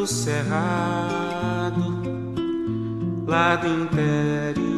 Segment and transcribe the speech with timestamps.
[0.00, 1.84] do cerrado,
[3.26, 4.69] lá do interior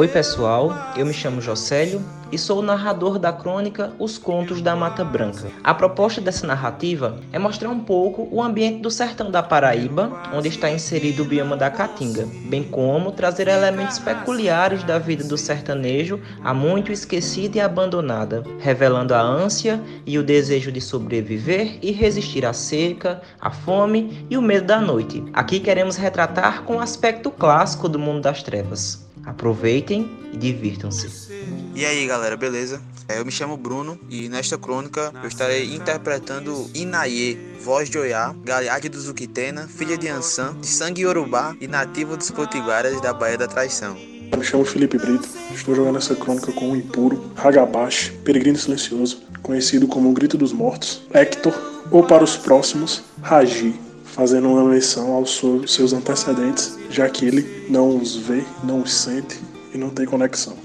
[0.00, 4.76] Oi, pessoal, eu me chamo Jocélio e sou o narrador da crônica Os Contos da
[4.76, 5.50] Mata Branca.
[5.64, 10.46] A proposta dessa narrativa é mostrar um pouco o ambiente do sertão da Paraíba, onde
[10.46, 16.20] está inserido o bioma da Caatinga, bem como trazer elementos peculiares da vida do sertanejo
[16.44, 22.46] há muito esquecida e abandonada, revelando a ânsia e o desejo de sobreviver e resistir
[22.46, 25.24] à seca, à fome e o medo da noite.
[25.32, 29.07] Aqui queremos retratar com o aspecto clássico do mundo das trevas.
[29.28, 31.30] Aproveitem e divirtam-se.
[31.74, 32.80] E aí galera, beleza?
[33.06, 38.34] É, eu me chamo Bruno e nesta crônica eu estarei interpretando Inaye, voz de Oiá,
[38.42, 43.36] Galeade do Zuquitena, filha de Ansan, de sangue Yorubá e nativa dos Potiguaras da Baía
[43.36, 43.96] da Traição.
[44.32, 49.22] Eu me chamo Felipe Brito, estou jogando essa crônica com o impuro, Hagabashi, peregrino silencioso,
[49.42, 51.54] conhecido como o Grito dos Mortos, Hector,
[51.90, 53.74] ou para os próximos, Raji,
[54.18, 59.40] fazendo uma menção aos seus antecedentes, já que ele não os vê, não os sente
[59.72, 60.56] e não tem conexão.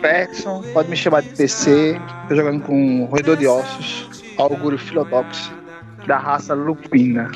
[0.00, 2.00] Ferguson, pode me chamar de PC.
[2.28, 5.52] Tô jogando com roedor de ossos, Auguro Philodox,
[6.06, 7.30] da raça Lupina.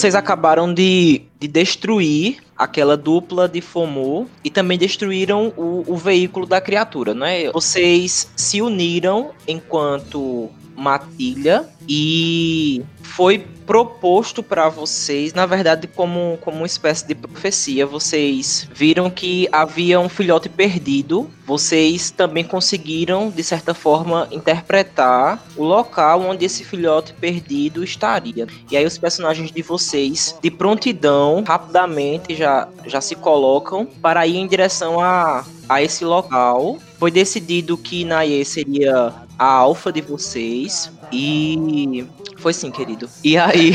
[0.00, 6.46] Vocês acabaram de, de destruir aquela dupla de FOMO e também destruíram o, o veículo
[6.46, 7.52] da criatura, não é?
[7.52, 10.48] Vocês se uniram enquanto
[10.80, 17.86] matilha e foi proposto para vocês, na verdade, como, como uma espécie de profecia.
[17.86, 21.30] Vocês viram que havia um filhote perdido.
[21.46, 28.46] Vocês também conseguiram, de certa forma, interpretar o local onde esse filhote perdido estaria.
[28.70, 34.38] E aí os personagens de vocês, de prontidão, rapidamente já, já se colocam para ir
[34.38, 36.78] em direção a, a esse local.
[37.00, 40.92] Foi decidido que Naye seria a alfa de vocês.
[41.10, 42.06] E
[42.36, 43.08] foi sim, querido.
[43.24, 43.72] E aí,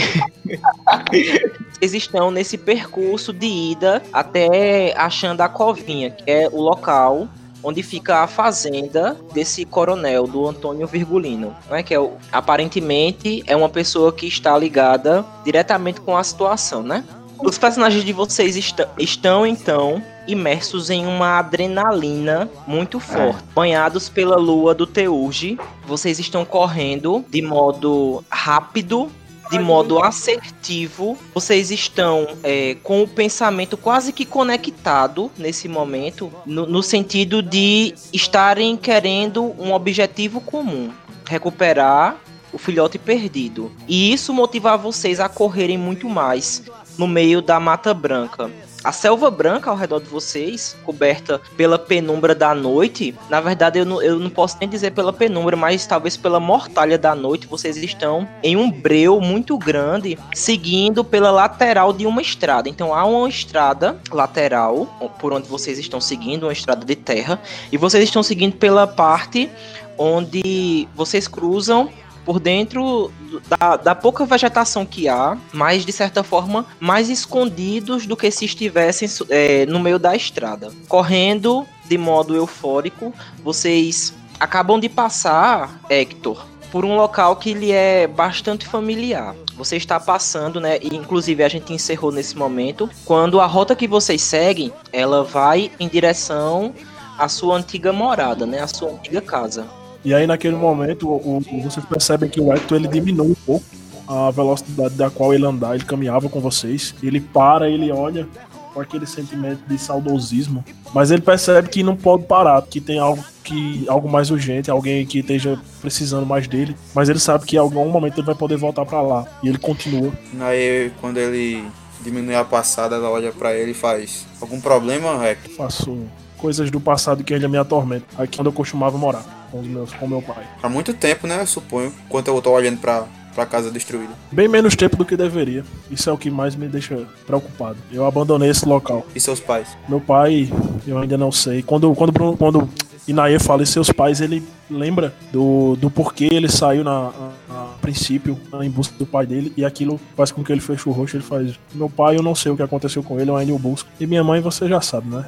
[1.73, 7.27] vocês estão nesse percurso de ida até achando a Covinha, que é o local
[7.63, 13.69] onde fica a fazenda desse coronel, do Antônio Virgulino, né, que é aparentemente é uma
[13.69, 17.03] pessoa que está ligada diretamente com a situação, né?
[17.39, 23.39] Os personagens de vocês est estão então imersos em uma adrenalina muito forte.
[23.39, 23.53] É.
[23.53, 29.11] Banhados pela lua do Teurge, vocês estão correndo de modo rápido
[29.49, 36.65] de modo assertivo, vocês estão é, com o pensamento quase que conectado nesse momento, no,
[36.65, 40.91] no, sentido de estarem querendo um objetivo comum:
[41.27, 42.17] recuperar
[42.51, 43.71] o filhote perdido.
[43.87, 46.63] E isso motivar vocês a correrem muito mais
[46.97, 48.49] no meio da Mata Branca.
[48.85, 53.85] A selva branca ao redor de vocês, coberta pela penumbra da noite, na verdade eu
[53.85, 57.77] não, eu não posso nem dizer pela penumbra, mas talvez pela mortalha da noite, vocês
[57.77, 62.69] estão em um breu muito grande, seguindo pela lateral de uma estrada.
[62.69, 64.85] Então há uma estrada lateral
[65.17, 67.41] por onde vocês estão seguindo, uma estrada de terra,
[67.71, 69.49] e vocês estão seguindo pela parte
[69.97, 71.89] onde vocês cruzam
[72.25, 73.11] por dentro
[73.47, 78.45] da, da, pouca vegetação que há, mas de certa forma mais escondidos do que se
[78.45, 80.71] estivessem é, no meio da estrada.
[80.87, 83.13] Correndo de modo eufórico,
[83.43, 89.35] vocês acabam de passar, Hector, por um local que lhe é bastante familiar.
[89.55, 90.77] Você está passando, né?
[90.81, 95.71] E inclusive a gente encerrou nesse momento, quando a rota que vocês seguem, ela vai
[95.79, 96.73] em direção
[97.17, 98.59] à sua antiga morada, né?
[98.61, 99.65] A sua antiga casa.
[100.05, 103.65] E aí naquele momento o, o, vocês percebem que o Hector ele diminui um pouco
[104.07, 106.93] a velocidade da qual ele andava, ele caminhava com vocês.
[107.01, 108.27] Ele para, ele olha
[108.71, 110.63] com aquele sentimento de saudosismo,
[110.93, 115.05] mas ele percebe que não pode parar, que tem algo que algo mais urgente, alguém
[115.05, 118.57] que esteja precisando mais dele, mas ele sabe que em algum momento ele vai poder
[118.57, 120.11] voltar para lá e ele continua.
[120.41, 121.63] Aí quando ele
[122.01, 125.97] diminui a passada, ela olha para ele e faz: "Algum problema, Hector?" Faço
[126.37, 129.93] coisas do passado que ainda me atormentam, aqui onde eu costumava morar com os meus,
[129.93, 130.43] com meu pai.
[130.61, 131.41] Há muito tempo, né?
[131.41, 134.13] Eu suponho, enquanto eu tô olhando pra, pra casa destruída.
[134.31, 135.63] Bem menos tempo do que deveria.
[135.89, 137.77] Isso é o que mais me deixa preocupado.
[137.91, 139.05] Eu abandonei esse local.
[139.15, 139.77] E seus pais?
[139.87, 140.51] Meu pai,
[140.87, 141.61] eu ainda não sei.
[141.61, 142.69] Quando, quando, quando
[143.07, 147.65] Inaê fala e seus pais, ele lembra do, do porquê ele saiu na, a, a
[147.79, 151.17] princípio em busca do pai dele e aquilo faz com que ele feche o rosto.
[151.17, 153.59] Ele faz: Meu pai, eu não sei o que aconteceu com ele, eu ainda o
[153.59, 153.87] busco.
[153.99, 155.25] E minha mãe, você já sabe, né?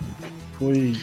[0.58, 0.96] Foi.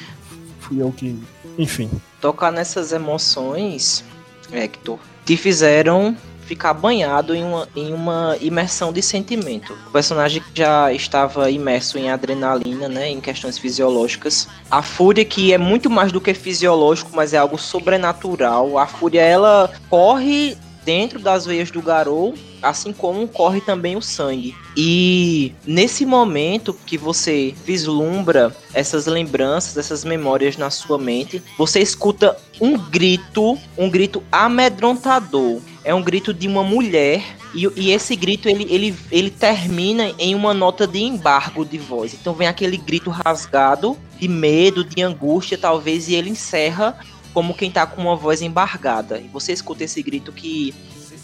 [0.60, 1.18] Fui eu que.
[1.58, 1.90] Enfim.
[2.20, 4.04] Tocar nessas emoções,
[4.52, 9.72] Hector, te fizeram ficar banhado em uma, em uma imersão de sentimento.
[9.88, 14.46] O personagem já estava imerso em adrenalina, né, em questões fisiológicas.
[14.70, 18.78] A fúria que é muito mais do que fisiológico, mas é algo sobrenatural.
[18.78, 24.54] A fúria ela corre dentro das veias do Garou, assim como corre também o sangue.
[24.76, 32.36] E nesse momento que você vislumbra essas lembranças, essas memórias na sua mente, você escuta
[32.60, 35.60] um grito, um grito amedrontador.
[35.84, 37.22] É um grito de uma mulher
[37.54, 42.12] e, e, esse grito ele, ele, ele termina em uma nota de embargo de voz.
[42.14, 46.98] Então vem aquele grito rasgado de medo, de angústia, talvez, e ele encerra
[47.34, 49.18] como quem tá com uma voz embargada.
[49.18, 50.72] E você escuta esse grito que,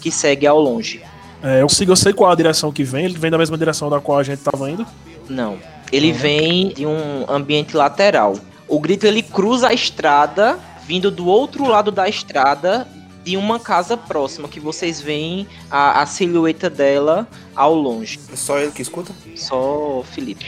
[0.01, 1.01] que segue ao longe.
[1.41, 3.89] É, eu, sigo, eu sei qual a direção que vem, ele vem da mesma direção
[3.89, 4.85] da qual a gente tava indo?
[5.27, 5.57] Não.
[5.91, 6.17] Ele uhum.
[6.17, 8.37] vem de um ambiente lateral.
[8.67, 12.87] O grito ele cruza a estrada, vindo do outro lado da estrada,
[13.23, 18.19] de uma casa próxima, que vocês veem a, a silhueta dela ao longe.
[18.31, 19.13] É só ele que escuta?
[19.35, 20.45] Só o Felipe.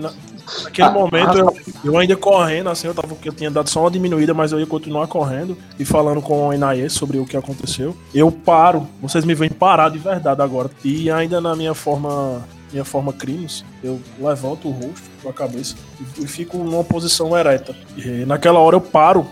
[0.00, 0.12] Na,
[0.62, 3.80] naquele ah, momento, ah, eu, eu, ainda correndo, assim, eu, tava, eu tinha dado só
[3.80, 7.36] uma diminuída, mas eu ia continuar correndo e falando com o Inaê sobre o que
[7.36, 7.96] aconteceu.
[8.14, 10.70] Eu paro, vocês me veem parar de verdade agora.
[10.84, 15.74] E ainda na minha forma minha forma crimes, eu levanto o rosto com a cabeça
[16.20, 17.74] e, fico numa posição ereta.
[17.96, 19.26] E naquela hora eu paro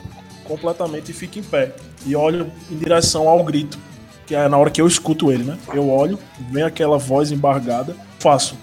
[0.44, 1.74] completamente e fico em pé
[2.06, 3.78] e olho em direção ao grito,
[4.26, 5.58] que é na hora que eu escuto ele, né?
[5.74, 6.18] Eu olho,
[6.50, 8.56] vem aquela voz embargada, faço.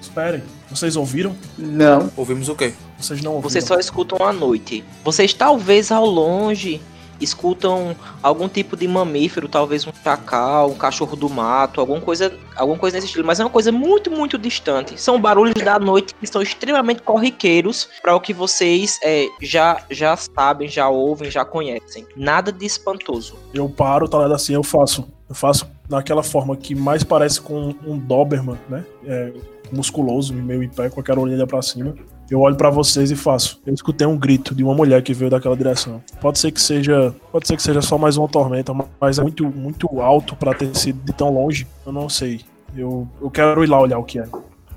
[0.00, 1.34] Esperem, vocês ouviram?
[1.56, 2.10] Não.
[2.16, 2.74] Ouvimos o quê?
[2.98, 3.50] Vocês não ouviram.
[3.50, 4.84] Vocês só escutam à noite.
[5.04, 6.80] Vocês talvez ao longe
[7.20, 12.78] escutam algum tipo de mamífero, talvez um chacal, um cachorro do mato, alguma coisa, alguma
[12.78, 15.00] coisa nesse estilo, mas é uma coisa muito, muito distante.
[15.00, 20.16] São barulhos da noite que são extremamente corriqueiros para o que vocês é, já, já
[20.16, 22.06] sabem, já ouvem, já conhecem.
[22.16, 23.36] Nada de espantoso.
[23.52, 25.08] Eu paro, tá ligado assim, eu faço.
[25.28, 28.84] Eu faço daquela forma que mais parece com um Doberman, né?
[29.06, 29.32] É,
[29.72, 31.94] musculoso, meio em pé, com aquela orelha para cima
[32.30, 33.60] eu olho para vocês e faço.
[33.66, 36.02] Eu escutei um grito de uma mulher que veio daquela direção.
[36.20, 39.46] Pode ser que seja, pode ser que seja só mais uma tormenta, mas é muito
[39.46, 41.66] muito alto para ter sido de tão longe.
[41.86, 42.42] Eu não sei.
[42.76, 44.28] Eu, eu quero ir lá olhar o que é.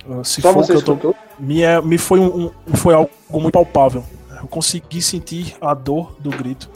[0.10, 3.10] Ah, se só for que eu tô, me, é, me foi um, um, foi algo
[3.30, 4.04] muito palpável.
[4.42, 6.70] Eu consegui sentir a dor do grito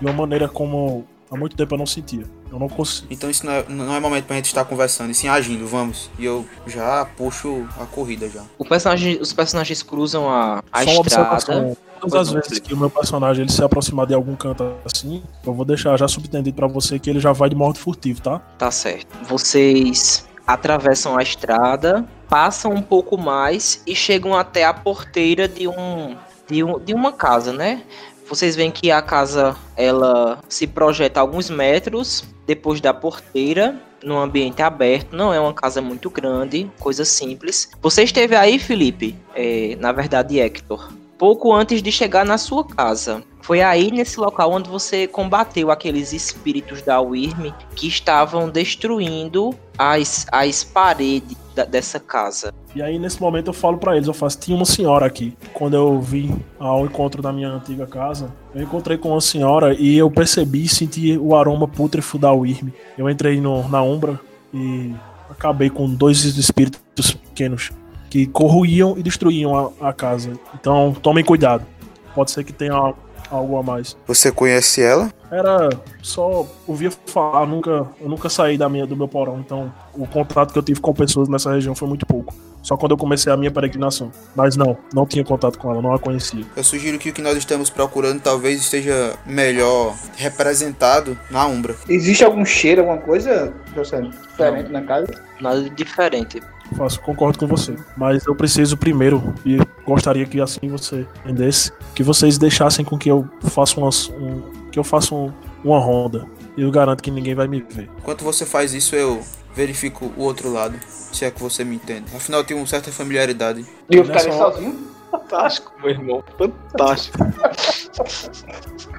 [0.00, 2.24] de uma maneira como há muito tempo eu não sentia.
[2.50, 3.08] Eu não consigo.
[3.10, 6.10] Então isso não é, não é momento pra gente estar conversando, e sim agindo, vamos.
[6.18, 8.42] E eu já puxo a corrida já.
[8.58, 11.76] O personagem, os personagens cruzam a, a Só estrada.
[12.00, 15.54] Todas as vezes que o meu personagem ele se aproximar de algum canto assim, eu
[15.54, 18.38] vou deixar já subentendido para você que ele já vai de modo furtivo, tá?
[18.58, 19.08] Tá certo.
[19.26, 26.16] Vocês atravessam a estrada, passam um pouco mais e chegam até a porteira de um
[26.48, 27.82] de, um, de uma casa, né?
[28.28, 34.62] Vocês veem que a casa ela se projeta alguns metros depois da porteira, num ambiente
[34.62, 35.16] aberto.
[35.16, 37.70] Não é uma casa muito grande, coisa simples.
[37.82, 39.16] Você esteve aí, Felipe?
[39.34, 40.92] É, na verdade, Hector.
[41.18, 43.24] Pouco antes de chegar na sua casa.
[43.46, 50.26] Foi aí nesse local onde você combateu aqueles espíritos da Wyrm que estavam destruindo as,
[50.32, 52.52] as paredes da, dessa casa.
[52.74, 55.32] E aí nesse momento eu falo para eles, eu faço, tinha uma senhora aqui.
[55.54, 59.96] Quando eu vim ao encontro da minha antiga casa, eu encontrei com uma senhora e
[59.96, 62.70] eu percebi e senti o aroma pútrefo da Wyrm.
[62.98, 64.18] Eu entrei no, na Umbra
[64.52, 64.92] e
[65.30, 67.70] acabei com dois espíritos pequenos
[68.10, 70.32] que corroíam e destruíam a, a casa.
[70.52, 71.64] Então tomem cuidado.
[72.12, 72.92] Pode ser que tenha
[73.30, 73.96] algo a mais.
[74.06, 75.12] Você conhece ela?
[75.30, 75.68] Era
[76.02, 80.52] só ouvia falar, nunca, eu nunca saí da minha do meu porão, então o contato
[80.52, 82.34] que eu tive com pessoas nessa região foi muito pouco.
[82.62, 84.10] Só quando eu comecei a minha peregrinação.
[84.34, 86.44] Mas não, não tinha contato com ela, não a conhecia.
[86.56, 91.76] Eu sugiro que o que nós estamos procurando talvez esteja melhor representado na Umbra.
[91.88, 94.80] Existe algum cheiro, alguma coisa, José, diferente não.
[94.80, 95.06] na casa?
[95.40, 96.42] Nada de diferente.
[96.74, 97.76] Faço, concordo com você.
[97.96, 103.10] Mas eu preciso primeiro, e gostaria que assim você entendesse, que vocês deixassem com que
[103.10, 105.32] eu faça umas, um, que eu faça um,
[105.64, 106.26] uma ronda.
[106.56, 107.88] E eu garanto que ninguém vai me ver.
[107.98, 109.22] Enquanto você faz isso, eu
[109.54, 112.04] verifico o outro lado, se é que você me entende.
[112.14, 113.64] Afinal, eu tenho uma certa familiaridade.
[113.90, 114.95] E eu ficaria sozinho?
[115.18, 116.24] Fantástico, meu irmão.
[116.36, 117.18] Fantástico.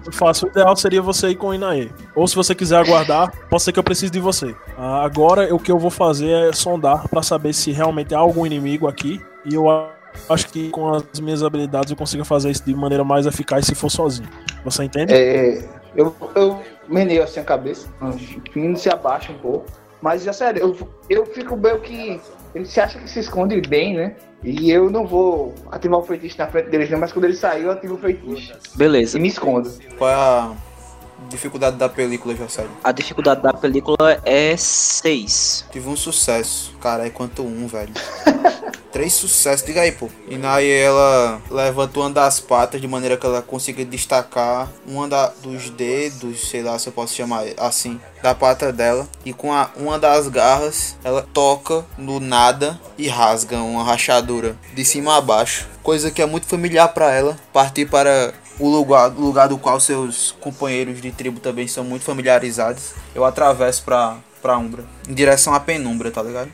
[0.06, 0.46] Eu faço.
[0.46, 1.90] O ideal seria você ir com o Inaê.
[2.16, 4.56] Ou se você quiser aguardar, pode ser que eu precise de você.
[4.78, 8.88] agora, o que eu vou fazer é sondar para saber se realmente há algum inimigo
[8.88, 9.22] aqui.
[9.46, 9.66] E eu
[10.30, 13.76] acho que com as minhas habilidades eu consigo fazer isso de maneira mais eficaz se
[13.76, 14.30] for sozinho.
[14.64, 15.14] Você entende?
[15.14, 17.90] É, eu, eu meneio assim a cabeça,
[18.56, 19.66] indo se abaixa um pouco.
[20.02, 22.22] Mas, já sério, eu, eu fico meio que.
[22.56, 24.16] Ele se acha que se esconde bem, né?
[24.44, 27.64] E eu não vou ativar o feitiço na frente deles, não, mas quando ele sair,
[27.64, 28.54] eu ativo o feitiço.
[28.76, 29.18] Beleza.
[29.18, 29.72] E me escondo.
[29.98, 30.52] Qual é a
[31.30, 32.66] dificuldade da película, José?
[32.84, 35.66] A dificuldade da película é 6.
[35.72, 36.76] Tive um sucesso.
[36.80, 37.94] Cara, é quanto um, velho.
[38.92, 40.10] Três sucessos, diga aí, pô.
[40.28, 45.28] E aí ela levanta uma das patas de maneira que ela consiga destacar uma da,
[45.42, 49.08] dos dedos, sei lá se eu posso chamar assim, da pata dela.
[49.26, 54.86] E com a, uma das garras, ela toca no nada e rasga uma rachadura de
[54.86, 55.68] cima a baixo.
[55.84, 57.38] Coisa que é muito familiar para ela.
[57.54, 62.94] Partir para o lugar, lugar do qual seus companheiros de tribo também são muito familiarizados.
[63.14, 66.52] Eu atravesso pra, pra Umbra, em direção à penumbra, tá ligado?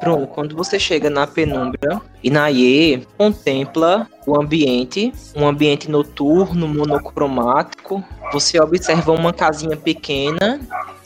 [0.00, 8.04] Bruno, quando você chega na penumbra, Inaye contempla o ambiente, um ambiente noturno, monocromático.
[8.32, 10.60] Você observa uma casinha pequena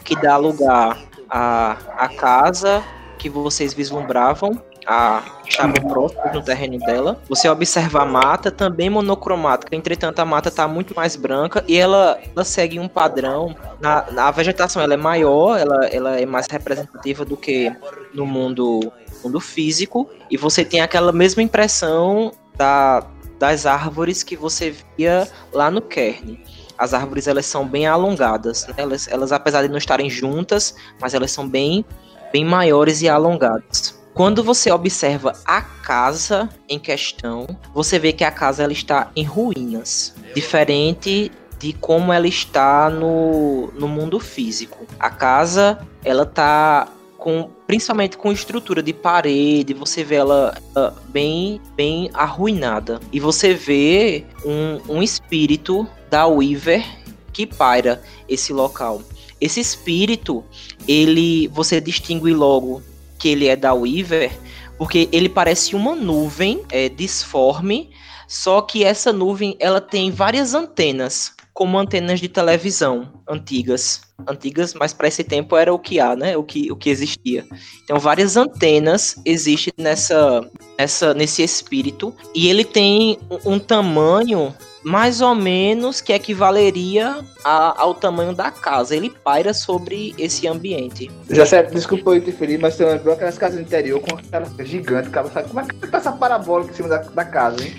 [0.05, 2.83] que dá lugar à, à casa
[3.19, 7.17] que vocês vislumbravam a estavam próximos no terreno dela.
[7.29, 12.19] Você observa a mata, também monocromática, entretanto a mata está muito mais branca e ela,
[12.35, 13.55] ela segue um padrão.
[13.81, 17.73] Na, na, a vegetação ela é maior, ela, ela é mais representativa do que
[18.13, 18.93] no mundo,
[19.23, 23.07] mundo físico, e você tem aquela mesma impressão da,
[23.39, 26.43] das árvores que você via lá no Kern.
[26.77, 28.75] As árvores elas são bem alongadas, né?
[28.79, 31.85] elas, elas apesar de não estarem juntas, mas elas são bem,
[32.33, 34.00] bem maiores e alongadas.
[34.15, 39.25] Quando você observa a casa em questão, você vê que a casa ela está em
[39.25, 44.87] ruínas, diferente de como ela está no, no mundo físico.
[44.99, 51.61] A casa ela tá com principalmente com estrutura de parede, você vê ela, ela bem
[51.77, 56.85] bem arruinada e você vê um, um espírito da Weaver
[57.33, 59.03] que paira esse local.
[59.41, 60.45] Esse espírito,
[60.89, 62.83] ele você distingue logo
[63.21, 64.33] que ele é da Weaver,
[64.79, 67.91] porque ele parece uma nuvem é, disforme,
[68.27, 74.01] só que essa nuvem ela tem várias antenas, como antenas de televisão antigas.
[74.27, 76.37] Antigas, mas para esse tempo era o que há, né?
[76.37, 77.47] O que, o que existia.
[77.85, 80.49] Então, várias antenas existem nessa,
[80.79, 82.15] nessa, nesse espírito.
[82.35, 88.51] E ele tem um, um tamanho mais ou menos que equivaleria a, ao tamanho da
[88.51, 88.97] casa.
[88.97, 91.11] Ele paira sobre esse ambiente.
[91.29, 95.29] Já certo, desculpa eu interferir, mas você lembrou aquelas casas interior com aquela gigante, cara.
[95.29, 97.75] Como é que tá essa parabólica em cima da, da casa, hein?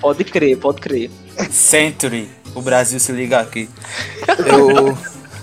[0.00, 1.10] Pode crer, pode crer.
[1.50, 3.68] Century, o Brasil se liga aqui.
[4.46, 4.96] Eu.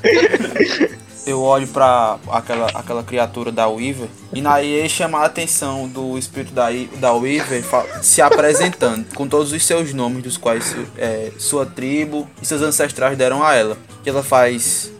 [1.25, 6.53] eu olho para aquela, aquela criatura da Weaver e Naie chama a atenção do espírito
[6.53, 6.67] da,
[6.99, 7.63] da Weaver
[8.01, 13.17] se apresentando com todos os seus nomes, dos quais é, sua tribo e seus ancestrais
[13.17, 13.77] deram a ela.
[14.03, 14.91] Que ela faz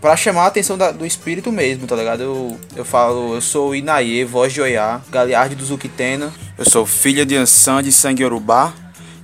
[0.00, 2.22] para chamar a atenção da, do espírito mesmo, tá ligado?
[2.22, 7.24] Eu, eu falo, eu sou Inaye, voz de Oiá, Galiarde do Zuquitena, eu sou filha
[7.26, 8.72] de Ansan de sangue Yorubá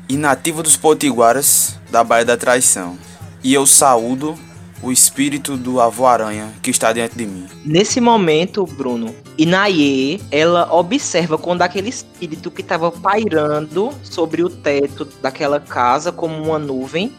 [0.08, 2.98] e nativa dos Potiguaras da Baía da Traição.
[3.42, 4.38] E eu saúdo
[4.83, 7.47] o espírito do avô aranha que está dentro de mim.
[7.64, 15.06] Nesse momento, Bruno, Inaye, ela observa quando aquele espírito que estava pairando sobre o teto
[15.21, 17.12] daquela casa como uma nuvem,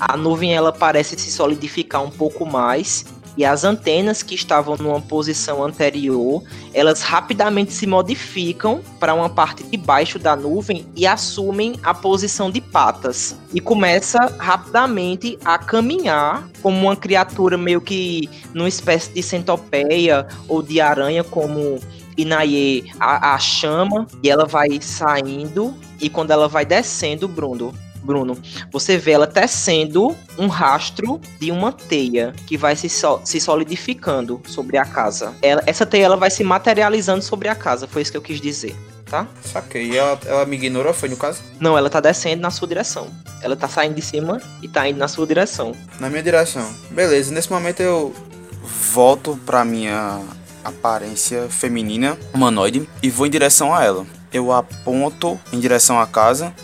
[0.00, 3.04] a nuvem ela parece se solidificar um pouco mais
[3.36, 6.42] e as antenas que estavam numa posição anterior,
[6.74, 12.50] elas rapidamente se modificam para uma parte de baixo da nuvem e assumem a posição
[12.50, 13.36] de patas.
[13.54, 20.62] E começa rapidamente a caminhar como uma criatura meio que numa espécie de centopeia ou
[20.62, 21.78] de aranha como
[22.16, 24.06] Inaye a, a chama.
[24.22, 27.72] E ela vai saindo e quando ela vai descendo, Bruno,
[28.02, 28.36] Bruno,
[28.70, 34.40] você vê ela tecendo um rastro de uma teia que vai se, so se solidificando
[34.46, 35.34] sobre a casa.
[35.40, 38.40] Ela, essa teia ela vai se materializando sobre a casa, foi isso que eu quis
[38.40, 38.74] dizer.
[39.06, 39.26] Tá?
[39.44, 39.90] Saquei.
[39.90, 41.42] E ela, ela me ignorou, foi no caso?
[41.60, 43.08] Não, ela tá descendo na sua direção.
[43.42, 45.74] Ela tá saindo de cima e tá indo na sua direção.
[46.00, 46.66] Na minha direção.
[46.90, 48.14] Beleza, nesse momento eu
[48.90, 50.18] volto pra minha
[50.64, 54.06] aparência feminina, humanoide, e vou em direção a ela.
[54.32, 56.54] Eu aponto em direção à casa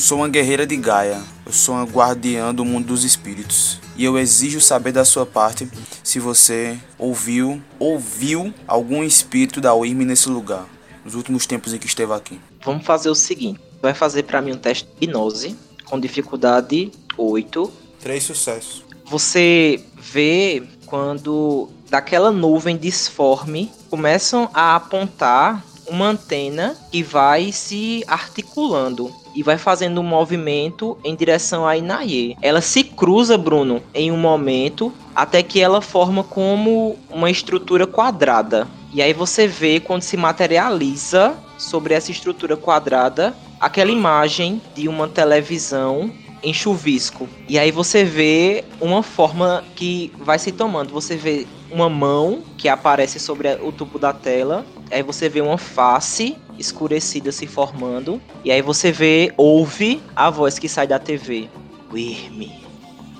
[0.00, 3.78] Sou uma guerreira de Gaia, eu sou uma guardiã do mundo dos espíritos.
[3.94, 5.68] E eu exijo saber da sua parte
[6.02, 10.64] se você ouviu, ouviu algum espírito da Wyrm nesse lugar,
[11.04, 12.40] nos últimos tempos em que esteve aqui.
[12.64, 15.54] Vamos fazer o seguinte: vai fazer para mim um teste de hipnose
[15.84, 17.72] com dificuldade 8.
[18.00, 18.82] Três sucessos.
[19.04, 29.19] Você vê quando daquela nuvem disforme começam a apontar uma antena que vai se articulando
[29.34, 32.36] e vai fazendo um movimento em direção a Inaye.
[32.40, 38.66] Ela se cruza, Bruno, em um momento até que ela forma como uma estrutura quadrada.
[38.92, 45.06] E aí você vê quando se materializa sobre essa estrutura quadrada aquela imagem de uma
[45.06, 46.10] televisão
[46.42, 47.28] em chuvisco.
[47.46, 50.92] E aí você vê uma forma que vai se tomando.
[50.92, 54.64] Você vê uma mão que aparece sobre o tubo da tela.
[54.90, 58.20] Aí você vê uma face escurecida se formando.
[58.44, 61.48] E aí você vê, ouve a voz que sai da TV.
[61.90, 62.62] O Irme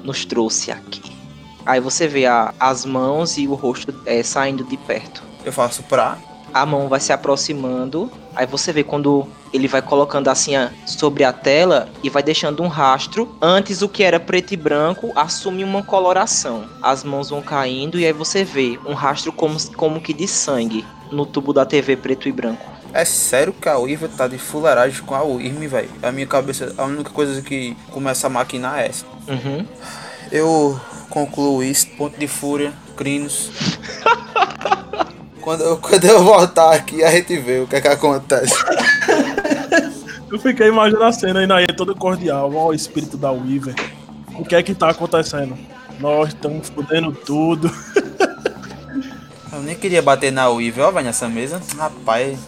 [0.04, 1.02] nos trouxe aqui.
[1.64, 5.22] Aí você vê a, as mãos e o rosto é, saindo de perto.
[5.44, 6.18] Eu faço pra.
[6.52, 8.10] A mão vai se aproximando.
[8.34, 10.52] Aí você vê quando ele vai colocando assim
[10.86, 13.36] sobre a tela e vai deixando um rastro.
[13.40, 16.64] Antes o que era preto e branco assume uma coloração.
[16.82, 20.84] As mãos vão caindo e aí você vê um rastro como, como que de sangue
[21.10, 22.79] no tubo da TV preto e branco.
[22.92, 25.90] É sério que a Uiva tá de fuleiragem com a Wyrm, velho.
[26.02, 29.06] A minha cabeça, a única coisa que começa a maquinar é essa.
[29.28, 29.64] Uhum.
[30.30, 33.50] Eu concluo isso, ponto de fúria, crinos.
[35.40, 38.54] quando, eu, quando eu voltar aqui, a gente vê o que é que acontece.
[40.30, 43.74] Eu fiquei imaginando a cena aí, todo cordial, ó, o espírito da Weaver.
[44.34, 45.56] O que é que tá acontecendo?
[45.98, 47.70] Nós estamos fudendo tudo.
[49.60, 51.60] Eu nem queria bater na Weaver, ó, vai nessa mesa.
[51.76, 52.38] Rapaz,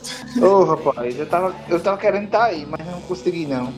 [0.41, 3.71] Ô, rapaz, eu tava, eu tava querendo estar aí, mas não consegui não.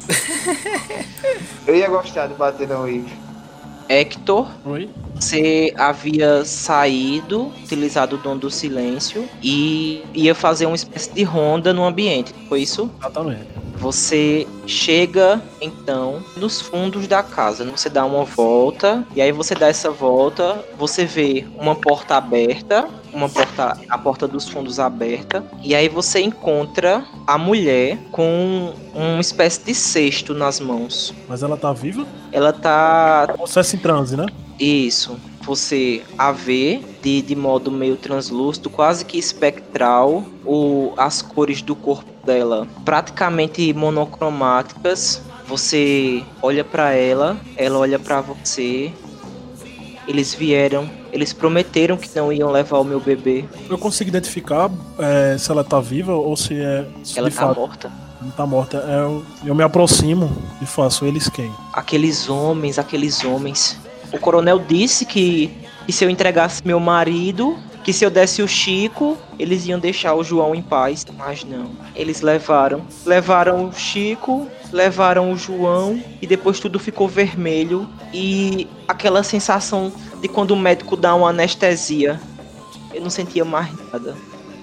[1.67, 3.12] eu ia gostar de bater na Wave.
[3.88, 4.88] Hector, Oi?
[5.25, 11.73] Você havia saído, utilizado o dom do silêncio e ia fazer uma espécie de ronda
[11.73, 12.35] no ambiente.
[12.49, 12.90] Foi isso?
[13.00, 13.47] Exatamente.
[13.76, 19.66] Você chega então nos fundos da casa, você dá uma volta e aí você dá
[19.66, 25.75] essa volta, você vê uma porta aberta, uma porta, a porta dos fundos aberta e
[25.75, 31.12] aí você encontra a mulher com uma espécie de cesto nas mãos.
[31.28, 32.07] Mas ela tá viva?
[32.31, 34.26] Ela tá Processo em transe, né?
[34.58, 35.16] Isso.
[35.42, 41.75] Você a vê de, de modo meio translúcido, quase que espectral, o, as cores do
[41.76, 45.21] corpo dela praticamente monocromáticas.
[45.47, 48.90] Você olha pra ela, ela olha pra você.
[50.06, 53.45] Eles vieram, eles prometeram que não iam levar o meu bebê.
[53.69, 56.86] Eu consigo identificar é, se ela tá viva ou se é.
[57.02, 57.93] Se Ela tá fato morta.
[58.21, 58.84] não tá morta.
[58.86, 61.50] É, Eu, eu me aproximo e faço eles quem?
[61.73, 63.78] Aqueles homens, aqueles homens.
[64.15, 65.50] O coronel disse que,
[65.85, 70.15] que se eu entregasse meu marido, que se eu desse o Chico, eles iam deixar
[70.15, 71.05] o João em paz.
[71.19, 71.73] Mas não.
[71.97, 72.83] Eles levaram.
[73.05, 77.89] Levaram o Chico, levaram o João e depois tudo ficou vermelho.
[78.13, 82.21] E aquela sensação de quando o médico dá uma anestesia.
[82.95, 84.15] Eu não sentia mais nada.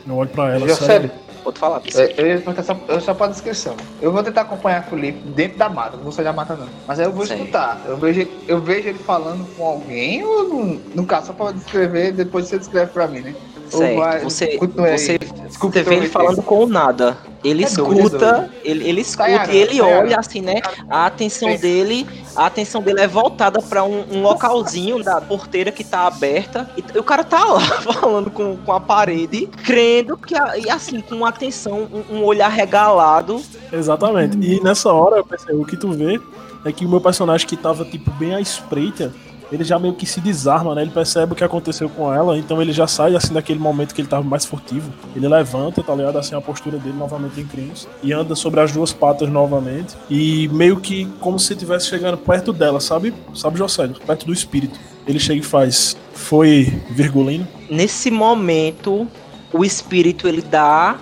[0.08, 1.12] Eu olho pra ela, Já sério.
[1.44, 1.82] Pode falar.
[1.96, 2.14] é,
[2.58, 3.76] eu só, eu só pra descrição.
[4.02, 6.68] Eu vou tentar acompanhar o Felipe dentro da mata, não vou sair da mata não.
[6.88, 7.38] Mas aí eu vou Sei.
[7.38, 7.82] escutar.
[7.86, 12.12] Eu vejo, eu vejo ele falando com alguém ou no, no caso só pra descrever,
[12.12, 13.36] depois você descreve pra mim, né?
[13.70, 13.98] Certo.
[13.98, 14.98] vai- Você, aí.
[14.98, 17.18] você, Desculpa você vê ele falando com o nada.
[17.44, 18.52] Ele É escuta, doido.
[18.64, 20.00] ele, ele escuta Sayara, e ele Sayara.
[20.06, 20.62] olha assim, né?
[20.88, 25.84] A atenção dele, a atenção dele é voltada pra um, um localzinho da porteira que
[25.84, 26.70] tá aberta.
[26.78, 31.02] E o cara tá lá falando com, com a parede, crendo que a- e assim
[31.02, 33.42] com uma atenção, um, um olhar regalado.
[33.74, 34.38] Exatamente.
[34.38, 36.20] E nessa hora, eu pensei, o que tu vê
[36.64, 39.12] é que o meu personagem que tava, tipo, bem à espreita,
[39.52, 40.82] ele já meio que se desarma, né?
[40.82, 44.02] Ele percebe o que aconteceu com ela, então ele já sai, assim, daquele momento que
[44.02, 44.92] ele tava mais furtivo.
[45.16, 46.18] Ele levanta, tá ligado?
[46.18, 47.88] Assim, a postura dele novamente em crimes.
[48.02, 49.96] E anda sobre as duas patas novamente.
[50.10, 53.14] E meio que como se estivesse chegando perto dela, sabe?
[53.34, 53.96] Sabe, Josélio?
[54.06, 54.80] Perto do espírito.
[55.06, 55.98] Ele chega e faz.
[56.14, 57.48] Foi virgulino.
[57.70, 59.08] Nesse momento,
[59.52, 60.98] o espírito ele dá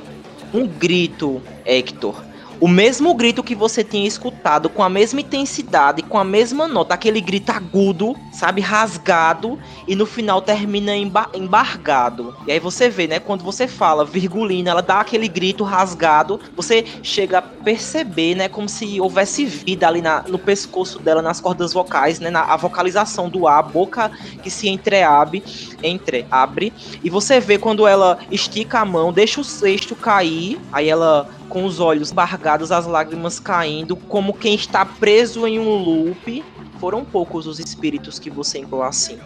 [0.53, 2.28] um grito, Hector.
[2.61, 6.93] O mesmo grito que você tinha escutado, com a mesma intensidade, com a mesma nota,
[6.93, 12.35] aquele grito agudo, sabe, rasgado, e no final termina emba- embargado.
[12.45, 16.83] E aí você vê, né, quando você fala virgulina, ela dá aquele grito rasgado, você
[17.01, 21.71] chega a perceber, né, como se houvesse vida ali na- no pescoço dela, nas cordas
[21.71, 24.11] vocais, né, na, a vocalização do ar, a boca
[24.43, 25.41] que se entreabre,
[25.83, 31.29] entreabre, e você vê quando ela estica a mão, deixa o cesto cair, aí ela
[31.49, 36.43] com os olhos embargados, as lágrimas caindo, como quem está preso em um loop.
[36.79, 39.17] Foram poucos os espíritos que você encontrou assim.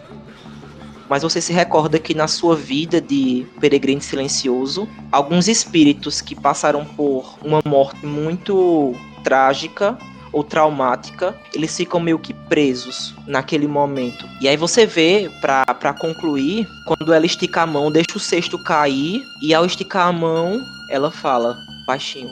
[1.10, 6.86] Mas você se recorda que na sua vida de peregrino silencioso, alguns espíritos que passaram
[6.86, 9.98] por uma morte muito trágica
[10.34, 14.28] ou traumática, eles ficam meio que presos naquele momento.
[14.42, 19.24] E aí você vê, pra concluir, quando ela estica a mão, deixa o cesto cair,
[19.42, 22.32] e ao esticar a mão, ela fala baixinho: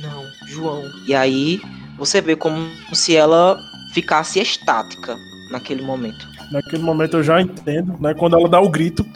[0.00, 0.90] Não, João.
[1.06, 1.60] E aí
[1.98, 3.60] você vê como se ela
[3.92, 5.16] ficasse estática
[5.50, 6.26] naquele momento.
[6.50, 8.14] Naquele momento eu já entendo, né?
[8.14, 9.06] Quando ela dá o grito,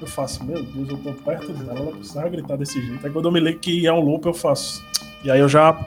[0.00, 3.04] eu faço, meu Deus, eu tô perto dela, ela precisava gritar desse jeito.
[3.04, 4.82] Aí quando eu me lembro que é um loop, eu faço.
[5.22, 5.78] E aí eu já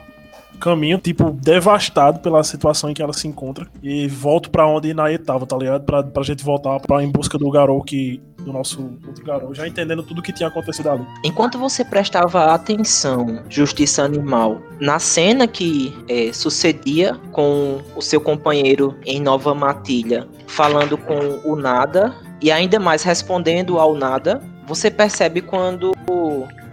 [0.60, 3.68] caminho, tipo, devastado pela situação em que ela se encontra.
[3.82, 5.84] E volto para onde Nae tava, tá ligado?
[5.84, 8.22] Pra, pra gente voltar pra, em busca do Garou que.
[8.44, 11.06] Do nosso outro Garou, já entendendo tudo que tinha acontecido ali.
[11.24, 18.98] Enquanto você prestava atenção, Justiça Animal, na cena que é, sucedia com o seu companheiro
[19.06, 25.42] em Nova Matilha, falando com o Nada, e ainda mais respondendo ao Nada, você percebe
[25.42, 25.94] quando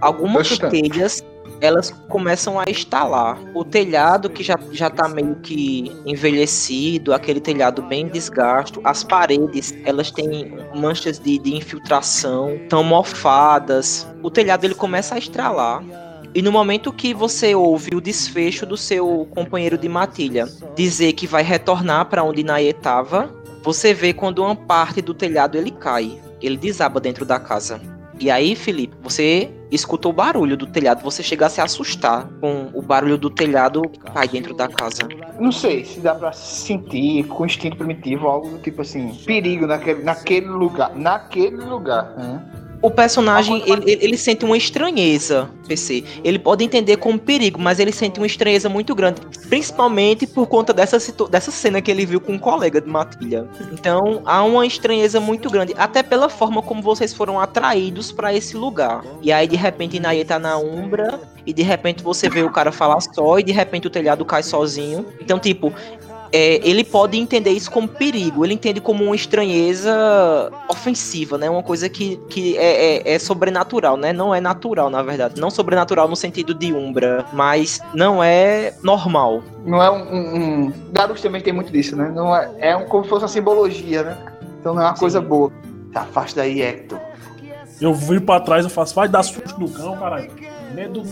[0.01, 1.23] algumas telhas
[1.61, 3.39] elas começam a instalar.
[3.55, 9.75] O telhado que já, já tá meio que envelhecido, aquele telhado bem desgasto, as paredes,
[9.85, 14.07] elas têm manchas de, de infiltração, tão mofadas.
[14.23, 15.83] O telhado ele começa a estralar.
[16.35, 21.27] E no momento que você ouve o desfecho do seu companheiro de matilha dizer que
[21.27, 26.21] vai retornar para onde Nae estava, você vê quando uma parte do telhado ele cai,
[26.41, 27.81] ele desaba dentro da casa.
[28.19, 32.71] E aí, Felipe, você escuta o barulho do telhado, você chega a se assustar com
[32.75, 35.03] o barulho do telhado cai dentro da casa.
[35.39, 40.03] Não sei se dá pra sentir com instinto primitivo algo do tipo assim, perigo naquele,
[40.03, 40.95] naquele lugar.
[40.95, 42.15] Naquele lugar.
[42.17, 42.43] Né?
[42.83, 46.03] O personagem, ele, ele, sente uma estranheza, PC.
[46.25, 49.21] Ele pode entender como perigo, mas ele sente uma estranheza muito grande.
[49.49, 53.47] Principalmente por conta dessa, dessa cena que ele viu com um colega de matilha.
[53.71, 55.75] Então, há uma estranheza muito grande.
[55.77, 59.05] Até pela forma como vocês foram atraídos para esse lugar.
[59.21, 61.21] E aí, de repente, Naye tá na Umbra.
[61.47, 63.39] E de repente você vê o cara falar só.
[63.39, 65.05] E de repente o telhado cai sozinho.
[65.21, 65.73] Então, tipo,
[66.33, 71.51] é, ele pode entender isso como perigo, ele entende como uma estranheza ofensiva, né?
[71.51, 74.13] Uma coisa que, que é, é, é, sobrenatural, né?
[74.13, 75.41] Não é natural, na verdade.
[75.41, 79.43] Não sobrenatural no sentido de Umbra, mas não é normal.
[79.65, 80.15] Não é um.
[80.15, 80.73] um, um...
[80.93, 82.11] Garus também tem muito disso, né?
[82.15, 84.19] Não é, é um, como se fosse uma simbologia, né?
[84.61, 85.01] Então não é uma Sim.
[85.01, 85.53] coisa boa.
[85.93, 87.01] Tá, afasta daí, Hector.
[87.81, 90.31] Eu viro pra trás, eu faço, vai dar susto no cão, caralho.
[90.75, 91.03] Medo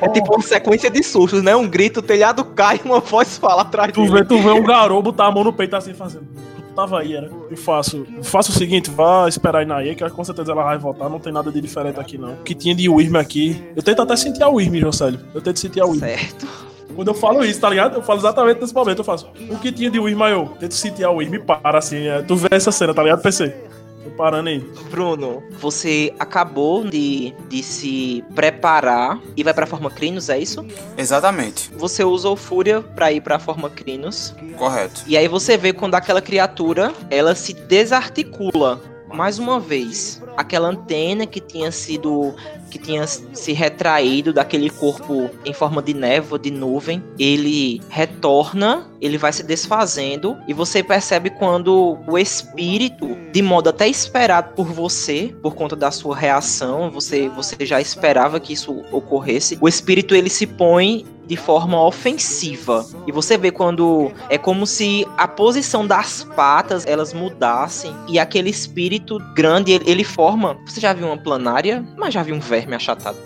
[0.00, 1.54] é tipo uma sequência de sustos, né?
[1.56, 4.12] Um grito, o telhado cai uma voz fala atrás tu dele.
[4.12, 6.26] Vê, tu vê um garoto botar a mão no peito assim fazendo.
[6.56, 7.30] Tu tava aí, era.
[7.50, 8.06] Eu faço.
[8.22, 11.08] Faço o seguinte, vá esperar aí na IE, que com certeza ela vai voltar.
[11.08, 12.34] Não tem nada de diferente aqui, não.
[12.34, 13.62] O que tinha de Wyrm aqui.
[13.74, 15.20] Eu tento até sentir a Wyrm, Josélio.
[15.34, 16.00] Eu tento sentir a Wyrm.
[16.00, 16.46] Certo.
[16.94, 17.96] Quando eu falo isso, tá ligado?
[17.96, 18.98] Eu falo exatamente nesse momento.
[18.98, 19.28] Eu faço.
[19.50, 22.06] O que tinha de Wyrm, eu tento sentir a Wyrm e para assim.
[22.06, 23.54] É, tu vê essa cena, tá ligado, PC?
[24.06, 24.60] Tô parando aí.
[24.88, 30.64] Bruno, você acabou de, de se preparar e vai pra forma Crinos, é isso?
[30.96, 31.72] Exatamente.
[31.76, 34.32] Você usou Fúria pra ir pra forma Crinos.
[34.56, 35.02] Correto.
[35.08, 38.80] E aí você vê quando aquela criatura, ela se desarticula
[39.12, 42.34] mais uma vez, aquela antena que tinha sido
[42.70, 49.18] que tinha se retraído daquele corpo em forma de névoa, de nuvem, ele retorna, ele
[49.18, 55.34] vai se desfazendo e você percebe quando o espírito, de modo até esperado por você,
[55.42, 60.30] por conta da sua reação, você você já esperava que isso ocorresse, o espírito ele
[60.30, 62.86] se põe de forma ofensiva.
[63.06, 68.48] E você vê quando é como se a posição das patas elas mudassem e aquele
[68.48, 70.56] espírito grande ele, ele forma.
[70.66, 73.18] Você já viu uma planária, mas já viu um verme achatado.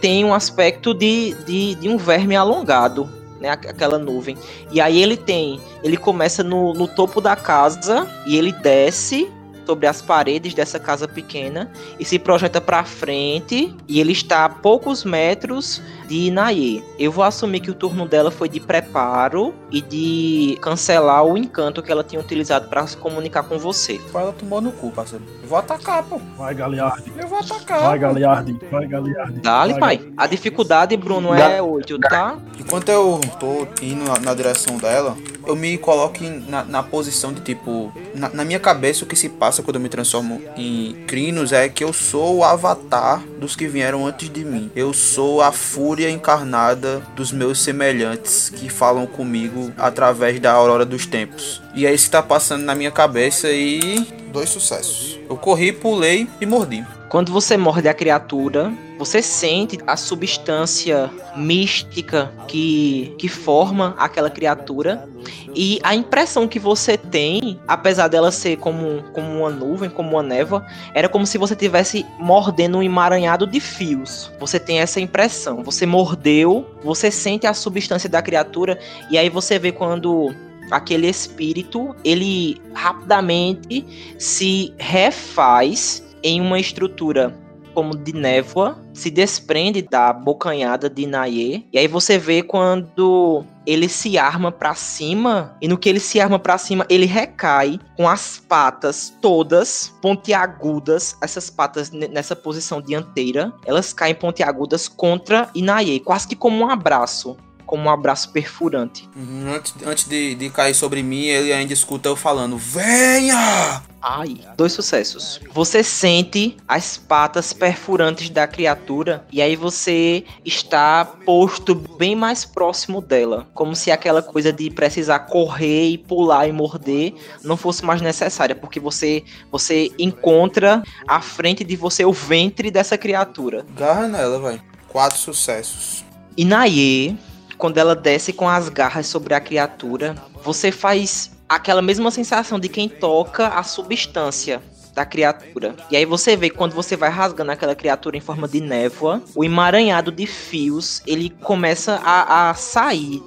[0.00, 3.08] Tem um aspecto de, de, de um verme alongado,
[3.40, 4.36] né, aquela nuvem.
[4.70, 9.30] E aí ele tem, ele começa no, no topo da casa e ele desce
[9.66, 14.48] sobre as paredes dessa casa pequena e se projeta para frente e ele está a
[14.48, 15.80] poucos metros
[16.12, 16.84] de Inaye.
[16.98, 21.82] Eu vou assumir que o turno dela foi de preparo e de cancelar o encanto
[21.82, 23.98] que ela tinha utilizado para se comunicar com você.
[24.14, 25.24] Ela tomou no cu, parceiro.
[25.42, 26.20] Eu vou atacar, pô.
[26.36, 27.10] Vai, Galeardi.
[27.16, 27.80] Eu vou atacar.
[27.80, 28.58] Vai, Galeardi.
[28.70, 29.40] Vai, Galeardi.
[29.40, 30.06] Dale, pai.
[30.14, 32.36] A dificuldade, Bruno, é 8, tá?
[32.60, 37.40] Enquanto eu tô indo na, na direção dela, eu me coloco na, na posição de
[37.40, 37.92] tipo.
[38.14, 41.68] Na, na, minha cabeça, o que se passa quando eu me transformo em Crinos é
[41.68, 44.70] que eu sou o avatar dos que vieram antes de mim.
[44.76, 51.06] Eu sou a fúria encarnada dos meus semelhantes que falam comigo através da aurora dos
[51.06, 51.62] tempos.
[51.74, 55.18] E é isso que tá passando na minha cabeça e dois sucessos.
[55.28, 56.84] Eu corri, pulei e mordi.
[57.12, 65.06] Quando você morde a criatura, você sente a substância mística que, que forma aquela criatura.
[65.54, 70.22] E a impressão que você tem, apesar dela ser como, como uma nuvem, como uma
[70.22, 74.32] névoa, era como se você tivesse mordendo um emaranhado de fios.
[74.40, 75.62] Você tem essa impressão.
[75.64, 78.78] Você mordeu, você sente a substância da criatura,
[79.10, 80.34] e aí você vê quando
[80.70, 87.34] aquele espírito ele rapidamente se refaz em uma estrutura
[87.74, 93.88] como de névoa, se desprende da bocanhada de Naye, e aí você vê quando ele
[93.88, 98.08] se arma para cima, e no que ele se arma para cima, ele recai com
[98.08, 106.28] as patas todas pontiagudas, essas patas nessa posição dianteira, elas caem pontiagudas contra Inaye, quase
[106.28, 109.08] que como um abraço como um abraço perfurante.
[109.16, 113.82] Uhum, antes, antes de, de cair sobre mim, ele ainda escuta eu falando: Venha!
[114.04, 115.40] Ai, dois sucessos.
[115.52, 123.00] Você sente as patas perfurantes da criatura e aí você está posto bem mais próximo
[123.00, 128.02] dela, como se aquela coisa de precisar correr e pular e morder não fosse mais
[128.02, 129.22] necessária, porque você
[129.52, 133.64] você encontra à frente de você o ventre dessa criatura.
[133.76, 134.60] Garra nela, vai.
[134.88, 136.04] Quatro sucessos.
[136.36, 137.16] E Naye
[137.62, 142.68] quando ela desce com as garras sobre a criatura, você faz aquela mesma sensação de
[142.68, 144.60] quem toca a substância
[144.92, 145.76] da criatura.
[145.88, 149.44] E aí você vê quando você vai rasgando aquela criatura em forma de névoa, o
[149.44, 153.22] emaranhado de fios, ele começa a, a sair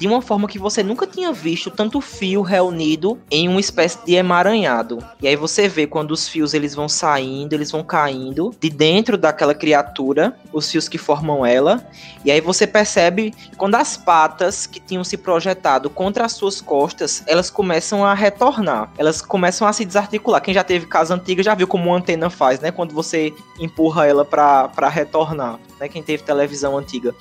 [0.00, 4.14] de uma forma que você nunca tinha visto tanto fio reunido em uma espécie de
[4.14, 4.98] emaranhado.
[5.20, 9.18] E aí você vê quando os fios eles vão saindo, eles vão caindo de dentro
[9.18, 11.86] daquela criatura, os fios que formam ela.
[12.24, 17.22] E aí você percebe quando as patas que tinham se projetado contra as suas costas,
[17.26, 18.90] elas começam a retornar.
[18.96, 20.40] Elas começam a se desarticular.
[20.40, 22.70] Quem já teve casa antiga já viu como uma antena faz, né?
[22.70, 25.88] Quando você empurra ela para retornar, né?
[25.88, 27.14] Quem teve televisão antiga.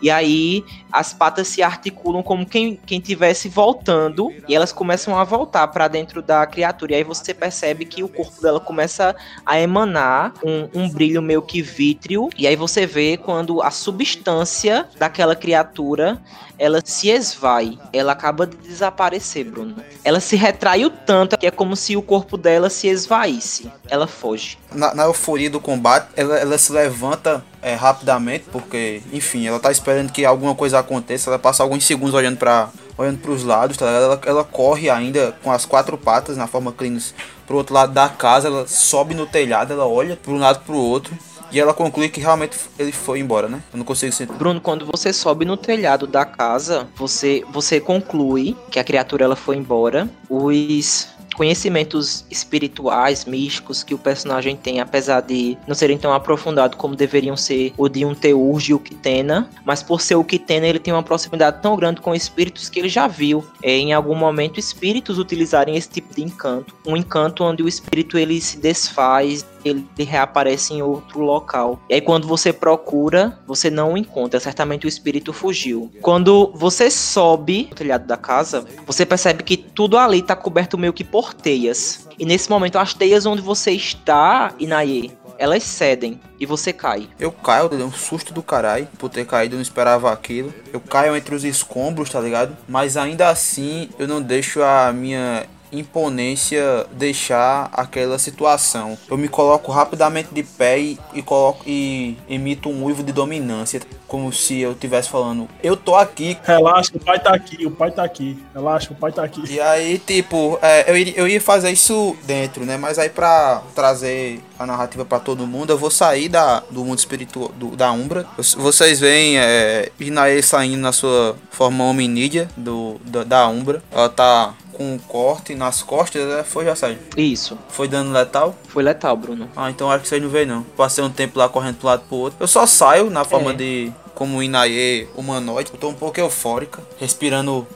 [0.00, 5.24] E aí as patas se articulam como quem quem tivesse voltando e elas começam a
[5.24, 6.92] voltar para dentro da criatura.
[6.92, 11.42] E aí você percebe que o corpo dela começa a emanar um, um brilho meio
[11.42, 12.28] que vítreo.
[12.36, 16.20] E aí você vê quando a substância daquela criatura
[16.60, 19.76] ela se esvai, ela acaba de desaparecer, Bruno.
[20.04, 23.72] Ela se retraiu tanto que é como se o corpo dela se esvaísse.
[23.88, 24.58] Ela foge.
[24.70, 29.72] Na, na euforia do combate, ela, ela se levanta é, rapidamente, porque, enfim, ela tá
[29.72, 31.30] esperando que alguma coisa aconteça.
[31.30, 32.68] Ela passa alguns segundos olhando para
[32.98, 36.70] olhando para os lados, tá ela, ela corre ainda com as quatro patas na forma
[36.70, 37.14] Clinus
[37.46, 40.74] pro outro lado da casa, ela sobe no telhado, ela olha para um lado para
[40.74, 41.16] o outro
[41.52, 43.62] e ela conclui que realmente ele foi embora, né?
[43.72, 44.32] Eu não consigo sentir.
[44.32, 49.36] Bruno, quando você sobe no telhado da casa, você você conclui que a criatura ela
[49.36, 50.08] foi embora.
[50.28, 51.08] Os
[51.40, 57.34] conhecimentos espirituais, místicos que o personagem tem, apesar de não serem tão aprofundados como deveriam
[57.34, 60.92] ser o de um Teurge e o Kitena, mas por ser o Kitena, ele tem
[60.92, 65.18] uma proximidade tão grande com espíritos que ele já viu é, em algum momento espíritos
[65.18, 66.74] utilizarem esse tipo de encanto.
[66.86, 71.80] Um encanto onde o espírito ele se desfaz ele reaparece em outro local.
[71.88, 74.40] E aí quando você procura, você não o encontra.
[74.40, 75.90] Certamente o espírito fugiu.
[76.02, 80.92] Quando você sobe no telhado da casa, você percebe que tudo ali está coberto meio
[80.92, 82.08] que por teias.
[82.18, 87.08] E nesse momento as teias onde você está, Inaye, elas cedem e você cai.
[87.18, 90.52] Eu caio, eu dei um susto do caralho por ter caído, não esperava aquilo.
[90.70, 92.54] Eu caio entre os escombros, tá ligado?
[92.68, 98.96] Mas ainda assim, eu não deixo a minha imponência deixar aquela situação.
[99.08, 103.80] Eu me coloco rapidamente de pé e, e coloco e emito um uivo de dominância,
[104.06, 106.36] como se eu estivesse falando: "Eu tô aqui".
[106.42, 108.38] Relaxa, o pai tá aqui, o pai tá aqui.
[108.54, 109.42] Relaxa, o pai tá aqui.
[109.50, 112.76] E aí, tipo, é, eu, eu ia fazer isso dentro, né?
[112.76, 116.98] Mas aí pra trazer a narrativa para todo mundo, eu vou sair da, do mundo
[116.98, 118.26] espiritual do, da Umbra.
[118.58, 123.82] Vocês veem é, Inae saindo na sua forma hominídea do, da, da Umbra.
[123.90, 126.42] Ela tá com um corte nas costas, né?
[126.42, 126.96] Foi, já saiu.
[127.14, 127.58] Isso.
[127.68, 128.56] Foi dano letal?
[128.66, 129.46] Foi letal, Bruno.
[129.54, 130.62] Ah, então acho que vocês não veem não.
[130.62, 132.38] Passei um tempo lá correndo pro lado pro outro.
[132.40, 133.54] Eu só saio na forma é.
[133.54, 135.70] de como Inaye humanoide.
[135.70, 137.66] Eu tô um pouco eufórica, respirando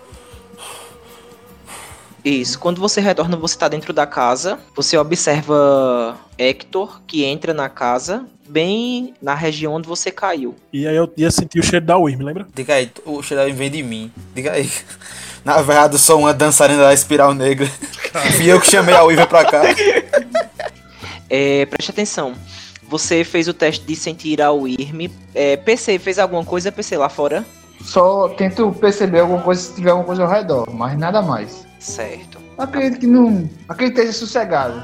[2.24, 2.58] isso.
[2.58, 4.58] Quando você retorna, você tá dentro da casa.
[4.74, 10.54] Você observa Hector, que entra na casa, bem na região onde você caiu.
[10.72, 12.46] E aí eu ia sentir o cheiro da Wyrm, lembra?
[12.54, 14.10] Diga aí, o cheiro da Wyrm vem de mim.
[14.34, 14.70] Diga aí.
[15.44, 17.66] Na verdade, eu sou uma dançarina da espiral negra.
[18.37, 19.62] Fui eu que chamei a Wyrm pra cá.
[21.28, 22.35] É, preste atenção.
[22.88, 25.11] Você fez o teste de sentir a Wyrm.
[25.35, 27.44] É, PC, fez alguma coisa, PC, lá fora?
[27.83, 31.66] Só tento perceber alguma coisa se tiver alguma coisa ao redor, mas nada mais.
[31.78, 32.38] Certo.
[32.57, 33.48] Acredito que não.
[33.68, 34.83] Acredito que esteja sossegado.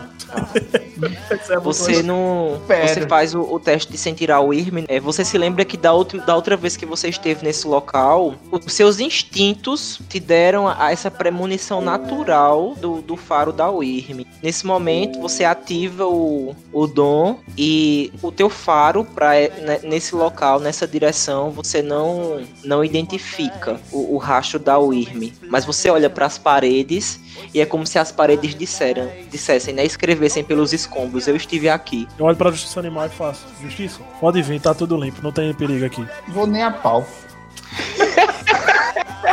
[1.01, 2.61] Você, é Você não.
[2.67, 2.89] Pera.
[2.89, 4.85] Você faz o, o teste de sentir a Wyrm.
[4.89, 8.35] É, você se lembra que da outra, da outra vez que você esteve nesse local,
[8.51, 14.25] os seus instintos te deram a, a essa premonição natural do, do faro da Wyrm.
[14.43, 19.31] Nesse momento, você ativa o, o dom e o teu faro para
[19.83, 25.33] nesse local, nessa direção, você não não identifica o, o rastro da Wyrm.
[25.49, 27.21] Mas você olha para as paredes
[27.55, 29.85] e é como se as paredes disseram, dissessem, né?
[29.85, 32.09] Escrevessem pelos escombros, eu estive aqui.
[32.18, 33.46] Eu olho pra Justiça Animal e faço.
[33.62, 36.05] Justiça, pode vir, tá tudo limpo, não tem perigo aqui.
[36.29, 37.07] Vou nem a pau.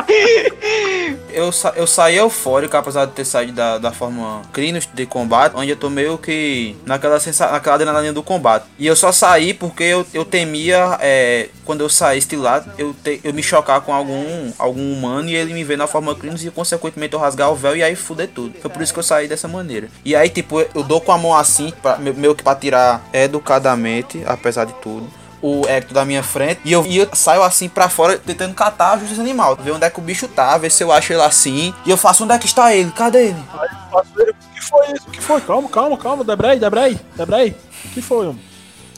[1.31, 5.53] Eu, sa eu saí eufórico, apesar de ter saído da, da forma Crinos de combate,
[5.55, 8.65] onde eu tô meio que naquela, sensa naquela adrenalina do combate.
[8.79, 12.93] E eu só saí porque eu, eu temia, é, quando eu saísse de lá, eu,
[13.03, 16.43] te, eu me chocar com algum, algum humano e ele me ver na forma Crinos
[16.43, 18.55] e, consequentemente, eu rasgar o véu e aí fuder tudo.
[18.59, 19.89] Foi por isso que eu saí dessa maneira.
[20.03, 24.23] E aí, tipo, eu dou com a mão assim, pra, meio- que pra tirar educadamente,
[24.25, 25.07] apesar de tudo
[25.47, 28.93] o Hector da minha frente e eu, e eu saio assim pra fora tentando catar
[28.93, 31.21] a justiça animal, ver onde é que o bicho tá, ver se eu acho ele
[31.21, 31.73] assim.
[31.85, 32.91] E eu faço onde é que está ele?
[32.91, 33.43] Cadê ele?
[33.91, 35.07] Faço ele, O que foi isso?
[35.07, 35.41] O que foi?
[35.41, 37.55] Calma, calma, calma, Debrei, Debrei, Debrei.
[37.85, 38.47] O que foi, homem?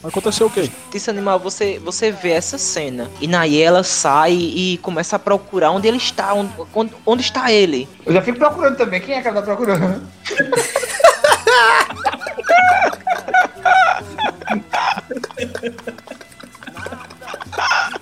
[0.02, 0.70] Aconteceu o quê?
[0.90, 3.10] Disse animal, você, você vê essa cena.
[3.20, 7.52] E Naí ela sai e começa a procurar onde ele está, onde, onde, onde está
[7.52, 7.86] ele.
[8.06, 9.00] Eu já fico procurando também.
[9.00, 10.02] Quem é que ela tá procurando?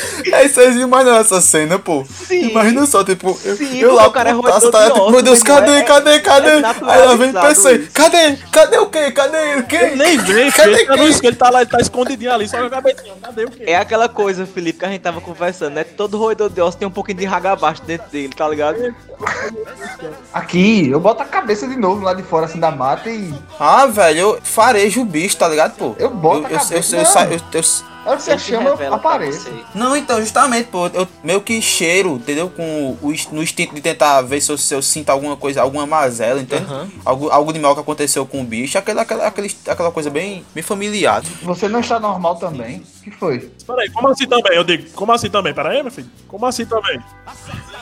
[0.32, 2.04] É, vocês imaginam essa cena, pô?
[2.26, 2.50] Sim.
[2.50, 5.22] Imagina só, tipo, eu, Sim, eu lá o cara é putaço, roedor tá, tipo, meu
[5.22, 6.48] Deus, cadê, não é- cadê, cadê?
[6.48, 7.90] é Aí ela vem e pensa, isso.
[7.92, 8.36] cadê?
[8.52, 9.10] Cadê o quê?
[9.10, 9.62] Cadê ele?
[9.64, 9.96] Quem?
[9.96, 10.86] Nem vem, Cadê filho.
[10.86, 11.08] Tá quem?
[11.08, 13.14] escuro, ele tá lá, ele tá escondidinho ali, só com a cabecinha.
[13.20, 13.64] Cadê o quê?
[13.66, 15.84] É aquela coisa, Felipe, que a gente tava conversando, né?
[15.84, 18.94] Todo roedor de osso tem um pouquinho de raga abaixo dentro dele, tá ligado?
[20.32, 23.34] Aqui, eu boto a cabeça de novo lá de fora assim da mata e.
[23.58, 25.94] Ah, velho, eu farejo o bicho, tá ligado, pô?
[25.98, 27.22] Eu boto a eu, eu, cabeça, eu, eu, não.
[27.32, 29.40] eu- eu- A hora que você Ele se chama, eu revela pra apareço.
[29.42, 29.52] você.
[29.90, 32.48] Não, então, justamente, pô, eu meio que cheiro, entendeu?
[32.48, 35.84] Com o, no instinto de tentar ver se eu, se eu sinto alguma coisa, alguma
[35.84, 36.62] mazela, entende?
[36.64, 36.88] Aham.
[37.04, 40.44] Algo, algo de mal que aconteceu com o bicho, aquela, aquela, aquele- aquela coisa bem,
[40.54, 41.22] bem familiar.
[41.42, 42.82] Você não está normal também?
[43.00, 43.50] O que foi?
[43.66, 44.54] Peraí, como assim também?
[44.54, 45.54] Eu digo, como assim também?
[45.54, 46.10] Peraí, meu filho.
[46.28, 47.00] Como assim também?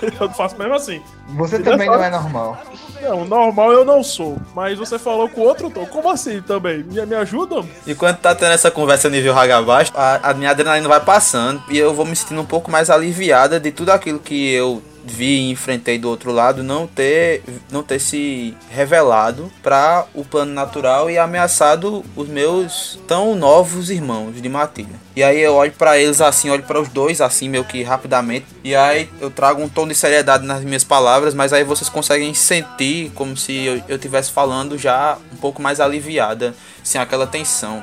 [0.21, 1.03] Eu faço mesmo assim.
[1.31, 2.63] Você Ele também não é normal.
[3.03, 4.39] Não, normal eu não sou.
[4.55, 5.85] Mas você falou com o outro tom.
[5.87, 6.85] Como assim também?
[6.85, 7.65] Me, me ajuda?
[7.85, 11.63] E quando tá tendo essa conversa nível raga abaixo, a, a minha adrenalina vai passando
[11.69, 14.81] e eu vou me sentindo um pouco mais aliviada de tudo aquilo que eu
[15.13, 20.53] vi e enfrentei do outro lado não ter não ter se revelado para o plano
[20.53, 25.09] natural e ameaçado os meus tão novos irmãos de matilha.
[25.17, 28.47] E aí eu olho para eles assim, olho para os dois assim meio que rapidamente
[28.63, 32.33] e aí eu trago um tom de seriedade nas minhas palavras, mas aí vocês conseguem
[32.35, 37.83] sentir como se eu eu estivesse falando já um pouco mais aliviada, sem aquela tensão.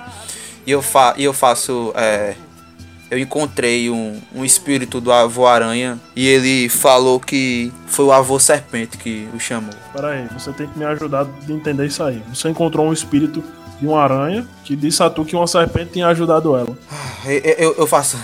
[0.66, 2.36] E eu, fa e eu faço é,
[3.10, 8.40] eu encontrei um, um espírito do avô aranha e ele falou que foi o avô
[8.40, 9.74] serpente que o chamou.
[9.94, 12.22] Peraí, você tem que me ajudar a entender isso aí.
[12.34, 13.44] Você encontrou um espírito
[13.80, 16.76] de uma aranha que disse a tu que uma serpente tinha ajudado ela.
[17.26, 18.18] Eu, eu, eu faço.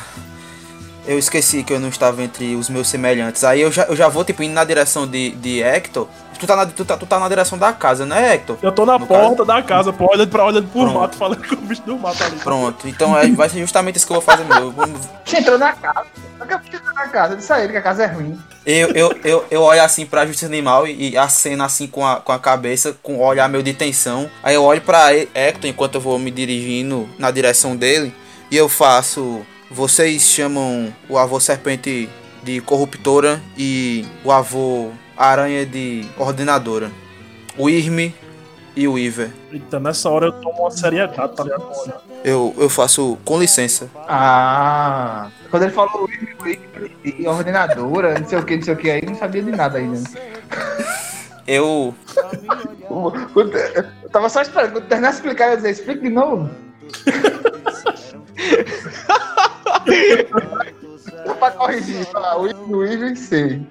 [1.05, 3.43] Eu esqueci que eu não estava entre os meus semelhantes.
[3.43, 6.07] Aí eu já, eu já vou tipo indo na direção de, de Hector.
[6.41, 8.57] Tu tá, na, tu, tá, tu tá na direção da casa, né, Hector?
[8.63, 10.93] Eu tô na No porta da casa, pô, olhando pra olhando Pronto.
[10.95, 12.37] mato, falando com o bicho do mato ali.
[12.37, 14.43] Pronto, então é, vai ser justamente isso que eu vou fazer.
[14.43, 14.57] Meu.
[14.57, 14.87] Eu, vou-
[15.23, 16.05] Você entrou na casa.
[16.41, 17.33] Que você entrou na casa?
[17.33, 18.39] Eu disse a ele que a casa é ruim.
[18.65, 22.15] eu, eu, eu, eu olho assim pra justiça animal e, e aceno assim com a,
[22.15, 24.27] com a cabeça, com o olhar meio de tensão.
[24.41, 28.11] Aí eu olho pra Hector enquanto eu vou me dirigindo na direção dele
[28.49, 29.45] e eu faço.
[29.69, 32.09] Vocês chamam o avô serpente
[32.43, 36.91] de corruptora e o avô aranha de ordenadora.
[37.57, 38.15] O Irme
[38.75, 39.31] e o Iver.
[39.51, 41.67] Eita, nessa hora eu tomo uma seriedade, tá ligado?
[41.69, 43.89] Olha, Eu, eu faço com licença.
[44.07, 45.29] Ah.
[45.49, 46.07] Quando ele falou
[47.03, 49.77] e ordenadora, não sei o que, não sei o que aí, não sabia de nada
[49.77, 49.99] ainda.
[51.47, 51.93] Eu.
[52.89, 54.73] Eu tava só esperando.
[54.73, 56.49] Quando terminar de explicar, eu ia dizer, explica de novo.
[61.25, 62.51] Só pra corrigir, falar o e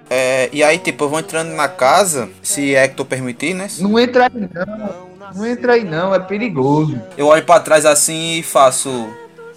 [0.09, 3.69] é, e aí, tipo, eu vou entrando na casa, se Hector permitir, né?
[3.79, 5.11] Não entra aí não.
[5.35, 7.01] Não entra aí não, é perigoso.
[7.17, 9.09] Eu olho pra trás assim e faço.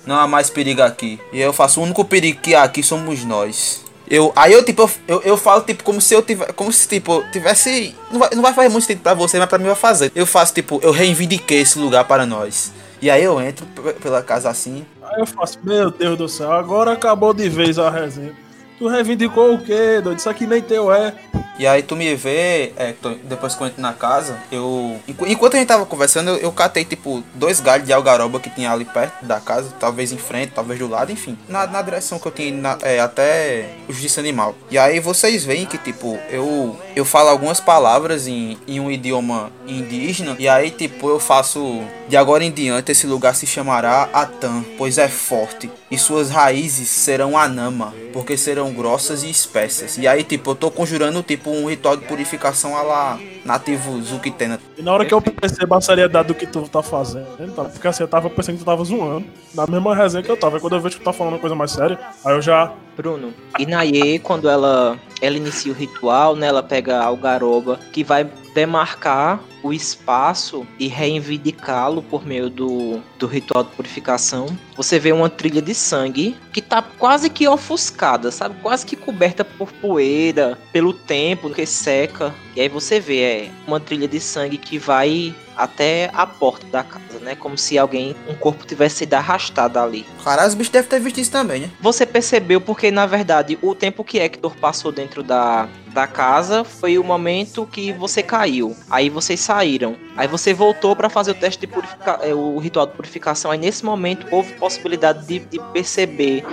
[0.06, 1.20] Não há mais perigo aqui.
[1.32, 3.84] E eu faço o único perigo que há aqui somos nós.
[4.08, 6.54] Eu, aí eu tipo, eu, eu, falo tipo como se eu tivesse.
[6.54, 7.96] Como se tipo, tivesse.
[8.12, 10.12] Não vai, não vai fazer muito sentido pra você, mas pra mim vai fazer.
[10.14, 12.72] Eu faço tipo, eu reivindiquei esse lugar para nós.
[13.02, 13.66] E aí eu entro
[14.02, 14.86] pela casa assim.
[15.18, 18.43] Eu faço, meu Deus do céu, agora acabou de vez a resenha.
[18.78, 20.18] Tu reivindicou o quê, doido?
[20.18, 21.14] Isso aqui nem teu é.
[21.60, 22.96] E aí tu me vê, é,
[23.26, 25.00] depois que eu entro na casa, eu.
[25.08, 28.50] enqu- Enquanto a gente tava conversando, eu, eu catei, tipo, dois galhos de algaroba que
[28.50, 31.38] tinha ali perto da casa, talvez em frente, talvez do lado, enfim.
[31.48, 34.56] Na, na direção que eu tinha na- é, até o justiça animal.
[34.72, 39.52] E aí vocês veem que, tipo, eu, eu falo algumas palavras em, em um idioma
[39.68, 40.36] indígena.
[40.40, 41.82] E aí, tipo, eu faço.
[42.10, 45.70] De agora em diante, esse lugar se chamará Atan, pois é forte.
[45.90, 49.98] E suas raízes serão anama, porque serão grossas e espessas.
[49.98, 54.60] E aí, tipo, eu tô conjurando, tipo, um ritual de purificação a lá nativo Zukitena.
[54.78, 57.66] E na hora que eu percebo a seriedade do que tu tá fazendo, tá?
[57.66, 60.58] porque assim, eu tava pensando que tu tava zoando, na mesma resenha que eu tava.
[60.58, 62.72] E quando eu vejo que tu tá falando uma coisa mais séria, aí eu já.
[62.96, 68.30] Bruno, Inaye, quando ela, ela inicia o ritual, né, ela pega a algaroba, que vai
[68.54, 74.46] demarcar o espaço e reivindicá-lo por meio do, do ritual de purificação.
[74.76, 78.56] Você vê uma trilha de sangue que tá quase que ofuscada, sabe?
[78.62, 82.36] Quase que coberta por poeira, pelo tempo que seca.
[82.56, 86.84] E aí você vê, é uma trilha de sangue que vai até a porta da
[86.84, 87.36] casa, né?
[87.36, 90.06] Como se alguém, um corpo tivesse sido arrastado ali.
[90.24, 91.72] Caralho, os bichos devem ter visto isso também, né?
[91.80, 96.98] Você percebeu porque, na verdade, o tempo que Hector passou dentro da, da casa foi
[96.98, 98.76] o momento que você caiu.
[98.90, 99.96] Aí vocês saíram.
[100.18, 103.52] Aí você voltou pra fazer o teste de purificação, o ritual de purificação.
[103.52, 106.44] Aí nesse momento houve possibilidade de, de perceber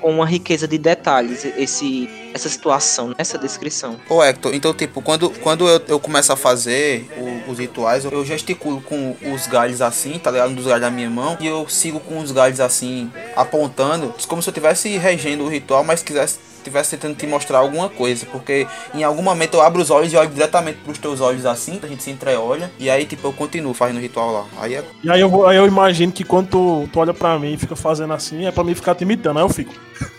[0.00, 3.96] com uma riqueza de detalhes esse, essa situação, essa descrição.
[4.08, 8.24] Ô Hector, então tipo, quando, quando eu, eu começo a fazer o- os rituais, eu
[8.24, 10.50] gesticulo com os galhos assim, tá ligado?
[10.50, 14.40] Um dos galhos da minha mão, e eu sigo com os galhos assim, apontando, como
[14.40, 18.66] se eu estivesse regendo o ritual, mas quisesse estivesse tentando te mostrar alguma coisa, porque
[18.94, 21.86] em algum momento eu abro os olhos e olho diretamente pros teus olhos assim, a
[21.86, 24.44] gente se entreolha, e aí tipo eu continuo fazendo o ritual lá.
[24.58, 27.54] Aí é E aí eu, aí eu imagino que quando tu, tu olha pra mim
[27.54, 29.38] e fica fazendo assim, é pra mim ficar te imitando.
[29.38, 29.74] Aí eu fico.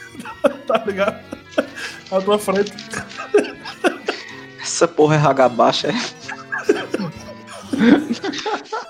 [0.65, 1.19] tá ligado?
[2.11, 2.73] À tua frente.
[4.61, 5.93] Essa porra é raga baixa, é?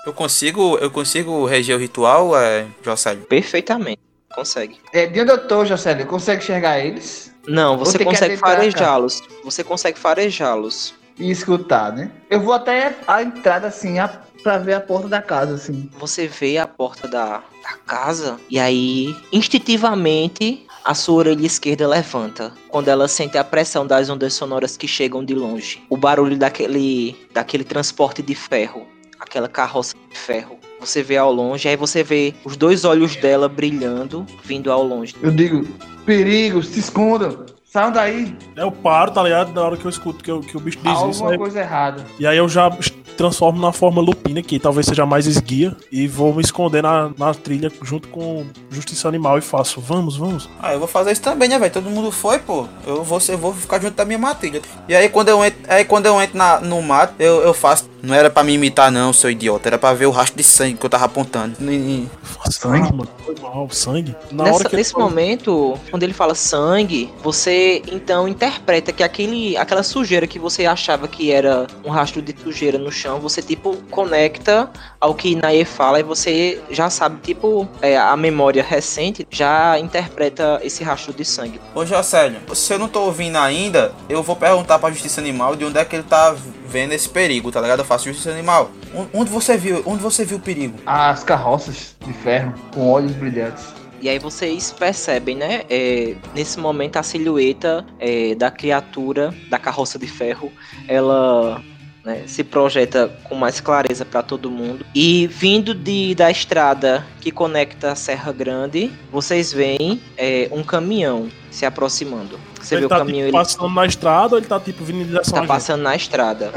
[0.06, 3.24] eu consigo, eu consigo reger o ritual, é, Jocélio?
[3.24, 4.00] Perfeitamente.
[4.34, 4.78] Consegue.
[4.92, 9.22] É, de onde eu tô, Jocélio, consegue enxergar eles Não, você consegue farejá-los.
[9.44, 10.94] Você consegue farejá-los.
[11.18, 12.10] e escutar, né?
[12.30, 14.08] Eu vou até a entrada, assim, a,
[14.42, 15.90] pra ver a porta da casa, assim.
[15.98, 22.52] Você vê a porta da, da casa e aí, instintivamente, a sua orelha esquerda levanta.
[22.68, 25.82] Quando ela sente a pressão das ondas sonoras que chegam de longe.
[25.90, 28.86] O barulho daquele, daquele transporte de ferro.
[29.18, 30.59] Aquela carroça de ferro.
[30.80, 35.14] Você vê ao longe, aí você vê os dois olhos dela brilhando, vindo ao longe.
[35.22, 35.66] Eu digo,
[36.06, 39.52] perigo, se escondam, saiam daí, Eu paro, tá ligado?
[39.52, 41.02] Na hora que eu escuto que, eu- que o bicho diz isso.
[41.04, 42.04] alguma aí- coisa errada.
[42.18, 42.70] E aí eu já
[43.16, 47.34] transformo na forma lupina, que talvez seja mais esguia, e vou me esconder na, na
[47.34, 50.48] trilha junto com Justiça Animal e faço, vamos, vamos.
[50.58, 51.72] Ah, eu vou fazer isso também, né, velho?
[51.72, 52.66] Todo mundo foi, pô.
[52.86, 54.62] Eu vou, eu vou ficar junto da minha matilha.
[54.88, 57.90] E aí quando eu entro, aí, quando eu entro na, no mato, eu, eu faço.
[58.02, 59.68] Não era pra me imitar, não, seu idiota.
[59.68, 61.56] Era pra ver o rastro de sangue que eu tava apontando.
[61.70, 62.08] E-
[62.50, 62.88] Sangue?
[62.88, 64.16] Ah, mano, foi mal, sangue.
[64.32, 67.59] Na Nessa- hora que ele nesse falou- momento, quando ele fala sangue, você
[67.90, 72.78] então interpreta que aquele, aquela sujeira que você achava que era um rastro de sujeira
[72.78, 77.96] no chão, você tipo conecta ao que Nae fala e você já sabe, tipo, é,
[77.96, 81.60] a memória recente já interpreta esse rastro de sangue.
[81.74, 85.64] Ô, Jocélio, se eu não tô ouvindo ainda, eu vou perguntar pra Justiça Animal de
[85.64, 86.34] onde é que ele tá
[86.66, 87.80] vendo esse perigo, tá ligado?
[87.80, 88.70] Eu faço Justiça Animal.
[88.94, 89.82] On- Onde você viu?
[89.86, 90.78] Onde você viu o perigo?
[90.86, 93.64] As carroças de ferro com olhos brilhantes.
[94.00, 95.62] E aí vocês percebem, né?
[95.68, 100.52] é, nesse momento a silhueta é, da criatura da carroça de ferro,
[100.88, 101.62] ela
[102.04, 104.84] né, se projeta com mais clareza para todo mundo.
[104.94, 111.28] E vindo de, da estrada que conecta a Serra Grande, vocês veem é, um caminhão
[111.50, 112.38] se aproximando.
[112.60, 114.84] Você ele vê o tá caminhão, tipo, ele passando na estrada ou ele tá tipo
[114.84, 115.48] vindo em direção tá a gente?
[115.48, 116.52] passando na estrada.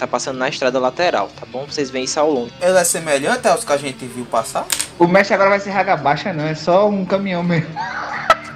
[0.00, 1.66] Tá passando na estrada lateral, tá bom?
[1.66, 2.54] Vocês veem isso ao longe.
[2.58, 4.66] Ele é semelhante aos que a gente viu passar?
[4.98, 7.68] O mestre agora vai ser raga baixa, não, é só um caminhão mesmo.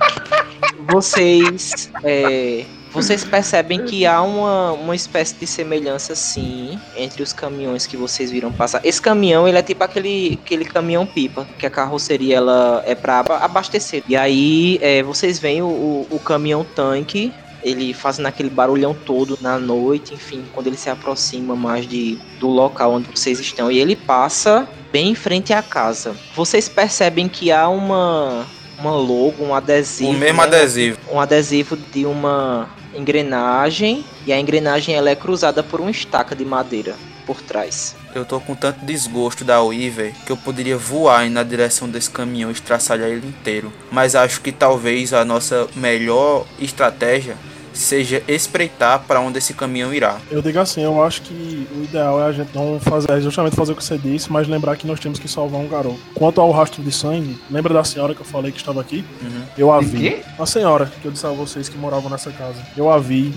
[0.88, 2.64] vocês é,
[2.94, 8.30] vocês percebem que há uma, uma espécie de semelhança sim entre os caminhões que vocês
[8.30, 8.80] viram passar.
[8.82, 13.18] Esse caminhão ele é tipo aquele, aquele caminhão pipa que a carroceria ela é para
[13.42, 14.02] abastecer.
[14.08, 17.34] E aí é, vocês veem o, o, o caminhão tanque
[17.64, 22.46] ele fazendo aquele barulhão todo na noite, enfim, quando ele se aproxima mais de, do
[22.46, 23.72] local onde vocês estão.
[23.72, 26.14] E ele passa bem em frente à casa.
[26.36, 28.46] Vocês percebem que há uma,
[28.78, 30.10] uma logo, um adesivo.
[30.10, 30.46] O mesmo né?
[30.46, 30.98] adesivo.
[31.10, 36.44] um adesivo de uma engrenagem e a engrenagem ela é cruzada por uma estaca de
[36.44, 36.94] madeira
[37.26, 37.96] por trás.
[38.14, 42.50] Eu tô com tanto desgosto da Weaver que eu poderia voar na direção desse caminhão
[42.50, 43.72] e estraçalhar ele inteiro.
[43.90, 47.36] Mas acho que talvez a nossa melhor estratégia
[47.74, 50.18] seja espreitar para onde esse caminhão irá.
[50.30, 53.56] Eu digo assim, eu acho que o ideal é a gente não fazer, é justamente
[53.56, 55.98] fazer o que você disse, mas lembrar que nós temos que salvar um garoto.
[56.14, 59.04] Quanto ao rastro de sangue, lembra da senhora que eu falei que estava aqui?
[59.20, 59.42] Uhum.
[59.58, 59.98] Eu a vi.
[59.98, 60.22] quê?
[60.38, 62.62] A senhora que eu disse a vocês que moravam nessa casa.
[62.76, 63.34] Eu a vi.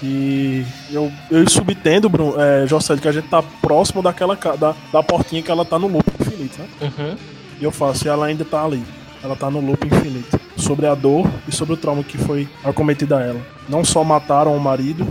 [0.00, 5.02] E eu, eu subtendo, Bruno, é, José, que a gente tá próximo daquela da, da
[5.02, 6.68] portinha que ela tá no loop infinito, né?
[6.82, 7.16] Uhum.
[7.60, 8.82] E eu faço, e ela ainda tá ali.
[9.22, 10.38] Ela tá no loop infinito.
[10.58, 13.40] Sobre a dor e sobre o trauma que foi acometido a ela.
[13.68, 15.06] Não só mataram o marido,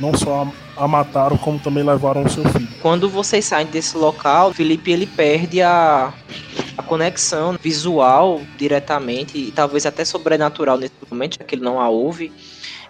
[0.00, 2.68] não só a, mataram, como também levaram o seu filho.
[2.80, 6.12] Quando vocês saem desse local, Felipe ele perde a,
[6.76, 11.88] a conexão visual diretamente e talvez até sobrenatural nesse momento, já que ele não a
[11.88, 12.32] ouve.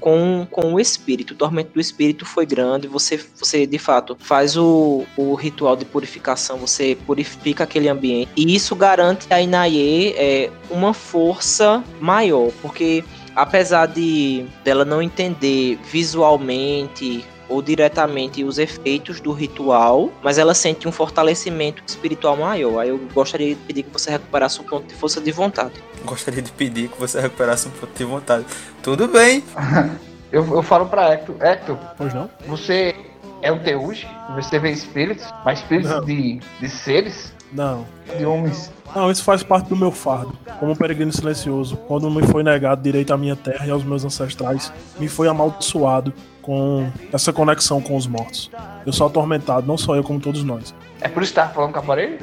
[0.00, 2.88] Com, com o espírito, o tormento do espírito foi grande.
[2.88, 8.54] Você, você de fato faz o, o ritual de purificação, você purifica aquele ambiente, e
[8.54, 17.24] isso garante a Inaye é, uma força maior, porque apesar de dela não entender visualmente
[17.50, 22.78] ou diretamente os efeitos do ritual, mas ela sente um fortalecimento espiritual maior.
[22.78, 25.74] Aí eu gostaria de pedir que você recuperasse um ponto de força de vontade.
[26.04, 28.46] Gostaria de pedir que você recuperasse um ponto de vontade.
[28.82, 29.44] Tudo bem.
[30.32, 32.30] Eu, eu falo pra Hector, Hector, Pois não?
[32.46, 32.94] você
[33.42, 36.04] é um Teuge, você vê espíritos, mas espíritos Não.
[36.04, 37.84] de, de seres, Não.
[38.16, 38.70] de homens.
[38.94, 40.32] Não, isso faz parte do meu fardo.
[40.60, 44.04] Como um peregrino silencioso, quando me foi negado direito à minha terra e aos meus
[44.04, 48.50] ancestrais, me foi amaldiçoado com essa conexão com os mortos.
[48.86, 50.74] Eu sou atormentado, não só eu, como todos nós.
[51.00, 52.18] É por isso que tava falando com a parede?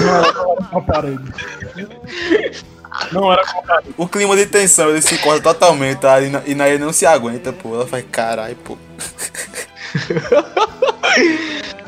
[0.00, 1.32] Não era com a parede.
[3.12, 3.94] Não era com a parede.
[3.96, 6.20] O clima de tensão ele se corta totalmente, tá?
[6.20, 7.74] E Na- E Nair não se aguenta, pô.
[7.74, 8.76] Ela faz caralho, pô.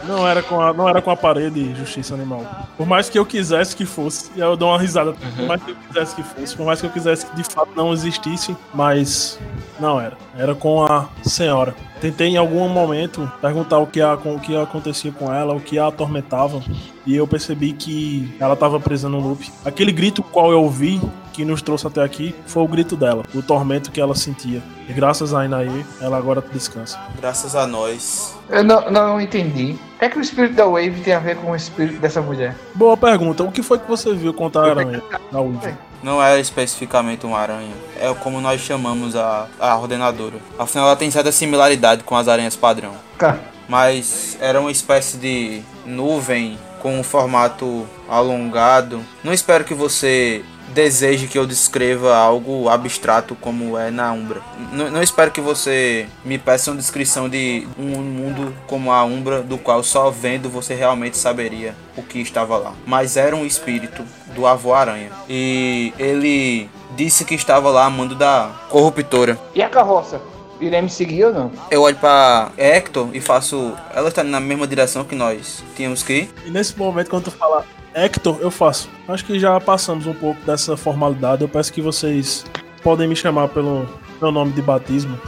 [0.06, 2.44] Não era com a, não era com a parede justiça animal.
[2.76, 5.12] Por mais que eu quisesse que fosse, e aí eu dou uma risada.
[5.12, 7.70] Por mais que eu quisesse que fosse, por mais que eu quisesse que de fato
[7.76, 9.38] não existisse, mas
[9.78, 10.16] não era.
[10.36, 11.74] Era com a senhora.
[12.00, 15.60] Tentei em algum momento perguntar o que, a, com, o que acontecia com ela, o
[15.60, 16.60] que a atormentava,
[17.06, 19.48] e eu percebi que ela estava presa no loop.
[19.64, 21.00] Aquele grito qual eu ouvi,
[21.32, 24.60] que nos trouxe até aqui, foi o grito dela, o tormento que ela sentia.
[24.88, 26.98] E graças a Inaê, ela agora descansa.
[27.20, 28.36] Graças a nós.
[28.50, 29.76] Eu não, não entendi.
[29.96, 32.20] O que é que o espírito da Wave tem a ver com o espírito dessa
[32.20, 32.54] mulher?
[32.74, 33.42] Boa pergunta.
[33.42, 35.74] O que foi que você viu contra a aranha da Uve?
[36.02, 37.72] Não é especificamente uma aranha.
[38.00, 40.36] É como nós chamamos a, a ordenadora.
[40.58, 42.92] Afinal, ela tem certa similaridade com as aranhas padrão.
[43.16, 43.38] Tá.
[43.68, 49.00] Mas era uma espécie de nuvem com um formato alongado.
[49.22, 54.40] Não espero que você deseje que eu descreva algo abstrato como é na Umbra.
[54.72, 59.42] N- não espero que você me peça uma descrição de um mundo como a Umbra,
[59.42, 62.72] do qual só vendo você realmente saberia o que estava lá.
[62.86, 64.02] Mas era um espírito
[64.34, 65.10] do avô aranha.
[65.28, 69.38] E ele disse que estava lá a mando da corruptora.
[69.54, 70.20] E a carroça?
[70.60, 71.52] Irei me seguir ou não?
[71.70, 73.72] Eu olho pra Hector e faço.
[73.94, 76.30] Ela está na mesma direção que nós tínhamos que ir.
[76.46, 77.64] E nesse momento, quando tu fala
[77.94, 78.88] Hector, eu faço.
[79.06, 81.42] Acho que já passamos um pouco dessa formalidade.
[81.42, 82.44] Eu peço que vocês
[82.82, 83.88] podem me chamar pelo
[84.20, 85.18] meu nome de batismo,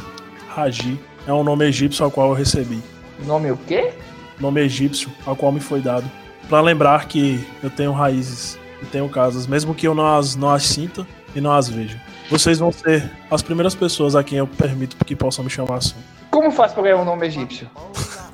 [0.49, 0.99] Raji.
[1.27, 2.83] É um nome egípcio ao qual eu recebi.
[3.27, 3.93] Nome o quê?
[4.41, 6.11] Nome egípcio ao qual me foi dado.
[6.49, 10.51] Pra lembrar que eu tenho raízes e tenho casas, mesmo que eu não as, não
[10.51, 12.01] as sinta e não as veja.
[12.31, 15.97] Vocês vão ser as primeiras pessoas a quem eu permito que possam me chamar assim.
[16.31, 17.71] Como faz pra ganhar um nome egípcio?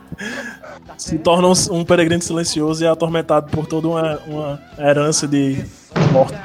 [0.96, 5.64] se torna um, um peregrino silencioso e é atormentado por toda uma, uma herança de
[6.12, 6.36] morte.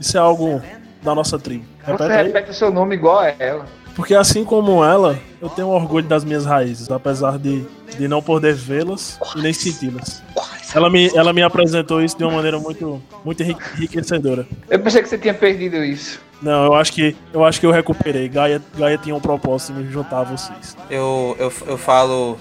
[0.00, 0.60] Isso é algo
[1.02, 1.64] da nossa tribo.
[1.84, 2.26] Você Repete aí.
[2.26, 3.66] repete o seu nome igual a ela.
[3.94, 7.64] Porque assim como ela, eu tenho orgulho das minhas raízes, apesar de,
[7.98, 10.22] de não poder vê-las e nem senti-las.
[10.72, 14.46] Ela me, ela me apresentou isso de uma maneira muito, muito enri- enriquecedora.
[14.70, 16.20] Eu pensei que você tinha perdido isso.
[16.40, 18.28] Não, eu acho que eu acho que eu recuperei.
[18.28, 20.76] Gaia, Gaia tinha um propósito de me juntar a vocês.
[20.88, 22.38] Eu, eu, eu falo.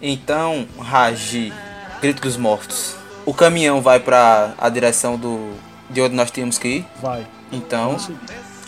[0.00, 1.52] Então, Raji,
[2.00, 2.96] Grito dos Mortos.
[3.26, 5.52] O caminhão vai pra a direção do.
[5.90, 6.86] de onde nós tínhamos que ir.
[7.02, 7.26] Vai.
[7.52, 7.96] Então,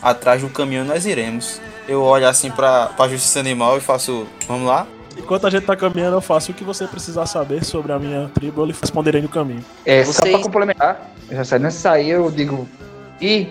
[0.02, 1.60] atrás do caminhão nós iremos.
[1.88, 4.26] Eu olho assim pra, pra Justiça Animal e faço.
[4.46, 4.86] Vamos lá?
[5.16, 8.30] Enquanto a gente tá caminhando, eu faço o que você precisar saber sobre a minha
[8.32, 9.62] tribo, eu lhe responderei no caminho.
[9.84, 12.66] É, só Vocês- pra complementar, eu já sei, nessa sair eu digo,
[13.20, 13.48] e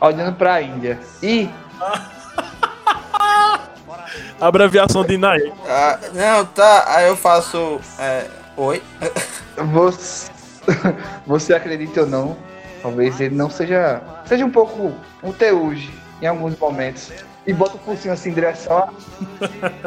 [0.00, 1.48] olhando pra Índia, e
[4.40, 5.52] Abreviação de Inaê.
[5.66, 6.84] Ah, não, tá.
[6.86, 7.80] Aí eu faço.
[7.98, 8.82] É, oi?
[9.72, 10.30] você,
[11.26, 12.36] você acredita ou não,
[12.82, 14.92] talvez ele não seja, seja um pouco
[15.22, 17.10] um teuge em alguns momentos.
[17.44, 18.88] E bota o pulsinho assim em direção a...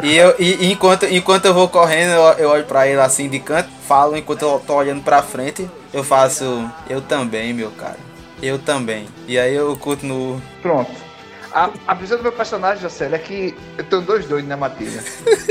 [0.03, 3.29] E, eu, e, e enquanto, enquanto eu vou correndo, eu, eu olho pra ele assim
[3.29, 6.69] de canto, falo enquanto eu tô olhando pra frente, eu faço.
[6.89, 7.97] Eu também, meu cara.
[8.41, 9.07] Eu também.
[9.25, 10.41] E aí eu continuo.
[10.61, 10.91] Pronto.
[11.55, 15.01] A, a visão do meu personagem, Jocely, é que eu tenho dois doidos na matilha.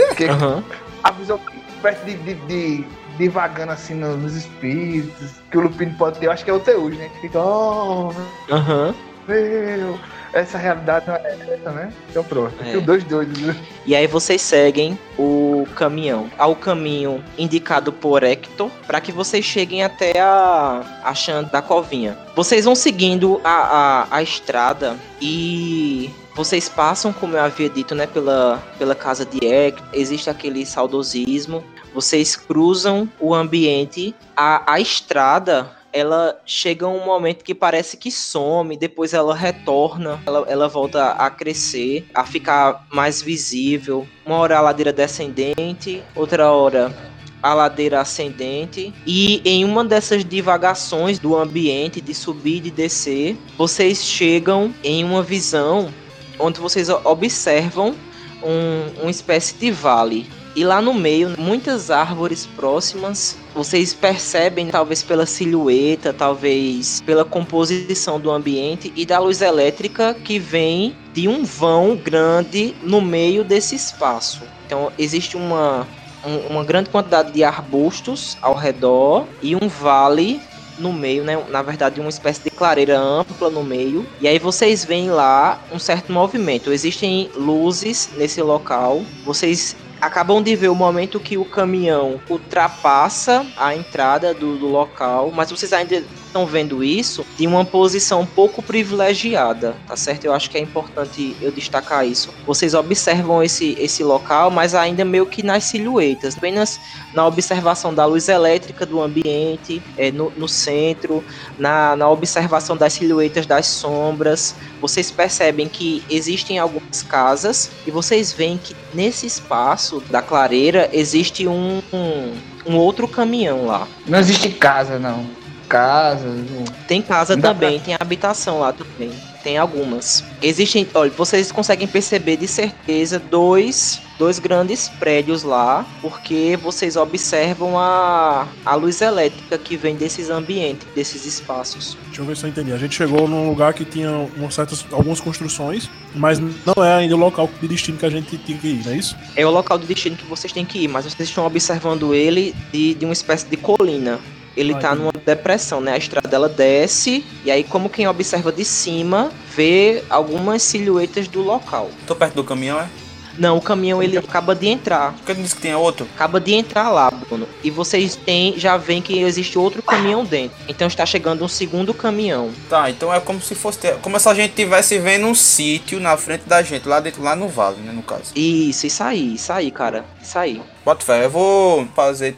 [0.08, 0.62] Porque Aham.
[1.02, 1.40] a visão
[1.80, 2.84] perto de, de, de,
[3.16, 6.60] divagando assim no- nos espíritos, que o Lupino pode ter, eu acho que é o
[6.60, 7.08] Teus, né?
[7.14, 8.12] Que fica, oh,
[8.50, 8.94] Aham.
[9.26, 9.98] meu,
[10.34, 11.92] essa realidade não é essa, né?
[12.10, 12.76] Então pronto, É.
[12.80, 13.38] dois doidos.
[13.40, 13.56] né?
[13.86, 19.82] E aí vocês seguem o caminhão, ao caminho indicado por Hector, para que vocês cheguem
[19.84, 22.18] até a, a chã da covinha.
[22.34, 28.06] Vocês vão seguindo a, a, a estrada e vocês passam, como eu havia dito, né,
[28.06, 29.86] pela, pela casa de Hector.
[29.92, 31.62] Existe aquele saudosismo.
[31.94, 38.76] Vocês cruzam o ambiente, a, a estrada ela chega um momento que parece que some,
[38.76, 44.04] depois ela retorna, ela, ela volta a crescer, a ficar mais visível.
[44.26, 46.92] Uma hora a ladeira descendente, outra hora
[47.40, 53.36] a ladeira ascendente e em uma dessas divagações do ambiente de subir e de descer,
[53.56, 55.92] vocês chegam em uma visão
[56.38, 57.94] onde vocês observam
[58.42, 63.36] um, uma espécie de vale e lá no meio, muitas árvores próximas.
[63.54, 70.38] Vocês percebem, talvez pela silhueta, talvez pela composição do ambiente e da luz elétrica que
[70.38, 74.42] vem de um vão grande no meio desse espaço.
[74.66, 75.86] Então, existe uma,
[76.24, 80.40] um- uma grande quantidade de arbustos ao redor e um vale
[80.76, 81.40] no meio, né?
[81.50, 84.04] Na verdade, uma espécie de clareira ampla no meio.
[84.20, 86.72] E aí vocês veem lá um certo movimento.
[86.72, 89.02] Existem luzes nesse local.
[89.24, 95.32] Vocês acabam de ver o momento que o caminhão ultrapassa a entrada do, do local,
[95.34, 96.04] mas vocês ainda
[96.34, 100.24] estão vendo isso de uma posição um pouco privilegiada, tá certo?
[100.24, 102.34] Eu acho que é importante eu destacar isso.
[102.44, 106.80] Vocês observam esse, esse local, mas ainda meio que nas silhuetas, apenas
[107.14, 111.22] na observação da luz elétrica do ambiente, é, no, no centro,
[111.56, 114.56] na, na observação das silhuetas das sombras.
[114.80, 121.46] Vocês percebem que existem algumas casas e vocês veem que nesse espaço da clareira existe
[121.46, 122.34] um, um,
[122.66, 123.86] um outro caminhão lá.
[124.04, 125.43] Não existe casa, não.
[125.68, 126.64] Casa, não.
[126.86, 129.10] Tem casa Não também, tem habitação lá também.
[129.42, 130.24] Tem algumas.
[130.40, 137.78] Existem, olha, vocês conseguem perceber de certeza dois, dois grandes prédios lá, porque vocês observam
[137.78, 141.94] a, a luz elétrica que vem desses ambientes, desses espaços.
[142.06, 142.72] Deixa eu ver se eu entendi.
[142.72, 147.14] A gente chegou num lugar que tinha umas certas, algumas construções, mas não é ainda
[147.14, 149.14] o local de destino que a gente tinha que ir, não é isso?
[149.36, 152.54] É o local de destino que vocês têm que ir, mas vocês estão observando ele
[152.72, 154.18] de, de uma espécie de colina.
[154.56, 155.02] Ele Ah, tá entendi.
[155.02, 155.92] numa depressão, né?
[155.92, 161.42] A estrada ela desce, e aí, como quem observa de cima, vê algumas silhuetas do
[161.42, 161.90] local.
[162.06, 162.88] Tô perto do caminhão, é?
[163.36, 165.12] Não, o caminhão ele acaba de entrar.
[165.12, 166.06] Por que ele disse que tem outro?
[166.14, 167.48] Acaba de entrar lá, Bruno.
[167.62, 170.56] E vocês têm, já veem que existe outro caminhão dentro.
[170.68, 172.52] Então está chegando um segundo caminhão.
[172.68, 173.92] Tá, então é como se fosse.
[174.00, 177.34] Como se a gente tivesse vendo um sítio na frente da gente, lá dentro, lá
[177.34, 177.92] no vale, né?
[177.92, 178.32] No caso.
[178.36, 180.04] Isso, isso aí, isso aí, cara.
[180.22, 180.62] Isso aí.
[180.84, 182.36] Bota fé, eu vou fazer.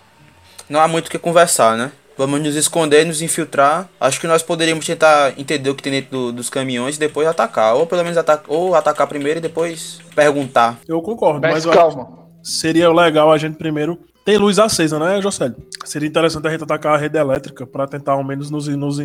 [0.69, 1.93] Não há muito o que conversar, né?
[2.19, 3.89] Vamos nos esconder, nos infiltrar.
[4.01, 7.27] Acho que nós poderíamos tentar entender o que tem dentro do- dos caminhões e depois
[7.29, 7.75] atacar.
[7.75, 10.79] Ou pelo menos atacar, ou atacar primeiro e depois perguntar.
[10.89, 12.09] Eu concordo, Mas mas calma.
[12.43, 13.99] seria legal a gente primeiro.
[14.25, 15.55] Tem luz acesa, né, Jocélio?
[15.85, 18.99] Seria interessante a gente atacar a rede elétrica pra tentar ao menos nos, nos,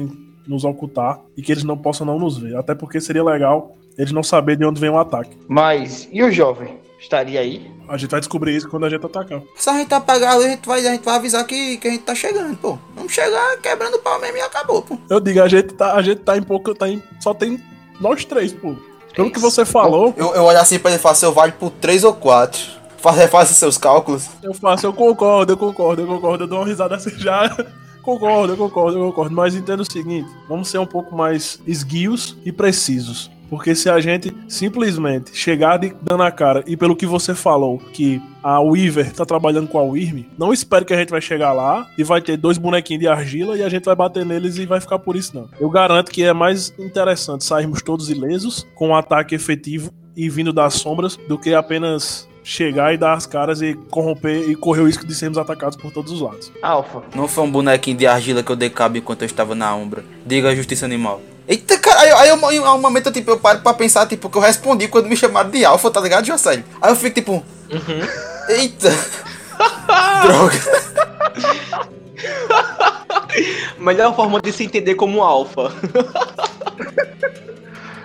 [0.47, 2.55] nos ocultar e que eles não possam não nos ver.
[2.57, 5.37] Até porque seria legal eles não saber de onde vem o ataque.
[5.47, 6.79] Mas, e o jovem?
[6.99, 7.69] Estaria aí?
[7.91, 9.41] A gente vai descobrir isso quando a gente atacar.
[9.53, 11.89] Se a gente apagar a luz, a gente vai, a gente vai avisar que, que
[11.89, 12.79] a gente tá chegando, pô.
[12.95, 14.97] Vamos chegar quebrando o pau mesmo e acabou, pô.
[15.09, 17.61] Eu digo, a gente tá, a gente tá em pouco, tá em, só tem
[17.99, 18.75] nós três, pô.
[19.13, 21.69] Pelo que você falou, Eu, eu olho assim pra ele e falo, seu vale por
[21.69, 22.61] 3 ou 4.
[22.95, 24.29] Faça, faça seus cálculos.
[24.41, 27.49] eu faço, eu concordo, eu concordo, eu concordo, eu dou uma risada assim já.
[28.01, 29.35] concordo, eu concordo, eu concordo.
[29.35, 33.29] Mas entenda o seguinte: vamos ser um pouco mais esguios e precisos.
[33.51, 37.79] Porque se a gente simplesmente chegar de dando a cara, e pelo que você falou,
[37.91, 41.51] que a Weaver tá trabalhando com a Wyrm, não espere que a gente vai chegar
[41.51, 44.65] lá e vai ter dois bonequinhos de argila e a gente vai bater neles e
[44.65, 45.49] vai ficar por isso, não.
[45.59, 50.53] Eu garanto que é mais interessante sairmos todos ilesos, com um ataque efetivo e vindo
[50.53, 54.85] das sombras, do que apenas chegar e dar as caras e corromper e correr o
[54.85, 56.51] risco de sermos atacados por todos os lados.
[56.61, 57.03] Alfa.
[57.13, 60.05] Não foi um bonequinho de argila que eu dei cabo enquanto eu estava na Umbra.
[60.25, 61.21] Diga a justiça animal.
[61.51, 64.37] Eita, cara, aí, aí, eu- aí, um momento, tipo, eu paro pra pensar, tipo, que
[64.37, 66.63] eu respondi quando me chamaram de alfa, tá ligado, Jocélio?
[66.81, 67.43] Aí eu fico, tipo,
[68.47, 68.89] eita.
[70.23, 70.57] Droga.
[73.77, 75.73] Melhor forma de se entender como alfa.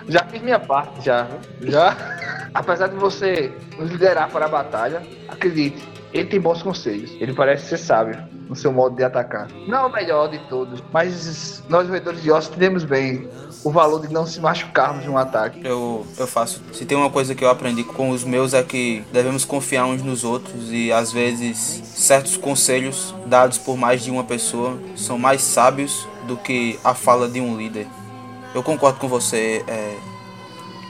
[0.09, 1.27] Já fiz minha parte, já.
[1.61, 1.95] Já.
[2.53, 7.11] Apesar de você nos liderar para a batalha, acredite, ele tem bons conselhos.
[7.19, 8.17] Ele parece ser sábio.
[8.49, 9.47] No seu modo de atacar.
[9.67, 13.29] Não é o melhor de todos, mas nós, roedores de ossos, entendemos bem
[13.63, 15.61] o valor de não se machucarmos em um ataque.
[15.63, 16.61] Eu, eu faço.
[16.71, 20.01] Se tem uma coisa que eu aprendi com os meus é que devemos confiar uns
[20.01, 25.41] nos outros e às vezes certos conselhos dados por mais de uma pessoa são mais
[25.41, 27.87] sábios do que a fala de um líder.
[28.53, 29.63] Eu concordo com você.
[29.67, 29.97] É...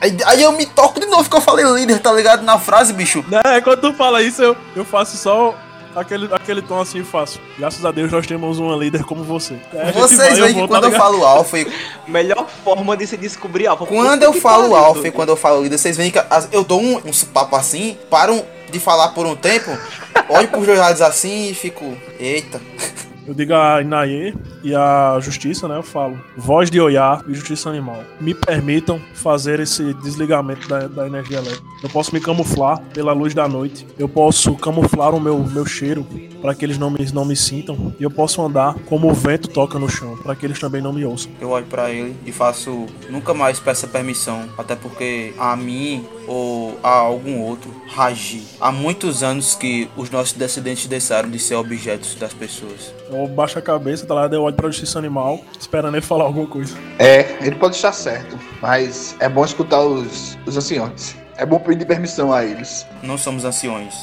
[0.00, 2.42] Aí, aí eu me toco de novo que eu falei líder, tá ligado?
[2.42, 3.24] Na frase, bicho.
[3.44, 5.54] É, quando tu fala isso, eu, eu faço só
[6.00, 7.40] aquele, aquele tom assim fácil.
[7.58, 9.56] Graças a Deus nós temos uma líder como você.
[9.72, 11.72] É, Vocês vai, veem que tá quando eu falo alfa e
[12.06, 13.86] Melhor forma de se descobrir alfa.
[13.86, 16.18] Quando eu falo alfa e quando eu falo líder, vocês veem que
[16.52, 19.70] eu dou um, um papo assim, paro de falar por um tempo,
[20.28, 21.96] olho pros dois lados assim e fico.
[22.18, 22.60] Eita.
[23.28, 24.32] Eu digo a Inaê
[24.64, 25.76] e a Justiça, né?
[25.76, 26.18] Eu falo.
[26.34, 28.02] Voz de Oiá e Justiça Animal.
[28.18, 31.62] Me permitam fazer esse desligamento da, da energia elétrica.
[31.82, 33.86] Eu posso me camuflar pela luz da noite.
[33.98, 36.06] Eu posso camuflar o meu, meu cheiro
[36.40, 37.94] para que eles não me, não me sintam.
[38.00, 40.94] E eu posso andar como o vento toca no chão, para que eles também não
[40.94, 41.30] me ouçam.
[41.38, 42.86] Eu olho pra ele e faço.
[43.10, 44.48] Nunca mais peça permissão.
[44.56, 48.46] Até porque a mim ou a algum outro Raji.
[48.60, 52.92] Há muitos anos que os nossos descendentes deixaram de ser objetos das pessoas.
[53.10, 56.46] Eu baixo a cabeça, tá lá, eu olho pra Justiça Animal, esperando ele falar alguma
[56.46, 56.76] coisa.
[56.98, 61.16] É, ele pode estar certo, mas é bom escutar os, os anciões.
[61.36, 62.86] É bom pedir permissão a eles.
[63.02, 63.94] Não somos anciões.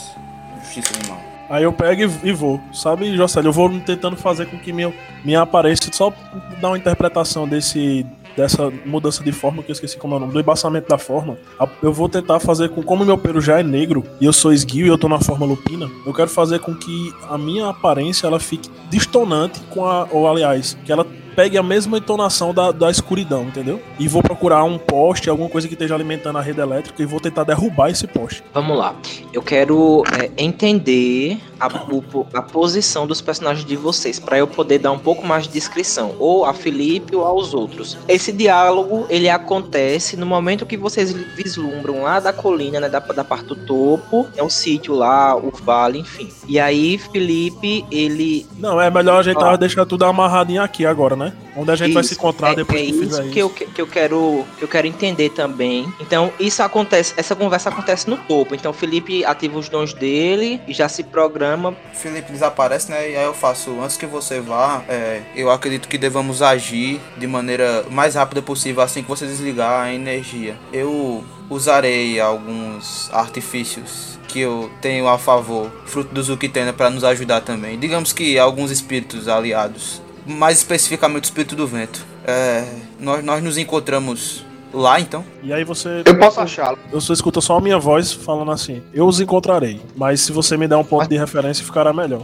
[0.64, 1.22] Justiça animal.
[1.50, 2.60] Aí eu pego e, e vou.
[2.74, 4.92] Sabe, Jocélio, eu vou tentando fazer com que minha,
[5.24, 6.12] minha aparência só
[6.60, 8.06] dar uma interpretação desse
[8.36, 11.38] dessa mudança de forma, que eu esqueci como é o nome, do embaçamento da forma.
[11.82, 14.86] Eu vou tentar fazer com, como meu pelo já é negro e eu sou esguio
[14.86, 18.40] e eu tô na forma lupina, eu quero fazer com que a minha aparência ela
[18.40, 21.06] fique distonante com a, ou aliás, que ela
[21.36, 23.82] pegue a mesma entonação da, da escuridão, entendeu?
[24.00, 27.20] E vou procurar um poste, alguma coisa que esteja alimentando a rede elétrica e vou
[27.20, 28.44] tentar derrubar esse poste.
[28.54, 28.96] Vamos lá.
[29.34, 34.80] Eu quero é, entender a, o- a posição dos personagens de vocês, para eu poder
[34.80, 37.98] dar um pouco mais de descrição, ou a Felipe ou aos outros.
[38.08, 43.24] Esse diálogo, ele acontece no momento que vocês vislumbram lá da colina, né, da, da
[43.24, 46.30] parte do topo, é o sítio lá, o vale, enfim.
[46.48, 49.58] E aí, Felipe, ele Não, é melhor a gente Ó.
[49.58, 51.25] deixar tudo amarradinho aqui agora, né?
[51.56, 53.40] Onde a gente vai se Isso, encontrar é, depois é que isso fizer que isso.
[53.40, 55.92] eu, que, que eu quero que eu quero entender também.
[56.00, 58.56] Então, isso acontece, essa conversa acontece no topo.
[58.56, 61.76] Então, o Felipe ativa os dons dele e já se programa.
[61.94, 63.12] Felipe desaparece, né?
[63.12, 67.28] E aí eu faço, antes que você vá, é, eu acredito que devamos agir de
[67.28, 70.56] maneira mais rápida possível assim que você desligar a energia.
[70.74, 77.42] Eu usarei alguns artifícios que eu tenho a favor, fruto do Zukitena, para nos ajudar
[77.42, 77.80] também.
[77.80, 82.06] Digamos que alguns espíritos aliados, mais especificamente o espírito do vento.
[82.26, 82.66] É,
[83.00, 85.24] nós, nós nos encontramos lá então.
[85.42, 86.04] E aí você.
[86.06, 86.78] Eu posso achá-lo.
[86.92, 88.82] Eu só escuta só a minha voz falando assim.
[88.94, 89.82] Eu os encontrarei.
[89.96, 92.22] Mas se você me der um ponto de referência, ficará melhor.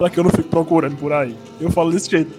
[0.00, 1.36] Pra que eu não fique procurando por aí.
[1.60, 2.30] Eu falo desse jeito.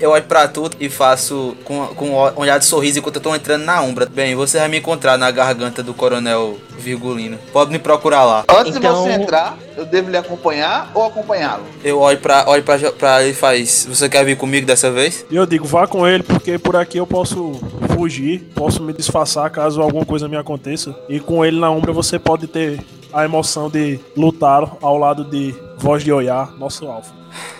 [0.00, 3.34] Eu olho pra tudo e faço com, com um olhar de sorriso enquanto eu tô
[3.34, 4.06] entrando na Umbra.
[4.06, 7.38] Bem, você vai me encontrar na garganta do Coronel Virgulino.
[7.52, 8.44] Pode me procurar lá.
[8.48, 11.64] Antes Então- de você entrar, eu devo lhe acompanhar ou acompanhá-lo?
[11.82, 13.84] Eu olho pra, olho pra, pra ele e faz.
[13.90, 15.26] Você quer vir comigo dessa vez?
[15.28, 17.60] E eu digo, vá com ele, porque por aqui eu posso
[17.96, 20.94] fugir, posso me disfarçar caso alguma coisa me aconteça.
[21.08, 22.78] E com ele na Umbra você pode ter
[23.12, 27.12] a emoção de lutar ao lado de Voz de Oiá, nosso alfa.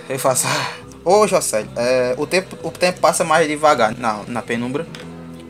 [0.09, 0.47] Eu faço.
[0.47, 4.87] "Ah, Ô Jocélio, é, o, tempo, o tempo passa mais devagar na, na penumbra.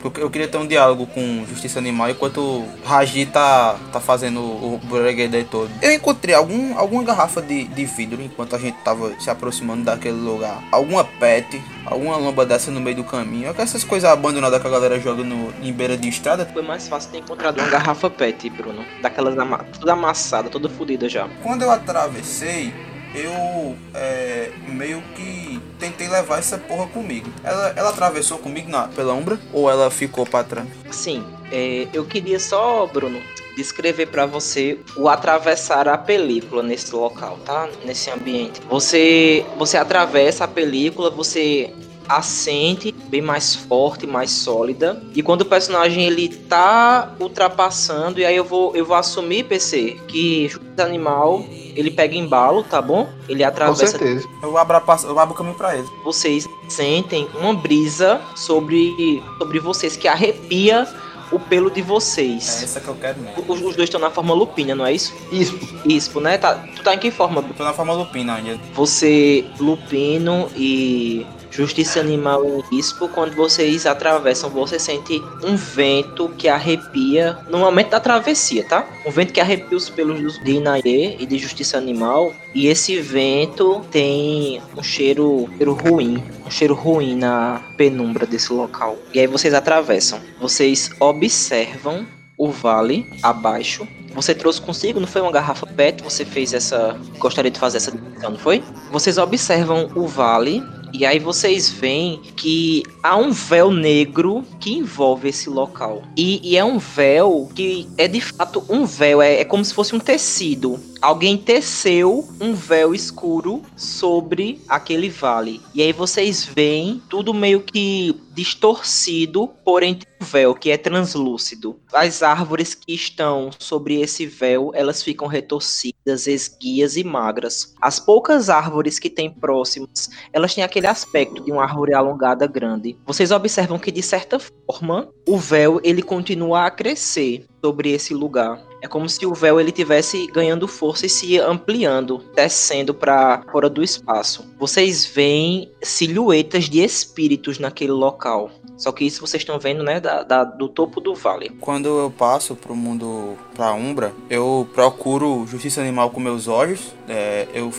[0.03, 4.41] Porque eu queria ter um diálogo com Justiça Animal enquanto o Raji tá, tá fazendo
[4.41, 5.71] o breguedê todo.
[5.81, 10.17] Eu encontrei algum, alguma garrafa de, de vidro enquanto a gente tava se aproximando daquele
[10.17, 10.61] lugar.
[10.73, 13.55] Alguma pet, alguma lâmpada dessa no meio do caminho.
[13.57, 16.45] Essas coisas abandonadas que a galera joga no, em beira de estrada.
[16.51, 18.83] Foi mais fácil ter encontrado uma garrafa PET, Bruno.
[19.01, 21.29] Daquelas ama toda amassada, toda fodida já.
[21.41, 22.73] Quando eu atravessei,
[23.13, 27.29] eu é, meio que tentei levar essa porra comigo.
[27.43, 30.67] Ela, ela atravessou comigo na, pela Umbra ou ela ficou pra trás?
[30.91, 33.21] Sim, é, eu queria só, Bruno,
[33.55, 37.69] descrever pra você o atravessar a película nesse local, tá?
[37.85, 38.61] Nesse ambiente.
[38.69, 41.73] Você, você atravessa a película, você
[42.07, 45.01] assente bem mais forte, mais sólida.
[45.15, 49.97] E quando o personagem ele tá ultrapassando, e aí eu vou, eu vou assumir, PC,
[50.07, 51.45] que o animal
[51.75, 53.07] ele pega embalo, tá bom?
[53.27, 54.27] Ele Com atravessa certeza.
[54.41, 55.87] Eu abro, eu abro o caminho pra ele.
[56.03, 60.87] vocês sentem uma brisa sobre, sobre vocês que arrepia
[61.31, 62.61] o pelo de É vocês.
[62.63, 63.43] essa que eu quero mesmo.
[63.47, 65.13] Os, os dois estão na forma lupina, não é isso?
[65.31, 65.57] Isso.
[65.83, 66.37] Isso, né?
[66.37, 67.41] Tá, tu tá em que forma?
[67.47, 68.59] Eu tô na forma lupina ainda.
[68.75, 76.49] Você, lupino e Justiça Animal em Risco, quando vocês atravessam, você sente um vento que
[76.49, 78.87] arrepia no momento da travessia, tá?
[79.05, 82.33] Um vento que arrepia os pelos de Inaye e de Justiça Animal.
[82.55, 88.97] E esse vento tem um cheiro, cheiro ruim, um cheiro ruim na penumbra desse local.
[89.13, 90.19] E aí vocês atravessam.
[90.41, 93.87] Vocês observam o vale abaixo.
[94.15, 96.03] Você trouxe consigo, não foi uma garrafa PET?
[96.03, 96.99] Você fez essa.
[97.19, 97.93] Gostaria de fazer essa
[98.23, 98.63] não foi?
[98.91, 100.63] Vocês observam o vale
[100.93, 106.03] e aí vocês veem que há um véu negro que envolve esse local.
[106.15, 109.73] E, e é um véu que é de fato um véu, é, é como se
[109.73, 110.79] fosse um tecido.
[111.03, 115.61] Alguém teceu um véu escuro sobre aquele vale.
[115.75, 121.77] E aí vocês veem tudo meio que distorcido por entre o véu, que é translúcido.
[121.91, 127.75] As árvores que estão sobre esse véu, elas ficam retorcidas, esguias e magras.
[127.81, 132.97] As poucas árvores que tem próximas, elas têm aquele aspecto de uma árvore alongada grande.
[133.05, 138.72] Vocês observam que de certa forma, o véu ele continua a crescer sobre esse lugar.
[138.83, 143.69] É como se o véu ele tivesse ganhando força e se ampliando, descendo para fora
[143.69, 144.45] do espaço.
[144.59, 148.51] Vocês veem silhuetas de espíritos naquele local.
[148.75, 151.49] Só que isso vocês estão vendo, né, da, da, do topo do vale.
[151.61, 156.93] Quando eu passo pro mundo, pra Umbra, eu procuro justiça animal com meus olhos.
[157.07, 157.71] É, eu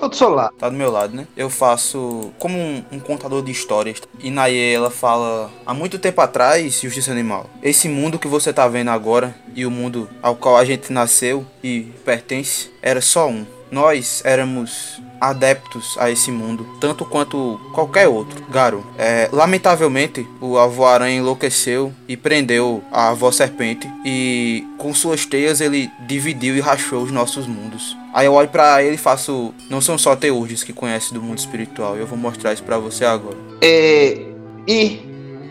[0.00, 0.50] vejo ele, Todo solar.
[0.58, 1.26] tá do meu lado, né?
[1.36, 4.00] Eu faço como um, um contador de histórias.
[4.18, 8.66] E Naye, ela fala: há muito tempo atrás, Justiça Animal, esse mundo que você tá
[8.68, 13.44] vendo agora e o mundo ao qual a gente nasceu e pertence era só um.
[13.70, 18.42] Nós éramos adeptos a esse mundo, tanto quanto qualquer outro.
[18.50, 25.26] Garo, é, lamentavelmente, o avô aranha enlouqueceu e prendeu a avó serpente e com suas
[25.26, 27.96] teias ele dividiu e rachou os nossos mundos.
[28.12, 31.38] Aí eu olho pra ele e faço, não são só teurges que conhecem do mundo
[31.38, 33.36] espiritual, eu vou mostrar isso pra você agora.
[33.60, 34.26] É,
[34.66, 35.00] e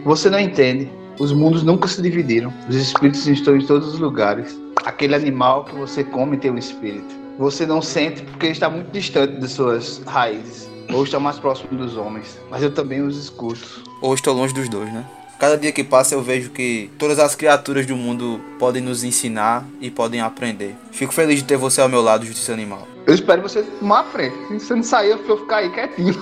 [0.04, 0.90] você não entende.
[1.20, 2.54] Os mundos nunca se dividiram.
[2.70, 4.58] Os espíritos estão em todos os lugares.
[4.86, 7.19] Aquele animal que você come tem um espírito.
[7.40, 10.70] Você não sente porque está muito distante das suas raízes.
[10.92, 12.38] Ou está mais próximo dos homens.
[12.50, 13.82] Mas eu também os escuto.
[14.02, 15.06] Ou estou longe dos dois, né?
[15.40, 19.66] Cada dia que passa eu vejo que todas as criaturas do mundo podem nos ensinar
[19.80, 20.76] e podem aprender.
[20.92, 22.86] Fico feliz de ter você ao meu lado, Justiça Animal.
[23.08, 24.36] Eu espero você tomar a frente.
[24.50, 26.22] Se você não sair, eu vou ficar aí quietinho.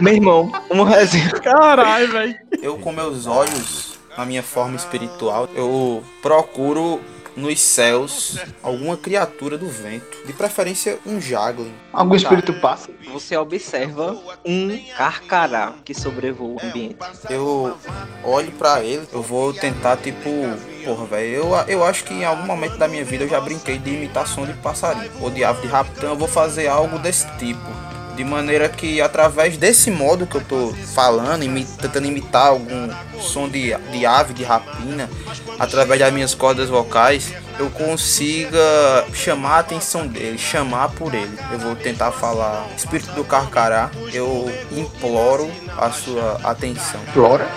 [0.00, 1.30] Meu irmão, uma resenha.
[1.30, 2.34] Caralho, velho.
[2.60, 7.00] Eu, com meus olhos, na minha forma espiritual, eu procuro
[7.36, 10.26] nos céus alguma criatura do vento.
[10.26, 11.72] De preferência, um Jaglin.
[11.92, 12.90] Algum espírito passa.
[13.12, 16.96] Você observa um carcará que sobrevoa o ambiente.
[17.28, 17.76] Eu
[18.22, 20.30] olho pra ele, eu vou tentar, tipo.
[20.84, 23.78] Porra, velho, eu, eu acho que em algum momento da minha vida eu já brinquei
[23.78, 25.96] de imitação de passarinho ou de ave de rapina.
[25.96, 27.60] Então eu vou fazer algo desse tipo.
[28.16, 32.88] De maneira que através desse modo que eu tô falando, imi- tentando imitar algum
[33.20, 35.10] som de, de ave, de rapina,
[35.58, 38.58] através das minhas cordas vocais, eu consiga
[39.12, 41.36] chamar a atenção dele, chamar por ele.
[41.52, 47.00] Eu vou tentar falar espírito do carcará, eu imploro a sua atenção.
[47.12, 47.48] Flora.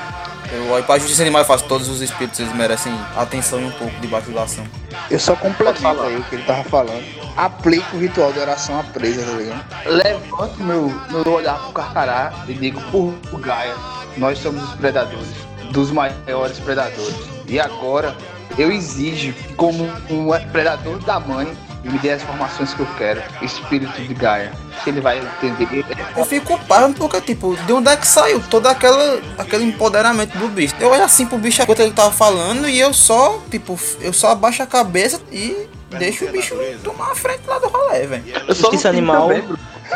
[0.51, 3.71] Eu olho pra justiça animal e faço todos os espíritos, eles merecem atenção e um
[3.71, 4.65] pouco de bajulação.
[5.11, 7.03] Eu só complemento aí o que ele tava falando.
[7.35, 9.65] Aplico o ritual de oração à presa, tá ligado?
[9.85, 13.75] Levanto meu, meu olhar pro carcará e digo, por, por Gaia,
[14.15, 15.27] nós somos os predadores,
[15.71, 17.15] dos maiores predadores.
[17.47, 18.15] E agora
[18.57, 21.55] eu exijo, como um predador da mãe,
[21.87, 23.21] me dê as informações que eu quero.
[23.41, 24.51] Espírito de Gaia.
[24.83, 25.85] Que ele vai entender.
[26.15, 30.47] Eu fico parando porque, tipo, de onde é que saiu todo aquela, aquele empoderamento do
[30.47, 30.75] bicho?
[30.79, 34.31] Eu olho assim pro bicho enquanto ele tava falando e eu só, tipo, eu só
[34.31, 35.67] abaixo a cabeça e
[35.97, 38.23] deixo o bicho tomar a frente lá do rolê, velho.
[38.47, 39.43] Eu só fico animal, também.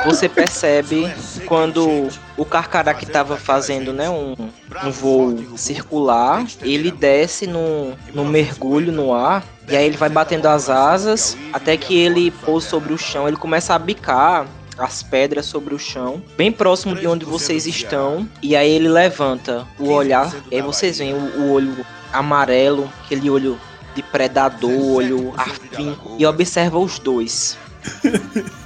[0.05, 1.11] Você percebe
[1.45, 4.35] quando o carcará que estava fazendo né, um,
[4.83, 10.69] um voo circular, ele desce no mergulho no ar, e aí ele vai batendo as
[10.69, 15.75] asas, até que ele pousa sobre o chão, ele começa a bicar as pedras sobre
[15.75, 20.55] o chão, bem próximo de onde vocês estão, e aí ele levanta o olhar, e
[20.55, 23.59] aí vocês veem o, o olho amarelo, aquele olho
[23.93, 27.57] de predador, olho afinco, e observa os dois.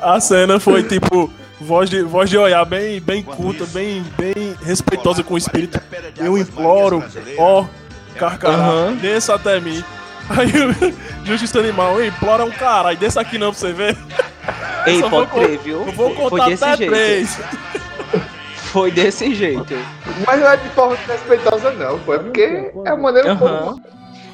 [0.00, 1.30] A cena foi tipo.
[1.60, 5.80] Voz de, voz de olhar bem, bem culta, bem, bem respeitosa com o espírito.
[6.16, 7.02] Eu imploro,
[7.36, 7.64] ó,
[8.14, 8.94] carcará, Aham.
[8.94, 9.82] desça até mim.
[10.30, 10.94] Aí o
[11.26, 13.98] Justiça Animal, "Ei, implora um cara, e desça aqui não pra você ver.
[14.86, 15.84] Ei, só pode vou crer, viu?
[15.84, 16.92] Eu vou Foi contar desse até jeito.
[16.92, 17.40] três.
[18.70, 19.74] Foi desse jeito.
[20.24, 21.98] Mas não é de forma desrespeitosa, não.
[22.00, 23.38] Foi porque é a maneira Aham.
[23.74, 23.82] como.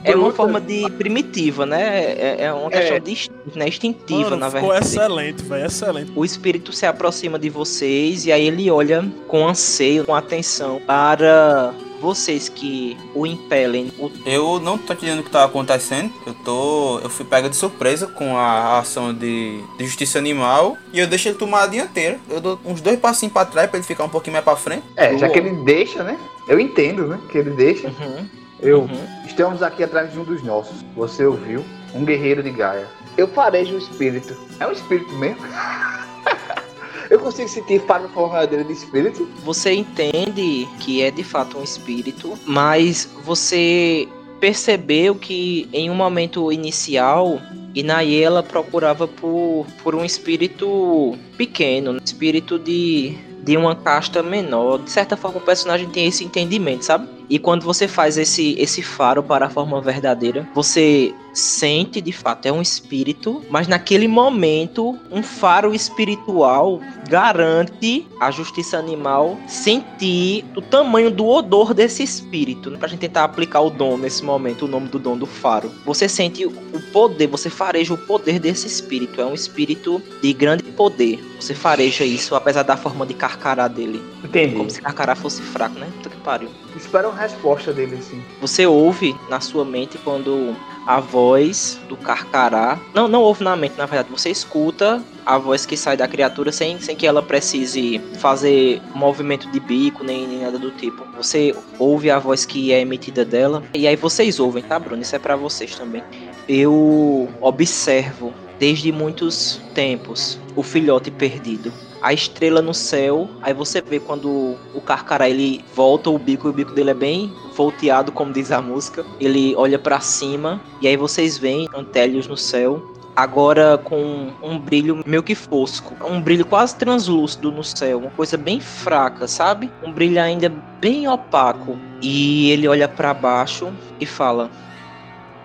[0.04, 2.04] É uma forma de primitiva, né?
[2.12, 3.00] É, é uma questão É.
[3.00, 3.68] de né?
[3.68, 4.86] instintiva, Mano, na ficou verdade.
[4.86, 5.66] excelente, velho.
[5.66, 6.12] Excelente.
[6.14, 11.72] O espírito se aproxima de vocês e aí ele olha com anseio, com atenção para
[12.00, 13.90] vocês que o impelem.
[13.98, 16.12] O- Eu não tô entendendo o que tá acontecendo.
[16.26, 16.98] Eu tô.
[16.98, 20.76] Eu fui pega de surpresa com a ação de, de justiça animal.
[20.92, 22.18] E eu deixo ele tomar a dianteira.
[22.28, 24.82] Eu dou uns dois passinhos pra trás pra ele ficar um pouquinho mais pra frente.
[24.96, 26.18] É, já que ele deixa, né?
[26.46, 27.18] Eu entendo, né?
[27.32, 27.88] Que ele deixa.
[27.88, 28.26] Uhum,
[28.64, 28.80] Eu.
[28.80, 29.24] uhum.
[29.26, 30.82] Estamos aqui atrás de um dos nossos.
[30.96, 31.62] Você ouviu?
[31.94, 32.86] Um guerreiro de Gaia.
[33.16, 34.34] Eu farejo o espírito.
[34.58, 35.42] É um espírito mesmo?
[37.10, 39.28] Eu consigo sentir para a forma dele de espírito.
[39.44, 44.08] Você entende que é de fato um espírito, mas você
[44.40, 47.38] percebeu que em um momento inicial,
[47.74, 54.78] Inaye ela procurava por, por um espírito pequeno, um espírito de, de uma casta menor.
[54.78, 57.06] De certa forma, o personagem tem esse entendimento, sabe?
[57.28, 62.46] E quando você faz esse, esse faro para a forma verdadeira, você sente de fato,
[62.46, 70.62] é um espírito, mas naquele momento, um faro espiritual garante a justiça animal sentir o
[70.62, 72.78] tamanho do odor desse espírito, né?
[72.78, 75.72] pra gente tentar aplicar o dom nesse momento, o nome do dom do faro.
[75.84, 76.52] Você sente o
[76.92, 81.18] poder, você fareja o poder desse espírito, é um espírito de grande poder.
[81.40, 84.00] Você fareja isso, apesar da forma de carcará dele.
[84.22, 84.54] Entendi.
[84.54, 85.88] Como se carcará fosse fraco, né?
[85.96, 86.48] Puta que pariu.
[86.76, 88.22] Espera uma resposta dele, assim.
[88.40, 90.56] Você ouve na sua mente quando
[90.86, 92.78] a voz do Carcará.
[92.92, 94.10] Não, não ouve na mente, na verdade.
[94.10, 99.50] Você escuta a voz que sai da criatura sem, sem que ela precise fazer movimento
[99.50, 101.04] de bico nem, nem nada do tipo.
[101.16, 103.62] Você ouve a voz que é emitida dela.
[103.72, 105.02] E aí vocês ouvem, tá, Bruno?
[105.02, 106.02] Isso é pra vocês também.
[106.48, 111.72] Eu observo desde muitos tempos o filhote perdido
[112.04, 113.30] a estrela no céu.
[113.40, 116.94] Aí você vê quando o Carcará ele volta o bico, e o bico dele é
[116.94, 119.06] bem volteado, como diz a música.
[119.18, 122.92] Ele olha pra cima e aí vocês veem antélios no céu.
[123.16, 128.36] Agora com um brilho meio que fosco, um brilho quase translúcido no céu, uma coisa
[128.36, 129.70] bem fraca, sabe?
[129.84, 131.78] Um brilho ainda bem opaco.
[132.02, 134.50] E ele olha pra baixo e fala: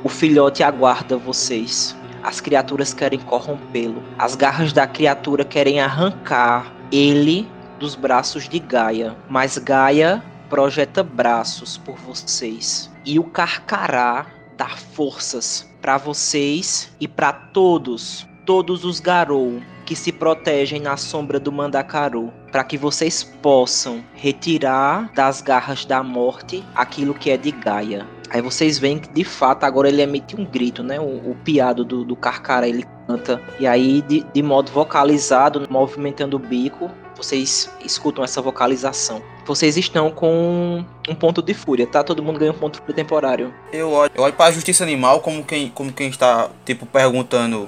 [0.04, 1.96] O filhote aguarda vocês.
[2.24, 4.04] As criaturas querem corrompê-lo.
[4.18, 7.48] As garras da criatura querem arrancar ele
[7.80, 9.16] dos braços de Gaia.
[9.30, 12.92] Mas Gaia projeta braços por vocês.
[13.06, 14.26] E o Carcará
[14.58, 21.40] dá forças para vocês e para todos, todos os Garou que se protegem na sombra
[21.40, 27.50] do Mandacaru, para que vocês possam retirar das garras da morte aquilo que é de
[27.50, 28.06] Gaia.
[28.30, 31.00] Aí vocês veem que de fato agora ele emite um grito, né?
[31.00, 33.42] O, o piado do, do Carcara ele canta.
[33.60, 39.22] E aí, de, de modo vocalizado, movimentando o bico, vocês escutam essa vocalização.
[39.46, 42.04] Vocês estão com um ponto de fúria, tá?
[42.04, 43.54] Todo mundo ganha um ponto de fúria temporário.
[43.74, 47.68] Eu olho, eu olho pra justiça animal como quem, como quem está, tipo, perguntando.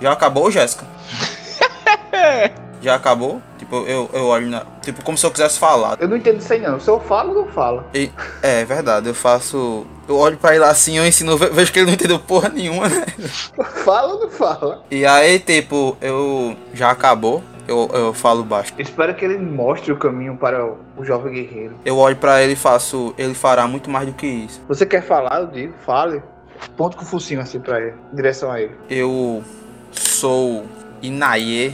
[0.00, 0.84] Já acabou, Jéssica?
[2.82, 3.40] Já acabou?
[3.58, 4.64] Tipo, eu, eu olho na.
[4.80, 5.98] Tipo, como se eu quisesse falar.
[6.00, 6.80] Eu não entendo isso aí, não.
[6.80, 7.86] Se eu falo, não fala.
[7.94, 8.10] E-
[8.42, 9.86] é, é verdade, eu faço.
[10.10, 12.88] Eu olho pra ele assim, eu ensino, ve- vejo que ele não entendeu porra nenhuma,
[12.88, 13.06] né?
[13.84, 14.82] Fala ou não fala?
[14.90, 16.56] E aí, tipo, eu.
[16.74, 17.44] Já acabou?
[17.68, 18.72] Eu, eu falo baixo.
[18.76, 21.76] Espero que ele mostre o caminho para o, o jovem guerreiro.
[21.84, 23.14] Eu olho pra ele e faço.
[23.16, 24.60] Ele fará muito mais do que isso.
[24.66, 26.20] Você quer falar, eu digo, fale.
[26.76, 28.72] Ponto com o focinho assim pra ele, em direção a ele.
[28.90, 29.44] Eu
[29.92, 30.66] sou
[31.00, 31.72] Inaye,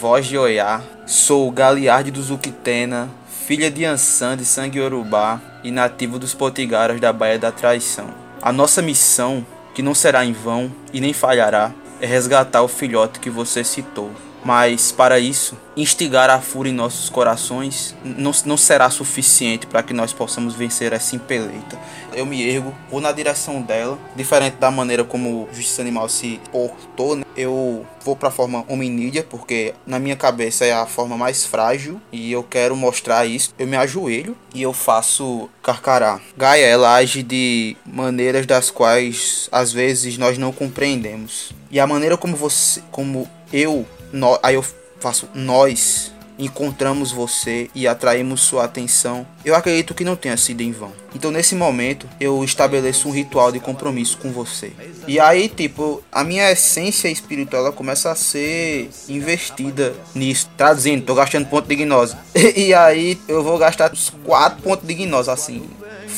[0.00, 0.80] voz de Oiá.
[1.04, 3.08] Sou Galiarde do Zuquitena,
[3.46, 8.06] filha de Ansan de sangue Yorubá e nativo dos Potigaras da Baía da Traição.
[8.40, 13.18] A nossa missão, que não será em vão e nem falhará, é resgatar o filhote
[13.18, 14.12] que você citou.
[14.44, 19.92] Mas para isso, instigar a fúria em nossos corações não, não será suficiente para que
[19.92, 21.78] nós possamos vencer essa impeleita.
[22.12, 26.40] Eu me ergo, vou na direção dela, diferente da maneira como o Justiça Animal se
[26.50, 27.24] portou, né?
[27.36, 32.00] eu vou para a forma hominídea, porque na minha cabeça é a forma mais frágil
[32.10, 33.54] e eu quero mostrar isso.
[33.58, 36.20] Eu me ajoelho e eu faço carcará.
[36.36, 41.52] Gaia, ela age de maneiras das quais às vezes nós não compreendemos.
[41.70, 44.64] E a maneira como você, como eu, nó- aí eu
[45.00, 50.72] faço nós encontramos você e atraímos sua atenção, eu acredito que não tenha sido em
[50.72, 50.90] vão.
[51.14, 54.72] Então nesse momento eu estabeleço um ritual de compromisso com você.
[55.06, 60.48] E aí, tipo, a minha essência espiritual ela começa a ser investida nisso.
[60.56, 62.16] Traduzindo, tô gastando ponto de gnose.
[62.56, 65.62] E aí eu vou gastar uns 4 pontos de gnose assim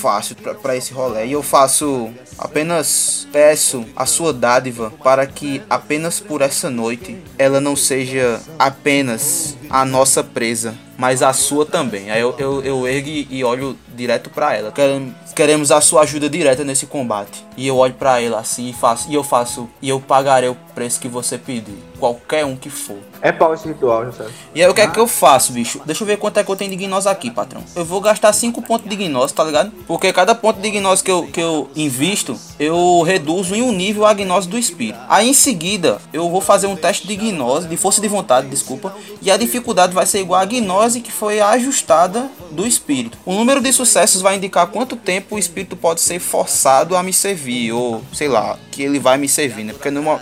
[0.04, 1.24] fácil pra esse rolê.
[1.24, 7.58] E eu faço apenas peço a sua dádiva para que apenas por essa noite ela
[7.58, 12.10] não seja apenas a nossa presa, mas a sua também.
[12.10, 14.70] Aí eu, eu, eu ergo e olho direto para ela.
[14.70, 17.44] Queremos, queremos a sua ajuda direta nesse combate.
[17.56, 20.56] E eu olho para ela assim e faço, e eu faço, e eu pagarei o
[20.74, 22.98] preço que você pedir, qualquer um que for.
[23.22, 24.26] É pau esse ritual, José.
[24.54, 25.80] E aí o que é que eu faço, bicho?
[25.86, 27.62] Deixa eu ver quanto é que eu tenho de gnose aqui, patrão.
[27.74, 29.70] Eu vou gastar 5 pontos de gnose, tá ligado?
[29.86, 34.04] Porque cada ponto de gnose que eu, que eu invisto, eu reduzo em um nível
[34.04, 34.98] a gnose do espírito.
[35.08, 38.94] Aí em seguida, eu vou fazer um teste de gnose, de força de vontade, desculpa.
[39.22, 43.16] E a dificuldade vai ser igual à gnose que foi ajustada do espírito.
[43.24, 47.12] O número de sucessos vai indicar quanto tempo o espírito pode ser forçado a me
[47.12, 49.72] servir, ou sei lá, que ele vai me servir, né?
[49.72, 50.20] Porque no, mo-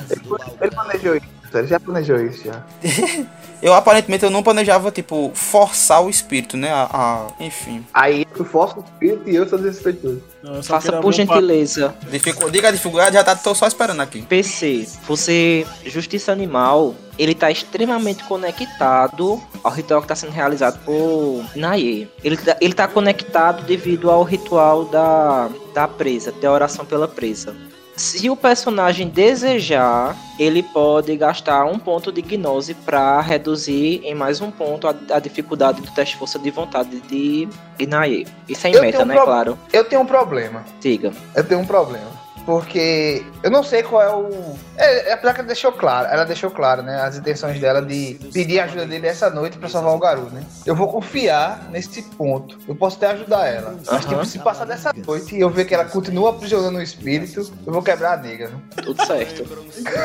[0.60, 1.26] Ele planejou isso.
[1.54, 2.62] Ele já planejou isso já.
[3.60, 6.70] eu aparentemente eu não planejava, tipo, forçar o espírito, né?
[6.72, 7.84] A, a- enfim.
[7.92, 10.22] Aí tu força o espírito e eu sou desrespeitoso.
[10.42, 11.94] Não, Faça por gentileza.
[12.10, 14.22] Dificu- Diga a dificuldade, já tá, tô só esperando aqui.
[14.22, 21.44] PC, você, Justiça Animal, ele tá extremamente conectado ao ritual que tá sendo realizado por
[21.54, 22.08] Naye.
[22.24, 27.54] Ele tá, ele tá conectado devido ao ritual da, da presa, da oração pela presa.
[27.94, 34.40] Se o personagem desejar, ele pode gastar um ponto de gnose para reduzir em mais
[34.40, 37.46] um ponto a, a dificuldade do teste de força de vontade de
[37.86, 38.26] Naye.
[38.48, 39.14] Isso é em Eu meta, né?
[39.14, 39.58] pro- Claro.
[39.72, 40.64] Eu tenho um problema.
[40.80, 41.12] Diga.
[41.36, 42.21] Eu tenho um problema.
[42.44, 44.56] Porque eu não sei qual é o.
[44.76, 46.08] É, é apesar que ela deixou claro.
[46.08, 47.00] Ela deixou claro, né?
[47.00, 50.42] As intenções dela de pedir a ajuda dele essa noite pra salvar o garoto, né?
[50.66, 52.58] Eu vou confiar nesse ponto.
[52.66, 53.76] Eu posso até ajudar ela.
[53.78, 54.00] Mas, Aham.
[54.00, 57.72] tipo, se passar dessa noite e eu ver que ela continua aprisionando o espírito, eu
[57.72, 58.56] vou quebrar a nega, né?
[58.82, 59.44] Tudo certo.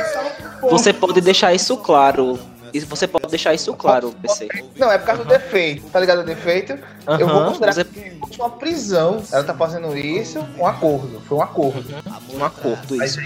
[0.69, 2.39] Você pode deixar isso claro.
[2.83, 4.47] E você pode deixar isso claro, PC.
[4.77, 5.83] Não, é por causa do defeito.
[5.89, 6.77] Tá ligado o defeito?
[7.19, 9.21] eu vou considerar você- que uma prisão.
[9.31, 11.21] Ela tá fazendo isso, um acordo.
[11.21, 11.95] Foi um acordo.
[12.33, 13.19] Um acordo, isso.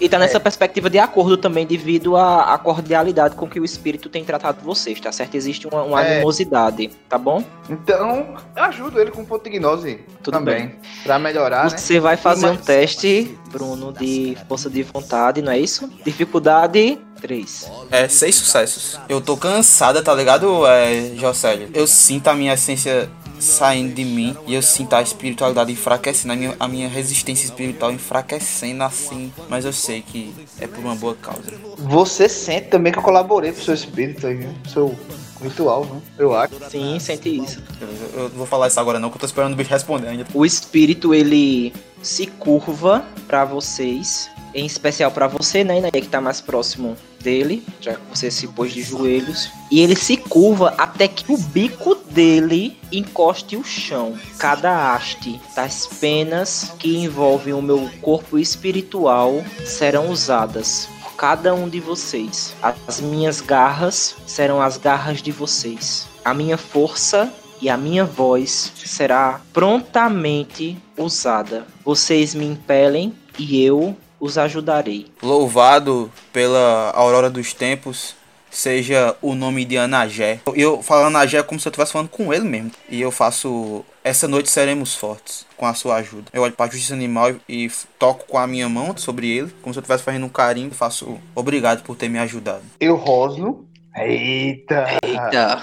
[0.00, 3.64] E, e tá nessa perspectiva de acordo também, devido à, à cordialidade com que o
[3.64, 5.34] espírito tem tratado vocês, tá certo?
[5.34, 6.14] Existe uma, uma É.
[6.16, 7.42] animosidade, tá bom?
[7.68, 10.74] Então, eu ajudo ele com um ponto de gnose Tudo também.
[11.02, 11.76] Pra melhorar, né?
[11.76, 15.88] Você vai fazer um teste, Bruno, de força de vontade, não é isso?
[16.04, 17.70] Dificuldade 3.
[17.90, 19.00] É, seis sucessos.
[19.08, 21.70] Eu tô cansada, tá ligado, é, Jocélio?
[21.72, 23.10] Eu sinto a minha essência
[23.40, 27.90] saindo de mim e eu sinto a espiritualidade enfraquecendo, a minha, a minha resistência espiritual
[27.90, 29.32] enfraquecendo assim.
[29.48, 31.50] Mas eu sei que é por uma boa causa.
[31.78, 34.54] Você sente também que eu colaborei pro seu espírito aí, né?
[34.68, 34.94] Seu
[35.42, 36.02] ritual, né?
[36.18, 36.54] Eu acho.
[36.68, 37.62] Sim, sente isso.
[37.80, 40.08] Eu, eu não vou falar isso agora não, que eu tô esperando o bicho responder
[40.08, 40.26] ainda.
[40.34, 41.72] O espírito ele
[42.04, 47.64] se curva pra vocês, em especial pra você, né, Inaê, que tá mais próximo dele,
[47.80, 51.94] já que você se pôs de joelhos, e ele se curva até que o bico
[52.10, 54.16] dele encoste o chão.
[54.38, 61.68] Cada haste das penas que envolvem o meu corpo espiritual serão usadas por cada um
[61.68, 62.54] de vocês.
[62.62, 66.06] As minhas garras serão as garras de vocês.
[66.24, 71.66] A minha força e a minha voz será prontamente usada.
[71.84, 75.06] Vocês me impelem e eu os ajudarei.
[75.22, 78.14] Louvado pela aurora dos tempos
[78.50, 80.40] seja o nome de Anagé.
[80.54, 82.70] Eu falo Anagé como se eu estivesse falando com ele mesmo.
[82.88, 86.26] E eu faço essa noite seremos fortes com a sua ajuda.
[86.32, 89.52] Eu olho para a justiça animal e f- toco com a minha mão sobre ele,
[89.60, 90.68] como se eu estivesse fazendo um carinho.
[90.70, 92.62] e Faço obrigado por ter me ajudado.
[92.78, 93.66] Eu rosno.
[93.96, 94.86] Eita!
[95.04, 95.62] Eita.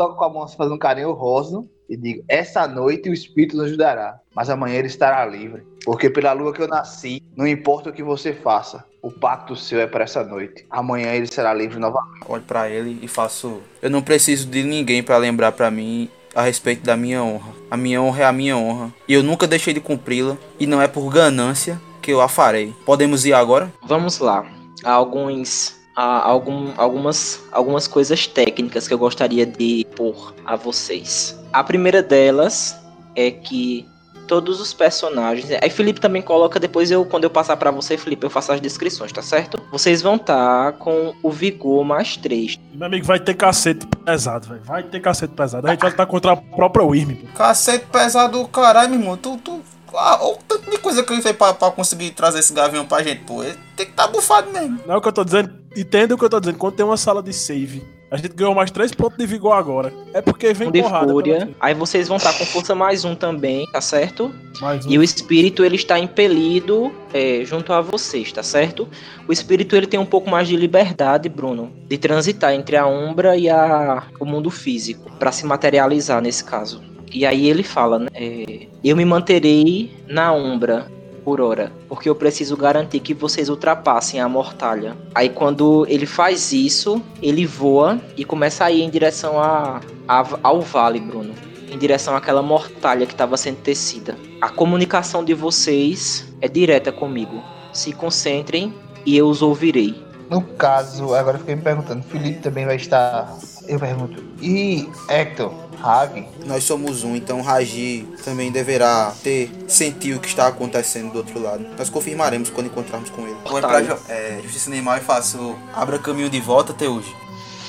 [0.00, 1.68] Toco com a mão fazendo um carinho, rosno.
[1.86, 4.18] E digo, essa noite o espírito nos ajudará.
[4.34, 5.62] Mas amanhã ele estará livre.
[5.84, 8.82] Porque pela lua que eu nasci, não importa o que você faça.
[9.02, 10.64] O pacto seu é para essa noite.
[10.70, 12.24] Amanhã ele será livre novamente.
[12.26, 13.60] Olho para ele e faço.
[13.82, 17.52] Eu não preciso de ninguém para lembrar para mim a respeito da minha honra.
[17.70, 18.94] A minha honra é a minha honra.
[19.06, 20.38] E eu nunca deixei de cumpri-la.
[20.58, 22.72] E não é por ganância que eu a farei.
[22.86, 23.70] Podemos ir agora?
[23.82, 24.50] Vamos lá.
[24.82, 31.38] Há alguns há algum, algumas algumas coisas técnicas que eu gostaria de pôr a vocês.
[31.52, 32.76] A primeira delas
[33.14, 33.86] é que
[34.30, 35.50] todos os personagens.
[35.60, 38.60] Aí Felipe também coloca depois eu quando eu passar pra você, Felipe, eu faço as
[38.60, 39.60] descrições, tá certo?
[39.72, 42.56] Vocês vão estar com o vigor mais 3.
[42.72, 44.62] Meu amigo, vai ter cacete pesado, velho.
[44.62, 45.66] Vai ter cacete pesado.
[45.66, 47.16] A gente vai estar contra a própria Wyrm.
[47.34, 49.16] Cacete pesado do caralho, meu irmão.
[49.16, 49.60] Tu, tu.
[49.92, 53.02] Ah, o tanto de coisa que ele fez pra, pra conseguir trazer esse gavião pra
[53.02, 53.42] gente, pô.
[53.42, 54.78] Ele tem que tá bufado mesmo.
[54.86, 55.59] Não é o que eu tô dizendo.
[55.76, 56.58] Entenda o que eu tô dizendo.
[56.58, 59.92] Quando tem uma sala de save, a gente ganhou mais 3 pontos de vigor agora.
[60.12, 61.12] É porque vem Um de porrada.
[61.12, 61.32] fúria.
[61.34, 61.56] pela frente.
[61.60, 64.32] Aí vocês vão estar com força mais um também, tá certo?
[64.60, 64.90] Mais um.
[64.90, 68.88] E o espírito ele está impelido é, junto a vocês, tá certo?
[69.28, 73.36] O espírito ele tem um pouco mais de liberdade, Bruno, de transitar entre a umbra
[73.36, 76.82] e a, o mundo físico, para se materializar nesse caso.
[77.12, 78.08] E aí ele fala, né?
[78.14, 80.86] é, eu me manterei na umbra
[81.24, 84.96] por hora, porque eu preciso garantir que vocês ultrapassem a mortalha.
[85.14, 90.26] Aí quando ele faz isso, ele voa e começa a ir em direção a, a
[90.42, 91.34] ao vale, Bruno.
[91.70, 94.16] Em direção àquela mortalha que estava sendo tecida.
[94.40, 97.42] A comunicação de vocês é direta comigo.
[97.72, 98.74] Se concentrem
[99.06, 99.94] e eu os ouvirei.
[100.28, 103.36] No caso, agora eu fiquei me perguntando, Felipe também vai estar.
[103.70, 106.26] Eu pergunto, e Hector, Hag?
[106.44, 111.40] Nós somos um, então Ragi também deverá ter sentir o que está acontecendo do outro
[111.40, 111.64] lado.
[111.78, 113.36] Nós confirmaremos quando encontrarmos com ele.
[113.48, 115.56] Vou pra jo- é, Justiça Animal e faço.
[115.72, 117.14] Abra caminho de volta até hoje.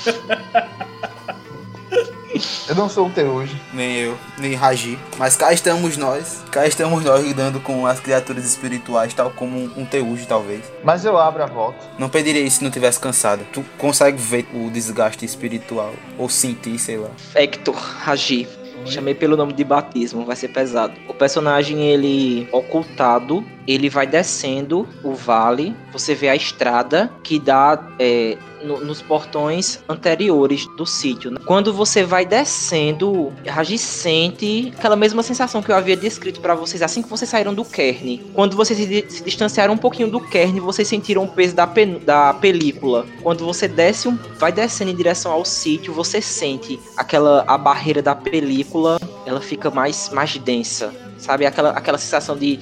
[2.68, 3.60] Eu não sou um hoje.
[3.72, 4.98] Nem eu, nem Ragi.
[5.18, 6.42] Mas cá estamos nós.
[6.50, 10.62] Cá estamos nós lidando com as criaturas espirituais, tal como um, Teuji, talvez.
[10.82, 11.78] Mas eu abro a volta.
[11.98, 13.44] Não pediria isso se não tivesse cansado.
[13.52, 15.92] Tu consegue ver o desgaste espiritual.
[16.18, 17.10] Ou sentir, sei lá.
[17.34, 18.48] Hector Ragi.
[18.84, 20.92] Chamei pelo nome de batismo, vai ser pesado.
[21.08, 25.74] O personagem, ele ocultado, ele vai descendo o vale.
[25.92, 31.30] Você vê a estrada que dá é, no- nos portões anteriores do sítio.
[31.30, 31.38] né?
[31.46, 36.82] Quando você vai descendo, Ragi sente aquela mesma sensação que eu havia descrito pra vocês
[36.82, 38.18] assim que vocês saíram do Kern.
[38.34, 41.98] Quando vocês se, se distanciaram um pouquinho do Kern, vocês sentiram o peso da, pen-
[42.04, 43.06] da película.
[43.22, 44.08] Quando você desce
[44.38, 49.70] vai descendo em direção ao sítio, você sente aquela a barreira da película, ela fica
[49.70, 51.46] mais mais densa, sabe?
[51.46, 52.58] Aquela aquela sensação de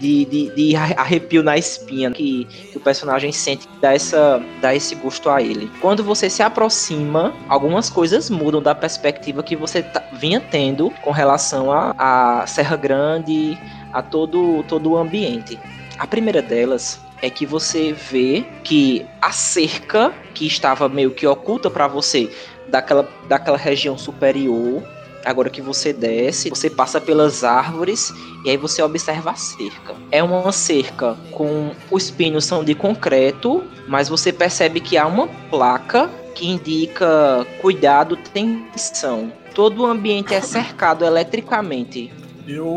[0.00, 4.74] de, de, de arrepio na espinha que, que o personagem sente que dá, essa, dá
[4.74, 5.70] esse gosto a ele.
[5.80, 11.10] Quando você se aproxima, algumas coisas mudam da perspectiva que você tá- vinha tendo com
[11.10, 13.58] relação à a, Serra Grande,
[13.92, 15.58] a todo, todo o ambiente.
[15.98, 21.68] A primeira delas é que você vê que a cerca que estava meio que oculta
[21.70, 22.30] para você
[22.68, 24.82] daquela, daquela região superior,
[25.24, 28.12] agora que você desce, você passa pelas árvores
[28.44, 29.94] e aí você observa a cerca.
[30.10, 35.28] É uma cerca com os pinos são de concreto, mas você percebe que há uma
[35.50, 39.32] placa que indica cuidado, tensão.
[39.54, 42.12] Todo o ambiente é cercado eletricamente.
[42.46, 42.76] Eu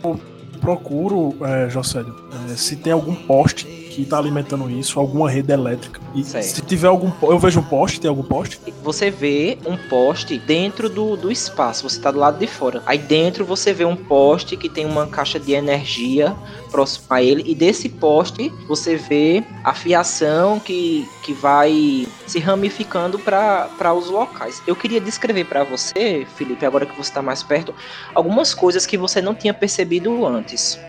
[0.59, 6.01] procuro, é, é, se tem algum poste que tá alimentando isso, alguma rede elétrica.
[6.15, 6.45] E Certo.
[6.45, 7.11] se tiver algum.
[7.21, 8.59] Eu vejo um poste, tem algum poste?
[8.83, 12.81] Você vê um poste dentro do, do espaço, você tá do lado de fora.
[12.85, 16.35] Aí dentro você vê um poste que tem uma caixa de energia
[16.71, 23.19] próximo a ele, e desse poste você vê a fiação que, que vai se ramificando
[23.19, 24.61] para os locais.
[24.65, 27.73] Eu queria descrever para você, Felipe, agora que você está mais perto,
[28.15, 30.79] algumas coisas que você não tinha percebido antes.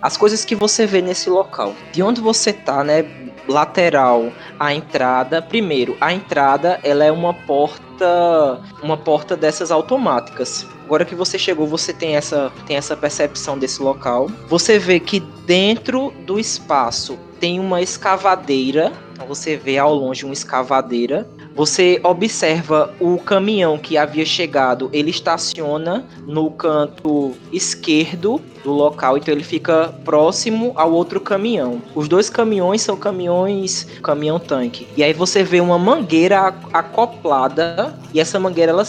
[0.00, 1.74] As coisas que você vê nesse local.
[1.92, 3.04] De onde você tá, né?
[3.48, 5.42] Lateral à entrada.
[5.42, 10.66] Primeiro, a entrada ela é uma porta, uma porta dessas automáticas.
[10.84, 14.30] Agora que você chegou, você tem essa, tem essa percepção desse local.
[14.48, 18.92] Você vê que dentro do espaço tem uma escavadeira.
[19.12, 21.26] Então você vê ao longe uma escavadeira.
[21.54, 29.34] Você observa o caminhão que havia chegado, ele estaciona no canto esquerdo do local, então
[29.34, 31.82] ele fica próximo ao outro caminhão.
[31.94, 34.86] Os dois caminhões são caminhões, caminhão tanque.
[34.96, 38.84] E aí você vê uma mangueira ac- acoplada e essa mangueira ela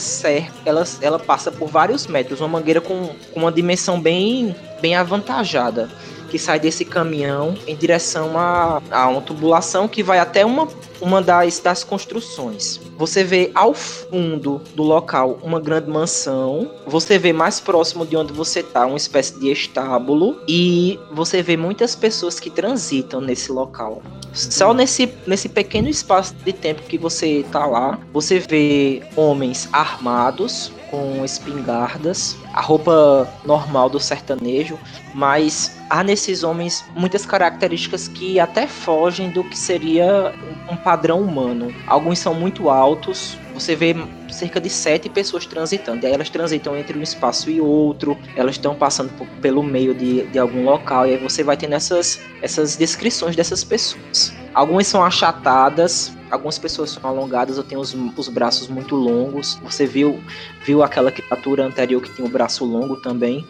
[0.66, 5.90] ela, ela passa por vários metros, uma mangueira com, com uma dimensão bem bem avantajada
[6.34, 10.68] que sai desse caminhão em direção a, a uma tubulação que vai até uma,
[11.00, 12.80] uma das, das construções.
[12.98, 16.72] Você vê ao fundo do local uma grande mansão.
[16.88, 20.42] Você vê mais próximo de onde você está uma espécie de estábulo.
[20.48, 24.02] E você vê muitas pessoas que transitam nesse local.
[24.34, 30.72] Só nesse, nesse pequeno espaço de tempo que você tá lá, você vê homens armados
[30.90, 34.78] com espingardas, a roupa normal do sertanejo,
[35.14, 40.34] mas há nesses homens muitas características que até fogem do que seria
[40.70, 41.74] um padrão humano.
[41.88, 43.96] Alguns são muito altos, você vê
[44.30, 46.04] cerca de sete pessoas transitando.
[46.04, 49.94] E aí elas transitam entre um espaço e outro, elas estão passando por- pelo meio
[49.94, 54.34] de, de algum local, e aí você vai tendo essas, essas descrições dessas pessoas.
[54.54, 59.60] Algumas são achatadas, algumas pessoas são alongadas, ou têm os, os braços muito longos.
[59.64, 60.22] Você viu,
[60.64, 63.46] viu aquela criatura anterior que tinha o braço longo também.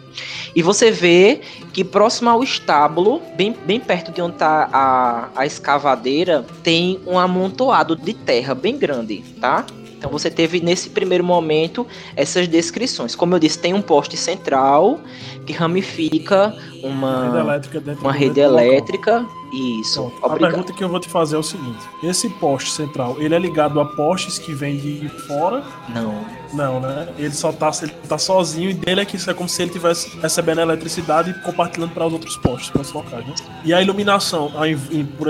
[0.54, 1.40] E você vê
[1.72, 7.18] que próximo ao estábulo, bem, bem perto de onde está a, a escavadeira, tem um
[7.18, 9.64] amontoado de terra bem grande, tá?
[10.04, 13.14] Então você teve nesse primeiro momento essas descrições.
[13.14, 15.00] Como eu disse, tem um poste central
[15.46, 18.58] que ramifica Rede uma, elétrica dentro uma rede local.
[18.58, 19.26] elétrica
[19.80, 20.10] Isso.
[20.20, 20.34] Pronto.
[20.34, 23.38] A pergunta que eu vou te fazer é o seguinte: esse poste central, ele é
[23.38, 25.64] ligado a postes que vêm de fora?
[25.88, 26.43] Não.
[26.54, 27.08] Não, né?
[27.18, 29.72] Ele só tá, ele tá sozinho e dele é que isso é como se ele
[29.72, 33.34] tivesse recebendo eletricidade e compartilhando para os outros postes, para os locais, né?
[33.64, 34.76] E a iluminação, aí,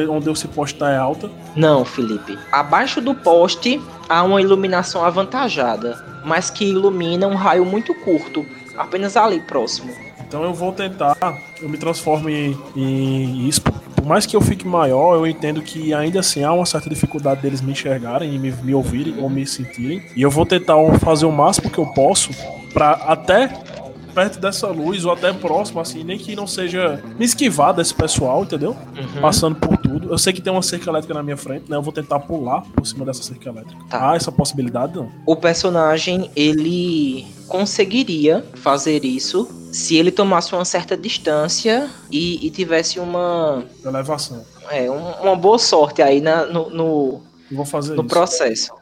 [0.08, 1.30] onde esse poste tá é alta.
[1.56, 2.38] Não, Felipe.
[2.52, 8.44] Abaixo do poste há uma iluminação avantajada, mas que ilumina um raio muito curto,
[8.76, 9.92] apenas ali próximo.
[10.26, 11.16] Então eu vou tentar,
[11.62, 13.72] eu me transformo em, em ispo.
[14.04, 17.40] Por mais que eu fique maior, eu entendo que ainda assim há uma certa dificuldade
[17.40, 20.02] deles me enxergarem e me, me ouvirem ou me sentirem.
[20.14, 22.30] E eu vou tentar fazer o máximo que eu posso
[22.74, 23.50] pra até
[24.14, 28.42] perto dessa luz ou até próximo, assim, nem que não seja me esquivar desse pessoal,
[28.44, 28.70] entendeu?
[28.96, 29.20] Uhum.
[29.20, 30.10] Passando por tudo.
[30.10, 31.76] Eu sei que tem uma cerca elétrica na minha frente, né?
[31.76, 33.80] Eu vou tentar pular por cima dessa cerca elétrica.
[33.90, 34.12] Tá.
[34.12, 35.10] Ah, essa possibilidade não.
[35.26, 43.00] O personagem, ele conseguiria fazer isso se ele tomasse uma certa distância e, e tivesse
[43.00, 44.44] uma, Elevação.
[44.70, 47.20] é, um- uma boa sorte aí na- no, no,
[47.50, 48.08] Eu vou fazer no isso.
[48.08, 48.72] processo.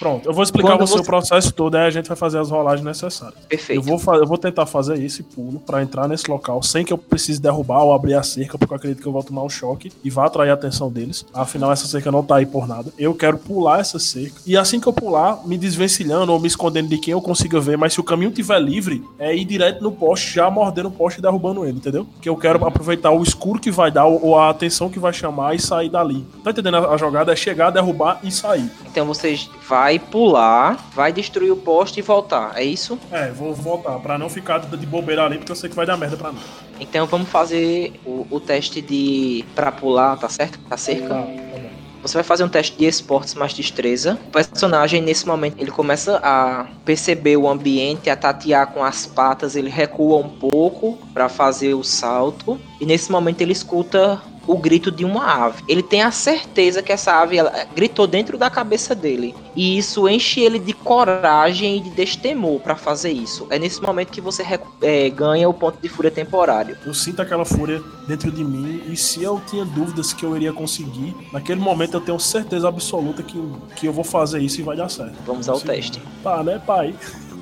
[0.00, 2.38] Pronto, eu vou explicar Quando você você- o processo todo, aí a gente vai fazer
[2.38, 3.38] as rolagens necessárias.
[3.42, 3.82] Eu Perfeito.
[3.82, 6.96] vou, fa- eu vou tentar fazer esse pulo pra entrar nesse local sem que eu
[6.98, 9.92] precise derrubar ou abrir a cerca, porque eu acredito que eu vou tomar um choque
[10.02, 11.24] e vai atrair a atenção deles.
[11.34, 12.90] Afinal, essa cerca não tá aí por nada.
[12.98, 14.40] Eu quero pular essa cerca.
[14.46, 17.76] E assim que eu pular, me desvencilhando ou me escondendo de quem eu consiga ver,
[17.76, 21.18] mas se o caminho tiver livre, é ir direto no poste, já mordendo o poste
[21.18, 22.06] e derrubando ele, entendeu?
[22.22, 25.54] Que eu quero aproveitar o escuro que vai dar ou a atenção que vai chamar
[25.54, 26.24] e sair dali.
[26.42, 27.32] Tá entendendo a a jogada?
[27.32, 28.68] É chegar, derrubar e sair.
[28.86, 32.98] Então você vai pular, vai destruir o poste e voltar, é isso?
[33.10, 35.96] É, vou voltar, pra não ficar de bobeira ali, porque eu sei que vai dar
[35.96, 36.40] merda pra mim.
[36.78, 40.58] Então vamos fazer o, o teste de pra pular, tá certo?
[40.68, 41.08] Tá cerca?
[41.08, 41.50] Tá, tá.
[42.02, 44.18] Você vai fazer um teste de esportes mais destreza.
[44.28, 49.54] O personagem, nesse momento, ele começa a perceber o ambiente, a tatear com as patas,
[49.54, 52.58] ele recua um pouco para fazer o salto.
[52.80, 54.20] E nesse momento ele escuta
[54.50, 55.62] o grito de uma ave.
[55.68, 57.36] Ele tem a certeza que essa ave
[57.72, 59.32] gritou dentro da cabeça dele.
[59.54, 63.46] E isso enche ele de coragem e de destemor para fazer isso.
[63.48, 64.44] É nesse momento que você
[64.82, 66.76] é, ganha o ponto de fúria temporário.
[66.84, 70.52] Eu sinto aquela fúria dentro de mim e se eu tinha dúvidas que eu iria
[70.52, 73.40] conseguir, naquele momento eu tenho certeza absoluta que,
[73.76, 75.14] que eu vou fazer isso e vai dar certo.
[75.24, 75.66] Vamos ao Sim.
[75.68, 76.02] teste.
[76.24, 76.92] Tá, né, pai?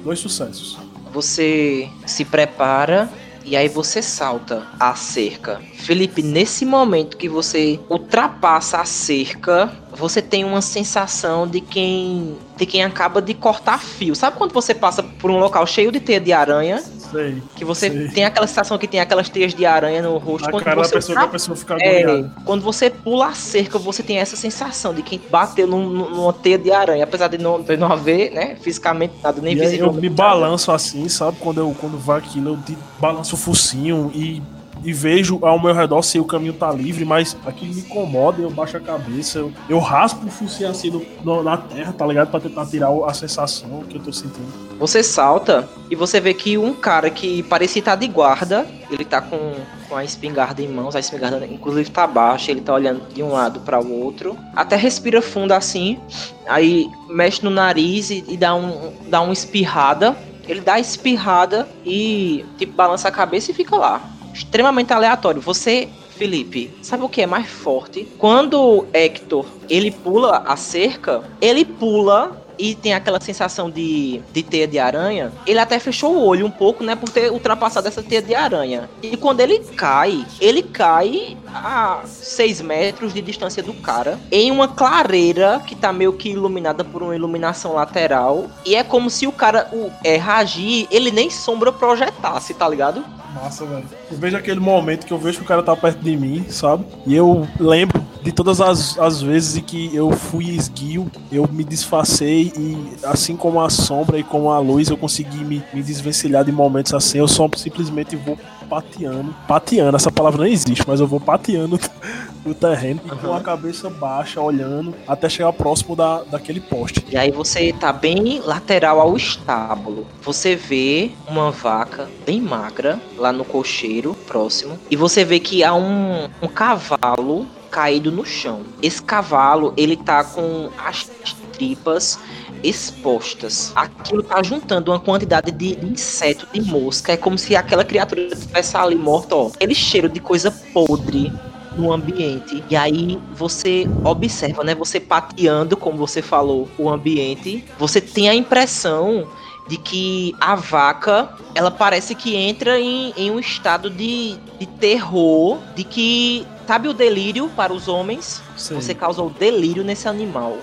[0.04, 0.78] Dois sucessos.
[1.10, 3.08] Você se prepara
[3.50, 5.60] e aí você salta a cerca.
[5.74, 12.66] Felipe, nesse momento que você ultrapassa a cerca, você tem uma sensação de quem de
[12.66, 14.14] quem acaba de cortar fio.
[14.14, 17.42] Sabe quando você passa por um local cheio de teia de aranha, Sei.
[17.56, 18.08] que você Sei.
[18.08, 20.82] tem aquela sensação que tem aquelas teias de aranha no rosto Na quando cara da
[20.84, 24.18] você pessoa que a ultra- pessoa fica é, quando você pula a cerca, você tem
[24.18, 27.76] essa sensação de quem bateu num- num- numa teia de aranha, apesar de não, de
[27.76, 29.86] não haver, né, fisicamente nada nem E visível.
[29.86, 31.36] eu me balanço assim, sabe?
[31.40, 32.58] Quando, eu, quando vai aquilo, eu
[33.00, 34.42] balanço o focinho e,
[34.84, 38.50] e vejo ao meu redor se o caminho tá livre, mas aquilo me incomoda, eu
[38.50, 40.90] baixo a cabeça, eu, eu raspo o focinho assim
[41.24, 42.30] no- na terra, tá ligado?
[42.30, 44.68] Pra tentar tirar a sensação que eu tô sentindo.
[44.78, 49.20] Você salta e você vê que um cara que parecia estar de guarda, ele tá
[49.20, 49.54] com,
[49.88, 53.32] com a espingarda em mãos, a espingarda inclusive tá baixa, ele tá olhando de um
[53.32, 55.98] lado para o outro, até respira fundo assim,
[56.46, 60.16] aí mexe no nariz e, e dá, um, dá uma espirrada.
[60.46, 64.00] Ele dá a espirrada e tipo balança a cabeça e fica lá.
[64.38, 65.40] Extremamente aleatório.
[65.40, 68.06] Você Felipe, sabe o que é mais forte?
[68.18, 74.66] Quando Hector ele pula a cerca, ele pula e tem aquela sensação de, de teia
[74.66, 78.20] de aranha, ele até fechou o olho um pouco, né, por ter ultrapassado essa teia
[78.20, 78.88] de aranha.
[79.02, 84.68] E quando ele cai, ele cai a 6 metros de distância do cara, em uma
[84.68, 88.46] clareira que tá meio que iluminada por uma iluminação lateral.
[88.64, 93.04] E é como se o cara, o é, Raji, ele nem sombra projetasse, tá ligado?
[93.34, 93.84] Massa, velho.
[94.10, 96.84] Eu vejo aquele momento que eu vejo que o cara tá perto de mim, sabe?
[97.06, 101.64] E eu lembro de todas as, as vezes em que eu fui esguio, eu me
[101.64, 106.44] disfarcei e assim como a sombra e como a luz, eu consegui me, me desvencilhar
[106.44, 107.18] de momentos assim.
[107.18, 108.38] Eu só simplesmente vou
[108.68, 109.34] pateando.
[109.46, 111.78] Pateando, essa palavra não existe, mas eu vou pateando
[112.44, 117.04] o terreno e com a cabeça baixa, olhando, até chegar próximo da, daquele poste.
[117.08, 120.06] E aí você tá bem lateral ao estábulo.
[120.22, 124.78] Você vê uma vaca bem magra lá no cocheiro próximo.
[124.90, 128.62] E você vê que há um, um cavalo caído no chão.
[128.82, 131.04] Esse cavalo, ele tá com as
[131.52, 132.18] tripas
[132.62, 133.72] expostas.
[133.74, 137.12] Aquilo tá juntando uma quantidade de, de inseto, de mosca.
[137.12, 139.48] É como se aquela criatura estivesse ali morta, ó.
[139.48, 141.32] Aquele cheiro de coisa podre
[141.76, 142.62] no ambiente.
[142.68, 144.74] E aí você observa, né?
[144.74, 147.64] Você pateando, como você falou, o ambiente.
[147.78, 149.28] Você tem a impressão
[149.68, 155.58] de que a vaca, ela parece que entra em, em um estado de, de terror,
[155.76, 158.42] de que, sabe o delírio para os homens?
[158.56, 158.74] Sim.
[158.74, 160.56] Você causa o delírio nesse animal.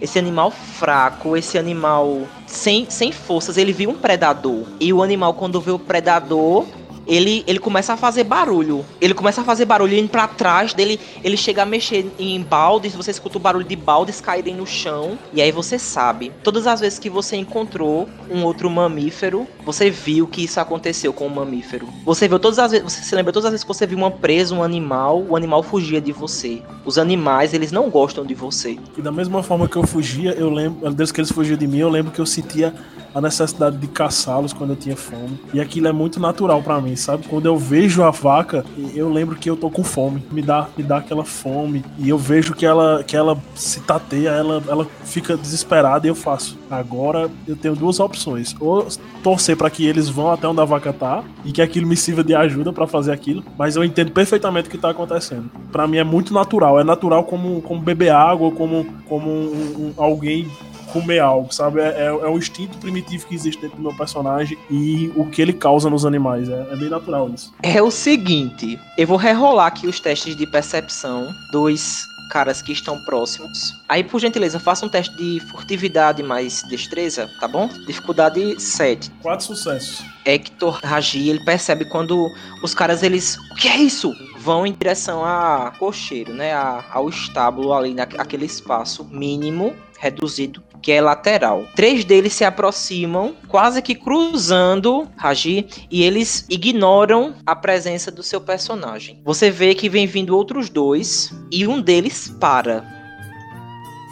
[0.00, 4.64] Esse animal fraco, esse animal sem, sem forças, ele viu um predador.
[4.78, 6.66] E o animal, quando vê o predador,
[7.10, 8.86] ele, ele começa a fazer barulho.
[9.00, 11.00] Ele começa a fazer barulho indo pra trás dele.
[11.24, 12.94] Ele chega a mexer em baldes.
[12.94, 15.18] Você escuta o barulho de baldes caírem no chão.
[15.34, 16.30] E aí você sabe.
[16.44, 21.26] Todas as vezes que você encontrou um outro mamífero, você viu que isso aconteceu com
[21.26, 21.88] o mamífero.
[22.04, 22.92] Você viu todas as vezes.
[22.92, 25.64] Você se lembra todas as vezes que você viu uma presa, um animal, o animal
[25.64, 26.62] fugia de você.
[26.84, 28.78] Os animais, eles não gostam de você.
[28.96, 31.78] E da mesma forma que eu fugia, eu lembro, desde que eles fugiam de mim,
[31.78, 32.72] eu lembro que eu sentia
[33.14, 35.38] a necessidade de caçá-los quando eu tinha fome.
[35.52, 37.26] E aquilo é muito natural pra mim, sabe?
[37.28, 38.64] Quando eu vejo a vaca,
[38.94, 40.22] eu lembro que eu tô com fome.
[40.30, 41.84] Me dá, me dá aquela fome.
[41.98, 46.14] E eu vejo que ela, que ela se tateia, ela, ela fica desesperada e eu
[46.14, 46.58] faço.
[46.70, 48.54] Agora eu tenho duas opções.
[48.60, 48.86] Ou
[49.22, 52.22] torcer pra que eles vão até onde a vaca tá e que aquilo me sirva
[52.24, 53.42] de ajuda pra fazer aquilo.
[53.58, 55.50] Mas eu entendo perfeitamente o que tá acontecendo.
[55.72, 56.78] Pra mim é muito natural.
[56.80, 60.46] É natural como, como beber água, como, como um- um- alguém
[60.92, 61.80] comer algo, sabe?
[61.80, 65.40] É, é, é o instinto primitivo que existe dentro do meu personagem e o que
[65.42, 66.48] ele causa nos animais.
[66.48, 67.52] É, é bem natural isso.
[67.62, 72.00] É o seguinte, eu vou rerolar aqui os testes de percepção dos
[72.30, 73.74] caras que estão próximos.
[73.88, 77.68] Aí, por gentileza, faça um teste de furtividade mais destreza, tá bom?
[77.88, 79.10] Dificuldade 7.
[79.20, 80.04] Quatro sucessos.
[80.24, 82.28] Hector Raji, ele percebe quando
[82.62, 83.36] os caras, eles...
[83.50, 84.14] O que é isso?
[84.38, 86.52] Vão em direção a cocheiro, né?
[86.54, 91.64] A- ao estábulo ali, naquele espaço mínimo, reduzido, que é lateral.
[91.74, 98.40] Três deles se aproximam, quase que cruzando Raji, e eles ignoram a presença do seu
[98.40, 99.20] personagem.
[99.24, 102.84] Você vê que vem vindo outros dois, e um deles para.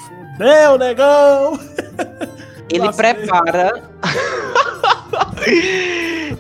[0.06, 1.58] Fudeu, negão!
[2.70, 3.90] Ele prepara.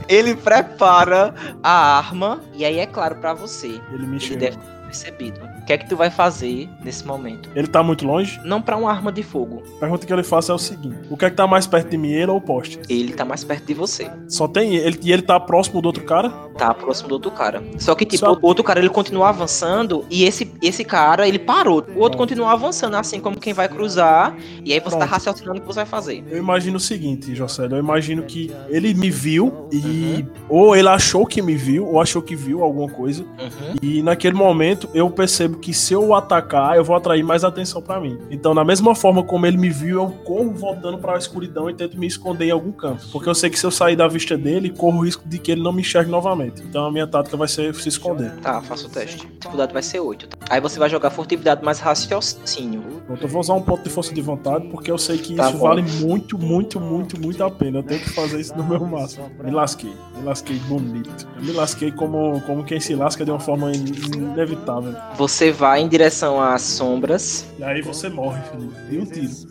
[0.08, 3.80] Ele prepara a arma, e aí é claro pra você.
[3.92, 5.57] Ele me Ele deve ter percebido.
[5.68, 7.50] O que é que tu vai fazer nesse momento?
[7.54, 8.40] Ele tá muito longe?
[8.42, 9.62] Não pra uma arma de fogo.
[9.76, 11.66] A pergunta que eu lhe faço é o seguinte: o que é que tá mais
[11.66, 12.80] perto de mim, ele ou o poste?
[12.88, 14.10] Ele tá mais perto de você.
[14.28, 14.98] Só tem ele.
[15.02, 16.30] E ele tá próximo do outro cara?
[16.56, 17.62] Tá próximo do outro cara.
[17.78, 21.38] Só que, tipo, Só- o outro cara ele continua avançando e esse, esse cara ele
[21.38, 21.84] parou.
[21.94, 24.34] O outro continua avançando, assim como quem vai cruzar.
[24.64, 25.10] E aí você tá Pronto.
[25.10, 26.24] raciocinando o que você vai fazer.
[26.30, 27.66] Eu imagino o seguinte, José.
[27.70, 30.24] Eu imagino que ele me viu e.
[30.48, 33.22] Ou ele achou que me viu, ou achou que viu alguma coisa.
[33.22, 33.74] Uhum.
[33.82, 38.00] E naquele momento eu percebo que se eu atacar, eu vou atrair mais atenção pra
[38.00, 38.18] mim.
[38.30, 41.98] Então, da mesma forma como ele me viu, eu corro voltando pra escuridão e tento
[41.98, 43.06] me esconder em algum canto.
[43.12, 45.50] Porque eu sei que se eu sair da vista dele, corro o risco de que
[45.52, 46.62] ele não me enxergue novamente.
[46.62, 48.32] Então a minha tática vai ser se esconder.
[48.40, 49.26] Tá, faça o teste.
[49.26, 50.28] Dificuldade vai ser 8.
[50.28, 50.36] Tá?
[50.50, 52.82] Aí você vai jogar furtividade mais raciocínio.
[53.04, 55.48] Então, eu vou usar um ponto de força de vontade, porque eu sei que Tá
[55.48, 55.68] isso bom.
[55.68, 57.78] vale muito, muito, muito, muito a pena.
[57.78, 59.30] Eu tenho que fazer isso no meu máximo.
[59.42, 59.92] Me lasquei.
[60.16, 61.26] Me lasquei bonito.
[61.36, 64.94] Eu me lasquei como, como quem se lasca de uma forma in- inevitável.
[65.16, 67.46] Você vai em direção às sombras.
[67.58, 68.74] E aí você morre, Felipe.
[68.90, 69.48] E um tiro.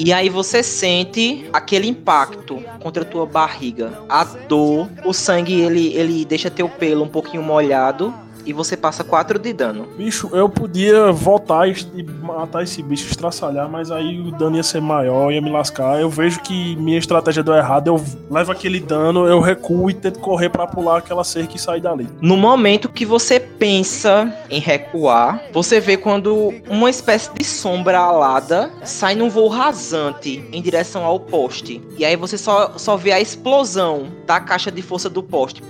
[0.00, 4.00] E aí você sente aquele impacto contra a tua barriga.
[4.08, 8.14] A dor, o sangue ele, ele deixa teu pelo um pouquinho molhado.
[8.48, 9.86] E você passa 4 de dano.
[9.94, 14.80] Bicho, eu podia voltar e matar esse bicho, estraçalhar, mas aí o dano ia ser
[14.80, 16.00] maior, ia me lascar.
[16.00, 20.18] Eu vejo que minha estratégia deu errado, eu levo aquele dano, eu recuo e tento
[20.18, 22.08] correr pra pular aquela cerca e sair dali.
[22.22, 28.70] No momento que você pensa em recuar, você vê quando uma espécie de sombra alada
[28.82, 31.82] sai num voo rasante em direção ao poste.
[31.98, 35.62] E aí você só, só vê a explosão da caixa de força do poste.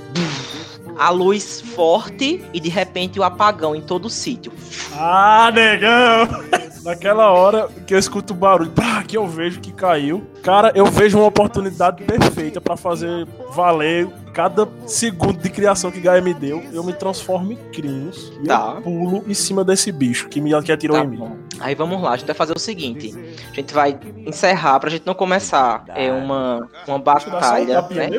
[0.99, 4.53] A luz forte e de repente o apagão em todo o sítio.
[4.95, 6.27] Ah, negão!
[6.83, 10.27] Naquela hora que eu escuto o barulho, pá, que eu vejo que caiu.
[10.43, 16.23] Cara, eu vejo uma oportunidade perfeita pra fazer valer cada segundo de criação que Gaia
[16.23, 16.62] me deu.
[16.73, 18.75] Eu me transformo em crinos e Tá.
[18.77, 21.31] eu pulo em cima desse bicho que me que atirou Tá em mim.
[21.61, 23.12] Aí vamos lá, a gente vai fazer o seguinte:
[23.51, 28.11] a gente vai encerrar pra gente não começar é uma, uma um batalha, né?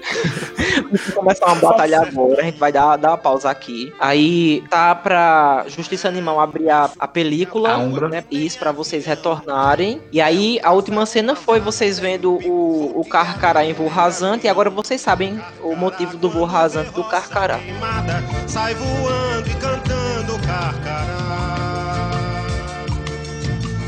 [0.96, 3.92] Se começar uma batalha agora, a gente vai dar, dar uma pausa aqui.
[3.98, 8.24] Aí tá pra Justiça Animal abrir a, a película, A né?
[8.30, 10.00] Isso, pra vocês retornarem.
[10.12, 14.46] E aí a última cena foi vocês vendo o, o Carcará em voo rasante.
[14.46, 17.60] E agora vocês sabem o motivo do voo rasante do Carcará.
[18.46, 21.30] sai voando e cantando carcará.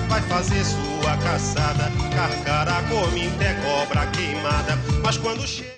[0.08, 5.70] Vai fazer sua caçada, carcará come até cobra queimada, mas quando chega